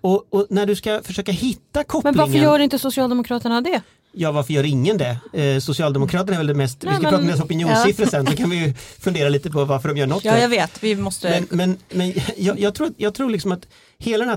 Och, 0.00 0.26
och 0.30 0.46
när 0.50 0.66
du 0.66 0.76
ska 0.76 1.00
försöka 1.04 1.32
hitta 1.32 1.60
Men 1.74 1.84
kopplingen 1.84 2.18
varför 2.18 2.38
gör 2.38 2.58
inte 2.58 2.78
Socialdemokraterna 2.78 3.60
det? 3.60 3.82
Ja, 4.18 4.32
varför 4.32 4.52
gör 4.52 4.64
ingen 4.64 4.98
det? 4.98 5.18
Eh, 5.32 5.60
Socialdemokraterna 5.60 6.32
är 6.34 6.38
väl 6.38 6.46
det 6.46 6.54
mest, 6.54 6.82
Nej, 6.82 6.90
vi 6.90 6.94
ska 6.96 7.02
men- 7.02 7.10
prata 7.10 7.22
om 7.22 7.26
deras 7.26 7.40
opinionssiffror 7.40 8.06
sen, 8.06 8.26
så 8.26 8.36
kan 8.36 8.50
vi 8.50 8.74
fundera 8.98 9.28
lite 9.28 9.50
på 9.50 9.64
varför 9.64 9.88
de 9.88 9.96
gör 9.96 10.06
något. 10.06 10.24
Ja, 10.24 10.32
där. 10.32 10.40
jag 10.40 10.48
vet. 10.48 10.82
Vi 10.82 10.96
måste... 10.96 11.30
Men, 11.30 11.46
men, 11.50 11.78
men 11.98 12.12
jag, 12.36 12.60
jag, 12.60 12.74
tror, 12.74 12.90
jag 12.96 13.14
tror 13.14 13.30
liksom 13.30 13.52
att 13.52 13.68
hela 13.98 14.24
den 14.24 14.28
här 14.30 14.36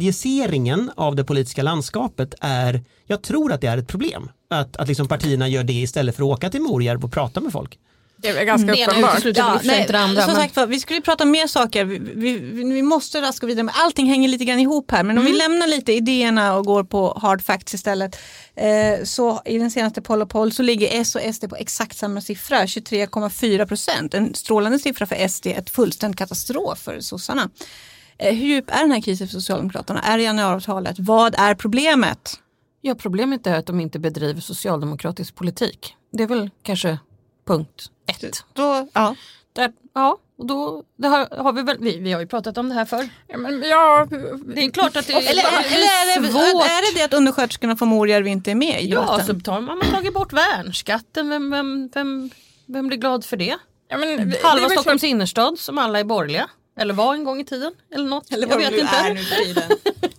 tankesmedjiseringen 0.00 0.90
av 0.96 1.16
det 1.16 1.24
politiska 1.24 1.62
landskapet 1.62 2.34
är, 2.40 2.84
jag 3.06 3.22
tror 3.22 3.52
att 3.52 3.60
det 3.60 3.66
är 3.66 3.78
ett 3.78 3.88
problem. 3.88 4.28
Att, 4.50 4.76
att 4.76 4.88
liksom 4.88 5.08
partierna 5.08 5.48
gör 5.48 5.64
det 5.64 5.72
istället 5.72 6.16
för 6.16 6.22
att 6.22 6.28
åka 6.28 6.50
till 6.50 6.60
Morjärv 6.60 7.04
och 7.04 7.12
prata 7.12 7.40
med 7.40 7.52
folk. 7.52 7.78
Det 8.22 8.28
är 8.28 8.44
ganska 8.44 8.72
Det 8.72 8.78
ena 8.78 8.90
uppenbart. 8.92 9.14
inte 9.24 9.32
det 9.92 9.98
andra. 9.98 10.22
som 10.22 10.32
men- 10.32 10.48
sagt 10.50 10.68
vi 10.68 10.80
skulle 10.80 11.00
prata 11.00 11.24
om 11.24 11.30
mer 11.30 11.46
saker. 11.46 11.84
Vi, 11.84 11.98
vi, 11.98 12.38
vi 12.64 12.82
måste 12.82 13.20
raskt 13.20 13.40
gå 13.40 13.46
vidare, 13.46 13.62
men 13.64 13.74
allting 13.78 14.06
hänger 14.06 14.28
lite 14.28 14.44
grann 14.44 14.58
ihop 14.60 14.90
här. 14.90 15.02
Men 15.02 15.18
om 15.18 15.24
vi 15.24 15.32
lämnar 15.32 15.66
lite 15.66 15.92
idéerna 15.92 16.56
och 16.56 16.64
går 16.66 16.84
på 16.84 17.18
hard 17.22 17.42
facts 17.42 17.74
istället. 17.74 18.16
Eh, 18.54 19.04
så 19.04 19.42
i 19.44 19.58
den 19.58 19.70
senaste 19.70 20.02
poll 20.02 20.22
och 20.22 20.30
poll 20.30 20.52
så 20.52 20.62
ligger 20.62 21.00
S 21.00 21.14
och 21.14 21.34
SD 21.34 21.48
på 21.48 21.56
exakt 21.56 21.96
samma 21.96 22.20
siffra, 22.20 22.66
23,4 22.66 23.66
procent. 23.66 24.14
En 24.14 24.34
strålande 24.34 24.78
siffra 24.78 25.06
för 25.06 25.28
SD, 25.28 25.46
ett 25.46 25.70
fullständigt 25.70 26.18
katastrof 26.18 26.78
för 26.78 27.00
sossarna. 27.00 27.50
Eh, 28.18 28.34
hur 28.34 28.46
djup 28.46 28.70
är 28.70 28.80
den 28.80 28.92
här 28.92 29.00
krisen 29.00 29.28
för 29.28 29.32
Socialdemokraterna? 29.32 30.02
Är 30.02 30.16
det 30.18 30.22
januariavtalet? 30.24 30.96
Vad 30.98 31.34
är 31.38 31.54
problemet? 31.54 32.40
Ja, 32.80 32.94
problemet 32.94 33.46
är 33.46 33.54
att 33.54 33.66
de 33.66 33.80
inte 33.80 33.98
bedriver 33.98 34.40
socialdemokratisk 34.40 35.34
politik. 35.34 35.94
Det 36.12 36.22
är 36.22 36.26
väl 36.26 36.50
kanske 36.62 36.98
punkt 37.46 37.90
ett. 38.06 38.44
Då, 38.52 38.88
ja. 38.92 39.16
Där, 39.52 39.72
ja, 39.94 40.18
och 40.38 40.46
då 40.46 40.84
det 40.96 41.08
har, 41.08 41.36
har 41.42 41.52
vi 41.52 41.62
väl, 41.62 41.76
vi, 41.80 41.98
vi 41.98 42.12
har 42.12 42.20
ju 42.20 42.26
pratat 42.26 42.58
om 42.58 42.68
det 42.68 42.74
här 42.74 42.84
förr. 42.84 43.08
Ja, 43.28 43.36
men, 43.38 43.62
ja, 43.62 44.06
Det 44.54 44.64
är 44.64 44.70
klart 44.70 44.96
att 44.96 45.06
det, 45.06 45.12
Eller, 45.12 45.30
eller 45.30 45.42
är, 45.42 46.20
det, 46.20 46.28
är 46.28 46.94
det 46.94 46.98
det 46.98 47.04
att 47.04 47.14
undersköterskorna 47.14 47.76
på 47.76 47.84
Morjärv 47.86 48.26
inte 48.26 48.50
är 48.50 48.54
med 48.54 48.82
i 48.82 48.88
Ja, 48.88 49.20
så 49.26 49.40
tar 49.40 49.60
man, 49.60 49.78
man 49.78 49.90
tagit 49.90 50.14
bort 50.14 50.32
värnskatten. 50.32 51.28
Vem, 51.30 51.50
vem, 51.50 51.88
vem, 51.94 52.30
vem 52.66 52.88
blir 52.88 52.98
glad 52.98 53.24
för 53.24 53.36
det? 53.36 53.56
ja, 53.88 53.96
men, 53.98 54.08
det- 54.08 54.24
det 54.24 54.38
är 54.38 54.44
Halva 54.48 54.68
väl 54.68 54.70
Stockholms 54.76 55.04
innerstad 55.04 55.58
som 55.58 55.78
alla 55.78 56.00
är 56.00 56.04
borgerliga. 56.04 56.50
Eller 56.76 56.94
var 56.94 57.14
en 57.14 57.24
gång 57.24 57.40
i 57.40 57.44
tiden. 57.44 57.72
Eller 57.94 58.04
något. 58.04 58.24
jag 58.30 58.56
vet 58.56 58.72
inte. 58.72 59.68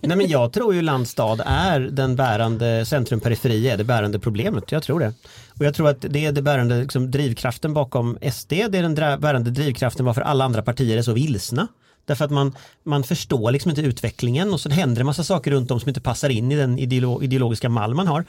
Nej, 0.00 0.16
men 0.16 0.28
jag 0.28 0.52
tror 0.52 0.74
ju 0.74 0.82
landstad 0.82 1.42
är 1.46 1.80
den 1.80 2.16
bärande, 2.16 2.86
centrum 2.86 3.20
periferi 3.20 3.68
är 3.68 3.76
det 3.76 3.84
bärande 3.84 4.18
problemet. 4.18 4.72
Jag 4.72 4.82
tror 4.82 5.00
det. 5.00 5.12
Och 5.58 5.64
jag 5.64 5.74
tror 5.74 5.88
att 5.88 6.00
det 6.00 6.24
är 6.26 6.32
det 6.32 6.42
bärande 6.42 6.80
liksom, 6.80 7.10
drivkraften 7.10 7.74
bakom 7.74 8.18
SD. 8.32 8.48
Det 8.48 8.78
är 8.78 8.82
den 8.82 8.94
bärande 8.94 9.50
drivkraften 9.50 10.06
varför 10.06 10.20
alla 10.20 10.44
andra 10.44 10.62
partier 10.62 10.96
är 10.98 11.02
så 11.02 11.12
vilsna. 11.12 11.68
Därför 12.04 12.24
att 12.24 12.30
man, 12.30 12.54
man 12.84 13.04
förstår 13.04 13.50
liksom 13.50 13.70
inte 13.70 13.82
utvecklingen 13.82 14.52
och 14.52 14.60
så 14.60 14.68
händer 14.68 15.00
det 15.00 15.04
massa 15.04 15.24
saker 15.24 15.50
runt 15.50 15.70
om 15.70 15.80
som 15.80 15.88
inte 15.88 16.00
passar 16.00 16.28
in 16.28 16.52
i 16.52 16.56
den 16.56 16.78
ideolo- 16.78 17.22
ideologiska 17.22 17.68
mall 17.68 17.94
man 17.94 18.06
har. 18.06 18.24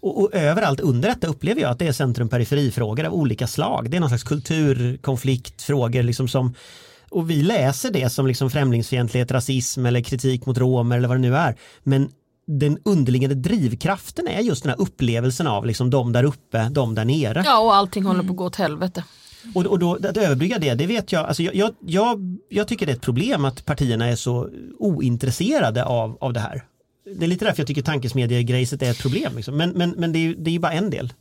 Och, 0.00 0.22
och 0.22 0.34
överallt 0.34 0.80
under 0.80 1.08
detta 1.08 1.26
upplever 1.26 1.60
jag 1.60 1.70
att 1.70 1.78
det 1.78 1.86
är 1.86 1.92
centrum 1.92 2.28
periferifrågor 2.28 3.04
av 3.04 3.14
olika 3.14 3.46
slag. 3.46 3.90
Det 3.90 3.96
är 3.96 4.00
någon 4.00 4.08
slags 4.10 4.24
kulturkonfliktfrågor 4.24 6.02
liksom 6.02 6.28
som 6.28 6.54
och 7.14 7.30
vi 7.30 7.42
läser 7.42 7.90
det 7.90 8.10
som 8.10 8.26
liksom 8.26 8.50
främlingsfientlighet, 8.50 9.30
rasism 9.30 9.86
eller 9.86 10.00
kritik 10.00 10.46
mot 10.46 10.58
romer 10.58 10.96
eller 10.96 11.08
vad 11.08 11.16
det 11.16 11.20
nu 11.20 11.36
är. 11.36 11.56
Men 11.82 12.10
den 12.46 12.78
underliggande 12.84 13.34
drivkraften 13.34 14.28
är 14.28 14.40
just 14.40 14.62
den 14.62 14.70
här 14.70 14.80
upplevelsen 14.80 15.46
av 15.46 15.66
liksom 15.66 15.90
de 15.90 16.12
där 16.12 16.24
uppe, 16.24 16.68
de 16.68 16.94
där 16.94 17.04
nere. 17.04 17.42
Ja, 17.46 17.58
och 17.58 17.74
allting 17.74 18.04
håller 18.04 18.22
på 18.22 18.30
att 18.30 18.36
gå 18.36 18.44
åt 18.44 18.56
helvete. 18.56 19.04
Och, 19.54 19.66
och 19.66 19.78
då, 19.78 19.94
att 19.94 20.16
överbrygga 20.16 20.58
det, 20.58 20.74
det 20.74 20.86
vet 20.86 21.12
jag, 21.12 21.26
alltså 21.26 21.42
jag, 21.42 21.54
jag, 21.54 21.74
jag, 21.80 22.38
jag 22.48 22.68
tycker 22.68 22.86
det 22.86 22.92
är 22.92 22.96
ett 22.96 23.02
problem 23.02 23.44
att 23.44 23.64
partierna 23.64 24.06
är 24.06 24.16
så 24.16 24.48
ointresserade 24.78 25.84
av, 25.84 26.18
av 26.20 26.32
det 26.32 26.40
här. 26.40 26.64
Det 27.18 27.24
är 27.24 27.28
lite 27.28 27.44
därför 27.44 27.60
jag 27.60 27.66
tycker 27.66 27.82
tankesmedjegrejset 27.82 28.82
är 28.82 28.90
ett 28.90 29.02
problem. 29.02 29.36
Liksom. 29.36 29.56
Men, 29.56 29.70
men, 29.70 29.90
men 29.90 30.12
det 30.12 30.18
är 30.18 30.20
ju 30.20 30.34
det 30.34 30.50
är 30.50 30.52
ju 30.52 30.58
bara 30.58 30.72
en 30.72 30.90
del. 30.90 31.12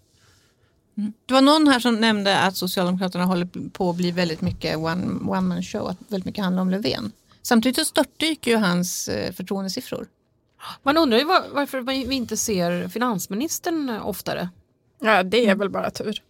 Det 0.96 1.34
var 1.34 1.42
någon 1.42 1.68
här 1.68 1.80
som 1.80 1.96
nämnde 1.96 2.40
att 2.40 2.58
Socialdemokraterna 2.58 3.26
håller 3.26 3.70
på 3.70 3.90
att 3.90 3.96
bli 3.96 4.12
väldigt 4.12 4.42
mycket 4.42 4.78
one, 4.78 5.20
one 5.26 5.42
man 5.42 5.64
show, 5.64 5.88
att 5.88 5.98
väldigt 6.08 6.26
mycket 6.26 6.44
handlar 6.44 6.62
om 6.62 6.70
Löfven. 6.70 7.12
Samtidigt 7.42 7.78
så 7.78 7.86
störtdyker 7.86 8.52
ju 8.52 8.58
hans 8.58 9.08
eh, 9.08 9.34
förtroendesiffror. 9.34 10.08
Man 10.84 10.98
undrar 10.98 11.18
ju 11.18 11.24
var, 11.24 11.44
varför 11.52 11.82
vi 11.82 12.16
inte 12.16 12.38
ser 12.38 12.88
finansministern 12.88 13.90
oftare. 13.90 14.50
ja, 15.00 15.24
det 15.24 15.46
är 15.46 15.56
väl 15.56 15.70
bara 15.70 15.92
tur. 15.92 16.22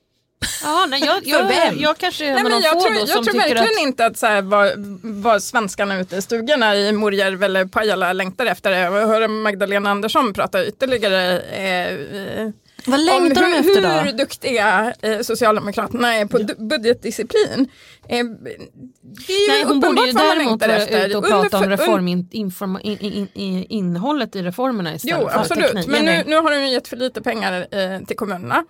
Ja, 0.63 0.85
nej, 0.89 1.05
jag, 1.05 1.21
jag, 1.27 1.75
jag 1.75 1.97
kanske 1.97 2.25
är 2.25 2.33
Nej, 2.33 2.43
men 2.43 2.51
de 2.51 2.61
jag 2.61 2.73
få 2.73 2.81
tror, 2.81 2.93
då 2.93 2.99
jag 2.99 3.07
tror 3.09 3.23
tycker 3.23 3.37
verkligen 3.37 3.63
att 3.63 3.87
inte 3.87 4.05
att 4.05 4.17
så 4.17 4.25
här, 4.25 4.41
vad, 4.41 4.71
vad 5.03 5.43
svenskarna 5.43 5.99
ute 5.99 6.15
i 6.15 6.21
stugorna 6.21 6.75
i 6.75 6.91
Morjärv 6.91 7.43
eller 7.43 7.65
Pajala 7.65 8.13
längtar 8.13 8.45
efter 8.45 8.71
är 8.71 8.85
att 8.85 9.07
höra 9.07 9.27
Magdalena 9.27 9.89
Andersson 9.89 10.33
prata 10.33 10.65
ytterligare 10.65 11.39
eh, 11.39 12.49
Vad 12.85 12.99
längtar 13.05 13.41
de 13.41 13.47
hur, 13.47 13.59
efter 13.59 14.03
hur 14.03 14.11
då? 14.11 14.17
duktiga 14.17 14.93
eh, 15.01 15.19
Socialdemokraterna 15.21 16.15
är 16.15 16.25
på 16.25 16.37
d- 16.37 16.53
budgetdisciplin. 16.57 17.67
Eh, 18.09 18.25
det 18.25 19.33
är 19.33 19.41
ju 19.41 19.47
Nej, 19.47 19.63
hon 19.67 19.79
borde 19.79 20.05
ju 20.05 20.11
däremot 20.11 20.61
vara 20.61 20.75
efter. 20.75 21.07
ute 21.07 21.17
och 21.17 21.27
prata 21.27 21.57
om 21.57 21.69
reform, 21.69 22.27
informa, 22.31 22.81
in, 22.81 22.97
in, 22.99 23.27
in, 23.33 23.65
innehållet 23.69 24.35
i 24.35 24.41
reformerna 24.41 24.95
istället 24.95 25.19
Jo, 25.21 25.29
för 25.29 25.39
absolut. 25.39 25.65
teknik. 25.67 25.87
Men 25.87 26.05
nu, 26.05 26.23
nu 26.27 26.35
har 26.35 26.51
de 26.51 26.67
gett 26.67 26.87
för 26.87 26.97
lite 26.97 27.21
pengar 27.21 27.67
eh, 27.71 28.05
till 28.05 28.15
kommunerna. 28.17 28.65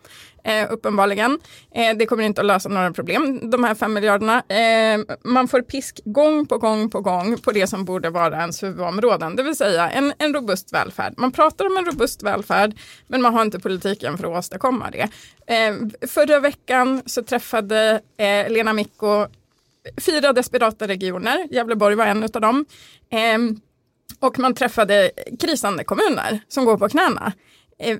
Eh, 0.45 0.71
uppenbarligen. 0.71 1.39
Eh, 1.71 1.97
det 1.97 2.05
kommer 2.05 2.23
inte 2.23 2.41
att 2.41 2.47
lösa 2.47 2.69
några 2.69 2.93
problem, 2.93 3.49
de 3.49 3.63
här 3.63 3.75
fem 3.75 3.93
miljarderna. 3.93 4.43
Eh, 4.47 4.99
man 5.23 5.47
får 5.47 5.61
pisk 5.61 6.01
gång 6.05 6.45
på 6.45 6.57
gång 6.57 6.89
på 6.89 7.01
gång 7.01 7.37
på 7.37 7.51
det 7.51 7.67
som 7.67 7.85
borde 7.85 8.09
vara 8.09 8.37
ens 8.37 8.63
huvudområden, 8.63 9.35
det 9.35 9.43
vill 9.43 9.55
säga 9.55 9.89
en, 9.89 10.13
en 10.17 10.33
robust 10.33 10.73
välfärd. 10.73 11.13
Man 11.17 11.31
pratar 11.31 11.65
om 11.65 11.77
en 11.77 11.85
robust 11.85 12.23
välfärd, 12.23 12.75
men 13.07 13.21
man 13.21 13.33
har 13.33 13.41
inte 13.41 13.59
politiken 13.59 14.17
för 14.17 14.31
att 14.31 14.37
åstadkomma 14.39 14.91
det. 14.91 15.09
Eh, 15.53 16.07
förra 16.07 16.39
veckan 16.39 17.01
så 17.05 17.23
träffade 17.23 18.01
eh, 18.17 18.51
Lena 18.51 18.73
Micko 18.73 19.27
fyra 20.01 20.33
desperata 20.33 20.87
regioner, 20.87 21.47
Gävleborg 21.51 21.95
var 21.95 22.05
en 22.05 22.23
av 22.23 22.41
dem. 22.41 22.65
Eh, 23.09 23.37
och 24.19 24.39
man 24.39 24.55
träffade 24.55 25.11
krisande 25.39 25.83
kommuner 25.83 26.39
som 26.47 26.65
går 26.65 26.77
på 26.77 26.89
knäna. 26.89 27.33
Eh, 27.83 27.97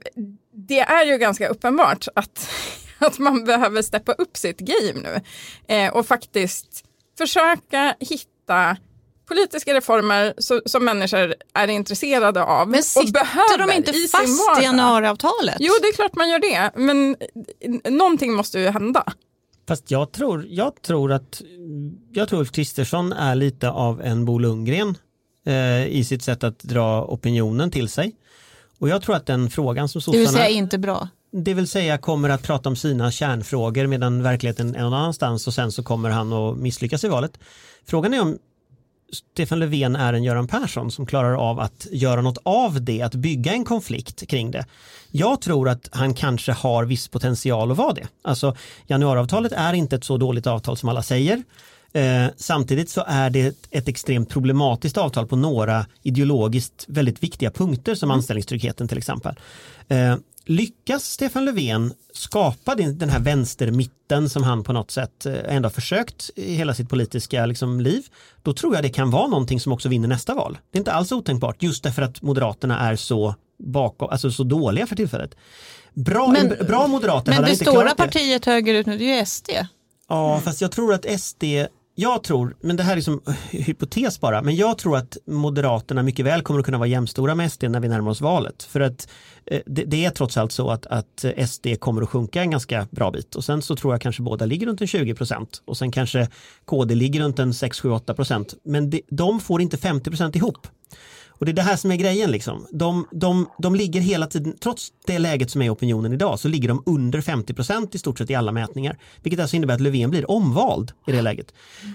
Det 0.51 0.79
är 0.79 1.05
ju 1.05 1.17
ganska 1.17 1.47
uppenbart 1.47 2.07
att, 2.15 2.49
att 2.99 3.19
man 3.19 3.45
behöver 3.45 3.81
steppa 3.81 4.11
upp 4.13 4.37
sitt 4.37 4.59
game 4.59 4.99
nu 5.03 5.21
eh, 5.75 5.93
och 5.93 6.05
faktiskt 6.07 6.83
försöka 7.17 7.95
hitta 7.99 8.77
politiska 9.27 9.73
reformer 9.73 10.33
så, 10.37 10.61
som 10.65 10.85
människor 10.85 11.35
är 11.53 11.67
intresserade 11.67 12.43
av 12.43 12.67
Men 12.69 12.79
och 12.79 12.85
sitter 12.85 13.13
behöver 13.13 13.67
de 13.67 13.73
inte 13.77 13.91
i 13.91 13.93
sin 13.93 14.09
fast 14.09 14.61
i 14.61 14.63
januariavtalet? 14.63 15.55
Jo, 15.59 15.73
det 15.81 15.87
är 15.87 15.93
klart 15.93 16.15
man 16.15 16.29
gör 16.29 16.39
det, 16.39 16.71
men 16.75 17.15
någonting 17.97 18.33
måste 18.33 18.59
ju 18.59 18.67
hända. 18.69 19.13
Fast 19.67 19.91
jag 19.91 20.11
tror, 20.11 20.45
jag 20.49 20.81
tror 20.81 21.11
att 21.11 21.41
jag 22.11 22.29
tror 22.29 22.39
Ulf 22.39 22.51
Kristersson 22.51 23.13
är 23.13 23.35
lite 23.35 23.69
av 23.69 24.01
en 24.01 24.25
Bo 24.25 24.39
Lundgren 24.39 24.97
eh, 25.45 25.87
i 25.87 26.03
sitt 26.03 26.23
sätt 26.23 26.43
att 26.43 26.59
dra 26.59 27.05
opinionen 27.05 27.71
till 27.71 27.89
sig. 27.89 28.15
Och 28.79 28.89
jag 28.89 29.01
tror 29.01 29.15
att 29.15 29.25
den 29.25 29.49
frågan 29.49 29.89
som 29.89 30.01
det 30.05 30.17
vill 30.17 30.27
sossarna, 30.27 30.45
säga 30.45 30.57
inte 30.57 30.77
bra. 30.77 31.07
det 31.31 31.53
vill 31.53 31.67
säga 31.67 31.97
kommer 31.97 32.29
att 32.29 32.43
prata 32.43 32.69
om 32.69 32.75
sina 32.75 33.11
kärnfrågor 33.11 33.87
medan 33.87 34.23
verkligheten 34.23 34.75
är 34.75 34.81
någon 34.81 34.93
annanstans 34.93 35.47
och 35.47 35.53
sen 35.53 35.71
så 35.71 35.83
kommer 35.83 36.09
han 36.09 36.33
att 36.33 36.57
misslyckas 36.57 37.03
i 37.03 37.07
valet. 37.07 37.39
Frågan 37.85 38.13
är 38.13 38.21
om 38.21 38.37
Stefan 39.13 39.59
Löfven 39.59 39.95
är 39.95 40.13
en 40.13 40.23
Göran 40.23 40.47
Persson 40.47 40.91
som 40.91 41.05
klarar 41.05 41.33
av 41.49 41.59
att 41.59 41.87
göra 41.91 42.21
något 42.21 42.37
av 42.43 42.81
det, 42.83 43.01
att 43.01 43.15
bygga 43.15 43.53
en 43.53 43.65
konflikt 43.65 44.27
kring 44.29 44.51
det. 44.51 44.65
Jag 45.11 45.41
tror 45.41 45.69
att 45.69 45.89
han 45.91 46.13
kanske 46.13 46.51
har 46.51 46.85
viss 46.85 47.07
potential 47.07 47.71
att 47.71 47.77
vara 47.77 47.93
det. 47.93 48.07
Alltså 48.21 48.55
januariavtalet 48.87 49.51
är 49.51 49.73
inte 49.73 49.95
ett 49.95 50.03
så 50.03 50.17
dåligt 50.17 50.47
avtal 50.47 50.77
som 50.77 50.89
alla 50.89 51.03
säger. 51.03 51.43
Eh, 51.93 52.25
samtidigt 52.37 52.89
så 52.89 53.03
är 53.07 53.29
det 53.29 53.41
ett, 53.41 53.67
ett 53.71 53.87
extremt 53.87 54.29
problematiskt 54.29 54.97
avtal 54.97 55.27
på 55.27 55.35
några 55.35 55.85
ideologiskt 56.03 56.85
väldigt 56.87 57.23
viktiga 57.23 57.51
punkter 57.51 57.95
som 57.95 58.11
anställningstryggheten 58.11 58.87
till 58.87 58.97
exempel. 58.97 59.35
Eh, 59.87 60.15
lyckas 60.45 61.03
Stefan 61.03 61.45
Löfven 61.45 61.93
skapa 62.13 62.75
den, 62.75 62.97
den 62.97 63.09
här 63.09 63.19
vänstermitten 63.19 64.29
som 64.29 64.43
han 64.43 64.63
på 64.63 64.73
något 64.73 64.91
sätt 64.91 65.25
eh, 65.25 65.55
ändå 65.55 65.69
försökt 65.69 66.29
i 66.35 66.55
hela 66.55 66.73
sitt 66.73 66.89
politiska 66.89 67.45
liksom, 67.45 67.79
liv, 67.81 68.05
då 68.41 68.53
tror 68.53 68.75
jag 68.75 68.83
det 68.83 68.89
kan 68.89 69.11
vara 69.11 69.27
någonting 69.27 69.59
som 69.59 69.71
också 69.71 69.89
vinner 69.89 70.07
nästa 70.07 70.35
val. 70.35 70.57
Det 70.71 70.77
är 70.77 70.79
inte 70.79 70.91
alls 70.93 71.11
otänkbart 71.11 71.63
just 71.63 71.83
därför 71.83 72.01
att 72.01 72.21
Moderaterna 72.21 72.79
är 72.79 72.95
så 72.95 73.35
bakom, 73.59 74.09
alltså 74.09 74.31
så 74.31 74.43
dåliga 74.43 74.87
för 74.87 74.95
tillfället. 74.95 75.35
Bra, 75.93 76.27
Men- 76.27 76.51
en 76.51 76.67
bra 76.67 76.87
moderater 76.87 77.31
Men 77.31 77.43
det 77.43 77.55
stora 77.55 77.89
det. 77.89 77.95
partiet 77.95 78.45
högerut 78.45 78.85
nu, 78.85 78.97
det 78.97 79.03
är 79.03 79.17
ju 79.19 79.25
SD. 79.25 79.49
Ja, 80.09 80.41
fast 80.43 80.61
jag 80.61 80.71
tror 80.71 80.93
att 80.93 81.19
SD, 81.21 81.43
jag 81.95 82.23
tror, 82.23 82.55
men 82.61 82.75
det 82.75 82.83
här 82.83 82.97
är 82.97 83.01
som 83.01 83.21
hypotes 83.51 84.19
bara, 84.19 84.41
men 84.41 84.55
jag 84.55 84.77
tror 84.77 84.97
att 84.97 85.17
Moderaterna 85.25 86.03
mycket 86.03 86.25
väl 86.25 86.41
kommer 86.41 86.59
att 86.59 86.65
kunna 86.65 86.77
vara 86.77 86.87
jämstora 86.87 87.35
med 87.35 87.51
SD 87.51 87.63
när 87.63 87.79
vi 87.79 87.87
närmar 87.87 88.11
oss 88.11 88.21
valet. 88.21 88.63
För 88.63 88.79
att 88.79 89.07
eh, 89.45 89.61
det, 89.65 89.83
det 89.83 90.05
är 90.05 90.09
trots 90.09 90.37
allt 90.37 90.51
så 90.51 90.69
att, 90.69 90.85
att 90.85 91.23
eh, 91.23 91.45
SD 91.45 91.67
kommer 91.79 92.01
att 92.01 92.09
sjunka 92.09 92.41
en 92.41 92.51
ganska 92.51 92.87
bra 92.91 93.11
bit 93.11 93.35
och 93.35 93.45
sen 93.45 93.61
så 93.61 93.75
tror 93.75 93.93
jag 93.93 94.01
kanske 94.01 94.21
båda 94.21 94.45
ligger 94.45 94.67
runt 94.67 94.81
en 94.81 94.87
20 94.87 95.15
procent 95.15 95.61
och 95.65 95.77
sen 95.77 95.91
kanske 95.91 96.27
KD 96.65 96.95
ligger 96.95 97.21
runt 97.21 97.39
en 97.39 97.53
6, 97.53 97.79
7, 97.79 97.91
8 97.91 98.13
procent. 98.13 98.53
Men 98.63 98.89
det, 98.89 99.01
de 99.09 99.39
får 99.39 99.61
inte 99.61 99.77
50 99.77 100.09
procent 100.09 100.35
ihop. 100.35 100.67
Och 101.43 101.45
det 101.45 101.51
är 101.51 101.53
det 101.53 101.61
här 101.61 101.75
som 101.75 101.91
är 101.91 101.95
grejen 101.95 102.31
liksom. 102.31 102.67
De, 102.71 103.07
de, 103.11 103.49
de 103.57 103.75
ligger 103.75 104.01
hela 104.01 104.27
tiden, 104.27 104.57
trots 104.59 104.93
det 105.05 105.19
läget 105.19 105.51
som 105.51 105.61
är 105.61 105.65
i 105.65 105.69
opinionen 105.69 106.13
idag, 106.13 106.39
så 106.39 106.47
ligger 106.47 106.67
de 106.67 106.83
under 106.85 107.21
50 107.21 107.53
procent 107.53 107.95
i 107.95 107.97
stort 107.97 108.17
sett 108.17 108.29
i 108.29 108.35
alla 108.35 108.51
mätningar. 108.51 108.97
Vilket 109.23 109.39
alltså 109.39 109.55
innebär 109.55 109.73
att 109.73 109.81
Löfven 109.81 110.09
blir 110.09 110.31
omvald 110.31 110.91
i 111.07 111.11
det 111.11 111.21
läget. 111.21 111.53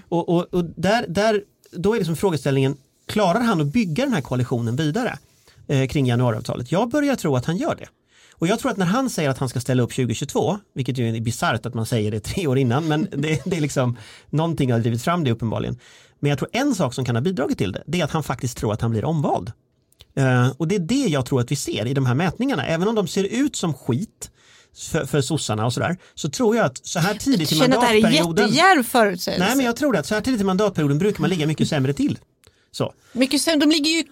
Och, 0.09 0.29
och, 0.29 0.53
och 0.53 0.65
där, 0.65 1.05
där, 1.07 1.43
då 1.71 1.93
är 1.93 1.97
liksom 1.97 2.15
frågeställningen, 2.15 2.77
klarar 3.07 3.39
han 3.39 3.61
att 3.61 3.67
bygga 3.67 4.03
den 4.03 4.13
här 4.13 4.21
koalitionen 4.21 4.75
vidare 4.75 5.17
eh, 5.67 5.87
kring 5.87 6.05
januariavtalet? 6.05 6.71
Jag 6.71 6.89
börjar 6.89 7.15
tro 7.15 7.35
att 7.35 7.45
han 7.45 7.57
gör 7.57 7.75
det. 7.75 7.87
Och 8.33 8.47
jag 8.47 8.59
tror 8.59 8.71
att 8.71 8.77
när 8.77 8.85
han 8.85 9.09
säger 9.09 9.29
att 9.29 9.37
han 9.37 9.49
ska 9.49 9.59
ställa 9.59 9.83
upp 9.83 9.91
2022, 9.91 10.57
vilket 10.75 10.97
ju 10.97 11.15
är 11.15 11.21
bisarrt 11.21 11.65
att 11.65 11.73
man 11.73 11.85
säger 11.85 12.11
det 12.11 12.19
tre 12.19 12.47
år 12.47 12.57
innan, 12.57 12.87
men 12.87 13.07
det, 13.11 13.41
det 13.45 13.57
är 13.57 13.61
liksom 13.61 13.97
någonting 14.29 14.71
har 14.71 14.79
drivit 14.79 15.01
fram 15.01 15.23
det 15.23 15.31
uppenbarligen. 15.31 15.77
Men 16.19 16.29
jag 16.29 16.39
tror 16.39 16.49
en 16.53 16.75
sak 16.75 16.93
som 16.93 17.05
kan 17.05 17.15
ha 17.15 17.21
bidragit 17.21 17.57
till 17.57 17.71
det, 17.71 17.83
det 17.87 17.99
är 17.99 18.03
att 18.03 18.11
han 18.11 18.23
faktiskt 18.23 18.57
tror 18.57 18.73
att 18.73 18.81
han 18.81 18.91
blir 18.91 19.05
omvald. 19.05 19.51
Eh, 20.15 20.49
och 20.57 20.67
det 20.67 20.75
är 20.75 20.79
det 20.79 21.05
jag 21.07 21.25
tror 21.25 21.41
att 21.41 21.51
vi 21.51 21.55
ser 21.55 21.85
i 21.85 21.93
de 21.93 22.05
här 22.05 22.15
mätningarna, 22.15 22.65
även 22.65 22.87
om 22.87 22.95
de 22.95 23.07
ser 23.07 23.23
ut 23.23 23.55
som 23.55 23.73
skit 23.73 24.31
för, 24.91 25.05
för 25.05 25.21
sossarna 25.21 25.65
och 25.65 25.73
sådär, 25.73 25.97
så 26.15 26.29
tror 26.29 26.55
jag 26.55 26.65
att 26.65 26.85
så 26.85 26.99
här 26.99 27.13
tidigt 27.13 27.51
i 27.51 27.55
Jag 27.55 27.63
känner 27.63 27.75
att 27.75 27.81
det 27.81 27.87
här 27.87 27.95
är 27.95 28.01
mandatperioden 28.01 28.45
jättedjärv 28.45 28.83
förutsägelse. 28.83 29.45
Nej 29.45 29.55
men 29.55 29.65
jag 29.65 29.75
tror 29.75 29.93
det 29.93 29.99
att 29.99 30.05
så 30.05 30.13
här 30.13 30.21
tidigt 30.21 30.41
i 30.41 30.43
mandatperioden 30.43 30.97
brukar 30.97 31.21
man 31.21 31.29
ligga 31.29 31.47
mycket 31.47 31.67
sämre 31.67 31.93
till. 31.93 32.19
Så. 32.71 32.93
Mycket 33.13 33.41
sämre, 33.41 33.59
de 33.59 33.71
ligger 33.71 33.91
ju 33.91 34.03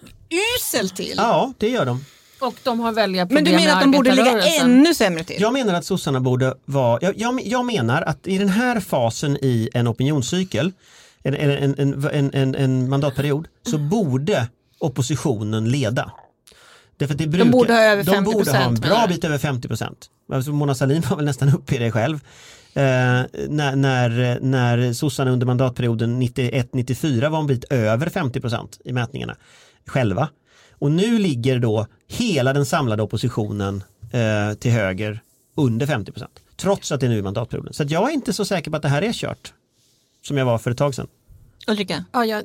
uselt 0.56 0.96
till. 0.96 1.14
Ja, 1.16 1.52
det 1.58 1.68
gör 1.68 1.86
de. 1.86 2.04
Och 2.40 2.54
de 2.62 2.80
har 2.80 2.92
välja 2.92 3.26
Men 3.30 3.44
du 3.44 3.50
menar 3.50 3.74
att 3.74 3.80
de 3.80 3.90
borde 3.90 4.14
ligga 4.14 4.42
ännu 4.42 4.94
sämre 4.94 5.24
till? 5.24 5.36
Jag 5.40 5.52
menar 5.52 5.74
att 5.74 5.84
sossarna 5.84 6.20
borde 6.20 6.54
vara, 6.64 6.98
jag, 7.02 7.18
jag, 7.18 7.40
jag 7.44 7.64
menar 7.66 8.02
att 8.02 8.26
i 8.26 8.38
den 8.38 8.48
här 8.48 8.80
fasen 8.80 9.36
i 9.36 9.68
en 9.74 9.88
opinionscykel, 9.88 10.72
en, 11.32 11.74
en, 11.78 12.04
en, 12.12 12.30
en, 12.34 12.54
en, 12.54 12.88
mandatperiod, 12.88 13.48
så 13.62 13.78
borde 13.78 14.48
oppositionen 14.78 15.70
leda. 15.70 16.12
Därför 16.96 17.14
att 17.14 17.18
det 17.18 17.26
brukar, 17.26 17.50
borde 17.50 17.72
ha 17.72 17.80
över 17.80 18.04
de 18.04 18.24
borde 18.24 18.50
ha 18.50 18.58
en 18.58 18.76
50%, 18.76 18.80
bra 18.80 19.06
bit 19.08 19.24
över 19.24 19.38
50 19.38 19.68
procent. 19.68 20.10
Alltså 20.32 20.52
Mona 20.52 20.74
Sahlin 20.74 21.02
var 21.10 21.16
väl 21.16 21.24
nästan 21.24 21.54
uppe 21.54 21.74
i 21.74 21.78
det 21.78 21.92
själv. 21.92 22.14
Eh, 22.74 22.82
när, 23.48 23.76
när, 23.76 24.38
när 24.40 24.92
sossarna 24.92 25.30
under 25.30 25.46
mandatperioden 25.46 26.22
91-94 26.22 27.28
var 27.28 27.40
en 27.40 27.46
bit 27.46 27.64
över 27.64 28.08
50 28.08 28.40
procent 28.40 28.80
i 28.84 28.92
mätningarna 28.92 29.36
själva. 29.86 30.28
Och 30.72 30.90
nu 30.90 31.18
ligger 31.18 31.58
då 31.58 31.86
hela 32.08 32.52
den 32.52 32.66
samlade 32.66 33.02
oppositionen 33.02 33.84
eh, 34.12 34.54
till 34.54 34.70
höger 34.70 35.20
under 35.56 35.86
50 35.86 36.12
procent. 36.12 36.40
Trots 36.56 36.92
att 36.92 37.00
det 37.00 37.06
är 37.06 37.10
nu 37.10 37.18
i 37.18 37.22
mandatperioden. 37.22 37.72
Så 37.72 37.84
jag 37.88 38.08
är 38.08 38.14
inte 38.14 38.32
så 38.32 38.44
säker 38.44 38.70
på 38.70 38.76
att 38.76 38.82
det 38.82 38.88
här 38.88 39.02
är 39.02 39.12
kört. 39.12 39.52
Som 40.22 40.36
jag 40.36 40.44
var 40.44 40.58
för 40.58 40.70
ett 40.70 40.78
tag 40.78 40.94
sedan. 40.94 41.06
Ulrika? 41.68 42.04
Ja, 42.12 42.24
ja, 42.24 42.42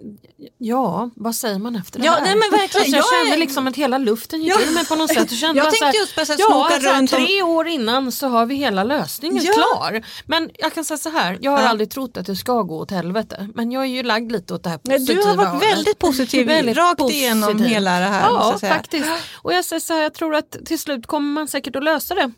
ja, 0.58 1.10
vad 1.16 1.36
säger 1.36 1.60
man 1.60 1.76
efter 1.76 2.00
det 2.00 2.06
Ja, 2.06 2.12
här? 2.12 2.22
nej, 2.22 2.36
men 2.36 2.60
verkligen. 2.60 2.92
Jag 2.92 2.98
Jag 3.00 3.20
är- 3.22 3.24
kände 3.26 3.38
liksom 3.38 3.68
att 3.68 3.76
hela 3.76 3.98
luften 3.98 4.42
gick 4.44 4.50
Ja. 4.54 4.62
ur 4.62 4.74
mig 4.74 4.86
på 4.86 4.96
något 4.96 5.10
sätt. 5.10 5.32
Jag, 5.32 5.40
kände 5.40 5.58
Jag 5.62 5.70
tänkte 5.70 5.86
här, 5.86 5.94
just 5.94 6.18
här 6.18 6.36
ja, 6.40 6.46
snoka 6.50 6.90
här, 6.90 6.98
runt 7.00 7.14
om- 7.14 7.26
tre 7.26 7.42
år 7.44 7.68
innan 7.68 8.12
så 8.12 8.28
har 8.28 8.46
vi 8.46 8.56
hela 8.56 8.84
lösningen 8.84 9.44
Ja. 9.44 9.54
klar. 9.54 10.06
Men 10.26 10.50
jag 10.54 10.74
kan 10.74 10.86
säga 10.86 10.98
så 10.98 11.10
här, 11.10 11.38
jag 11.42 11.52
har 11.52 11.62
Ja. 11.62 11.68
aldrig 11.68 11.90
trott 11.90 12.18
att 12.18 12.26
det 12.26 12.36
ska 12.36 12.62
gå 12.62 12.78
åt 12.80 12.92
helvete. 12.92 13.50
Men 13.56 13.72
jag 13.72 13.84
är 13.84 13.88
ju 13.88 14.04
lagd 14.04 14.32
lite 14.32 14.54
åt 14.54 14.64
det 14.64 14.70
här 14.70 14.78
positiva 14.78 15.22
du 15.22 15.28
har 15.28 15.36
varit 15.36 15.48
hållet. 15.50 15.72
väldigt 15.72 16.00
positiv 16.00 16.48
Väldigt 16.48 16.78
rakt 16.78 16.98
positiv. 17.00 17.22
igenom 17.22 17.60
hela 17.64 17.92
det 18.00 18.06
här. 18.06 18.22
Ja, 18.22 18.58
faktiskt. 18.62 19.10
Och 19.34 19.54
jag 19.54 19.66
säger 19.66 19.80
så 19.80 19.94
här, 19.94 20.02
jag 20.02 20.14
tror 20.14 20.36
att 20.36 20.58
till 20.66 20.80
slut 20.80 21.08
kommer 21.08 21.34
man 21.34 21.48
säkert 21.48 21.76
att 21.76 21.84
lösa 21.84 22.16
det. 22.16 22.32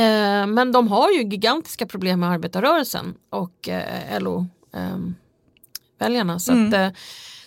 Eh, 0.00 0.46
men 0.46 0.72
de 0.72 0.88
har 0.88 1.10
ju 1.10 1.22
gigantiska 1.22 1.86
problem 1.86 2.20
med 2.20 2.30
arbetarrörelsen 2.30 3.14
och 3.32 3.68
eh, 3.68 4.16
LO-väljarna. 6.00 6.38
så 6.38 6.52
Mm. 6.52 6.68
att 6.68 6.74
eh, 6.74 6.98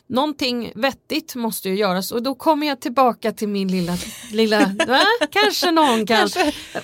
någonting 0.10 0.72
vettigt 0.76 1.36
måste 1.36 1.70
ju 1.70 1.76
göras 1.76 2.12
och 2.12 2.24
då 2.24 2.36
kommer 2.36 2.68
jag 2.68 2.80
tillbaka 2.80 3.32
till 3.32 3.48
min 3.48 3.68
lilla, 3.68 3.98
lilla 4.32 4.60
va? 4.88 5.02
kanske 5.32 5.72
någon 5.72 6.06
kan. 6.06 6.30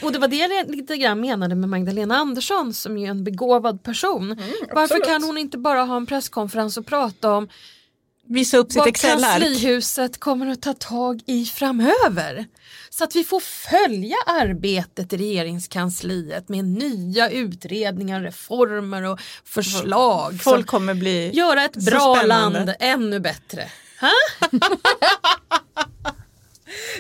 Och 0.01 0.11
det 0.11 0.19
var 0.19 0.27
det 0.27 0.35
jag 0.35 0.71
lite 0.75 0.97
grann 0.97 1.21
menade 1.21 1.55
med 1.55 1.69
Magdalena 1.69 2.17
Andersson 2.17 2.73
som 2.73 2.97
ju 2.97 3.05
är 3.05 3.09
en 3.09 3.23
begåvad 3.23 3.83
person. 3.83 4.41
Varför 4.61 4.81
absolut. 4.83 5.05
kan 5.05 5.23
hon 5.23 5.37
inte 5.37 5.57
bara 5.57 5.83
ha 5.83 5.97
en 5.97 6.05
presskonferens 6.05 6.77
och 6.77 6.85
prata 6.85 7.31
om 7.33 7.49
Visa 8.27 8.57
upp 8.57 8.71
sitt 8.71 8.77
vad 8.79 8.95
kanslihuset 8.95 10.19
kommer 10.19 10.47
att 10.47 10.61
ta 10.61 10.73
tag 10.73 11.21
i 11.25 11.45
framöver. 11.45 12.45
Så 12.97 13.03
att 13.03 13.15
vi 13.15 13.23
får 13.23 13.39
följa 13.39 14.15
arbetet 14.25 15.13
i 15.13 15.17
regeringskansliet 15.17 16.49
med 16.49 16.65
nya 16.65 17.29
utredningar, 17.29 18.21
reformer 18.21 19.03
och 19.03 19.19
förslag. 19.45 20.41
Folk 20.41 20.67
kommer 20.67 20.93
bli... 20.93 21.31
göra 21.33 21.65
ett 21.65 21.83
så 21.83 21.91
bra 21.91 22.15
spännande. 22.15 22.59
land 22.59 22.75
ännu 22.79 23.19
bättre. 23.19 23.67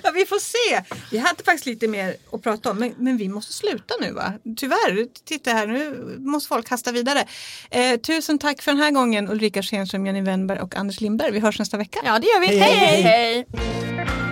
Ja, 0.03 0.11
vi 0.11 0.25
får 0.25 0.39
se. 0.39 0.97
Vi 1.11 1.17
hade 1.17 1.43
faktiskt 1.43 1.65
lite 1.65 1.87
mer 1.87 2.15
att 2.31 2.41
prata 2.41 2.71
om, 2.71 2.77
men, 2.77 2.93
men 2.97 3.17
vi 3.17 3.29
måste 3.29 3.53
sluta 3.53 3.93
nu 4.01 4.11
va? 4.11 4.33
Tyvärr, 4.57 5.07
titta 5.25 5.51
här, 5.51 5.67
nu 5.67 6.15
måste 6.19 6.47
folk 6.47 6.69
hasta 6.69 6.91
vidare. 6.91 7.25
Eh, 7.69 7.99
tusen 7.99 8.39
tack 8.39 8.61
för 8.61 8.71
den 8.71 8.81
här 8.81 8.91
gången 8.91 9.29
Ulrika 9.29 9.63
Schenström, 9.63 10.05
Jenny 10.05 10.21
Wennberg 10.21 10.59
och 10.59 10.75
Anders 10.75 11.01
Lindberg. 11.01 11.31
Vi 11.31 11.39
hörs 11.39 11.59
nästa 11.59 11.77
vecka. 11.77 11.99
Ja 12.05 12.19
det 12.19 12.27
gör 12.27 12.39
vi. 12.39 12.47
Hej, 12.47 12.59
hej, 12.59 13.01
hej. 13.01 13.45
hej. 13.97 14.22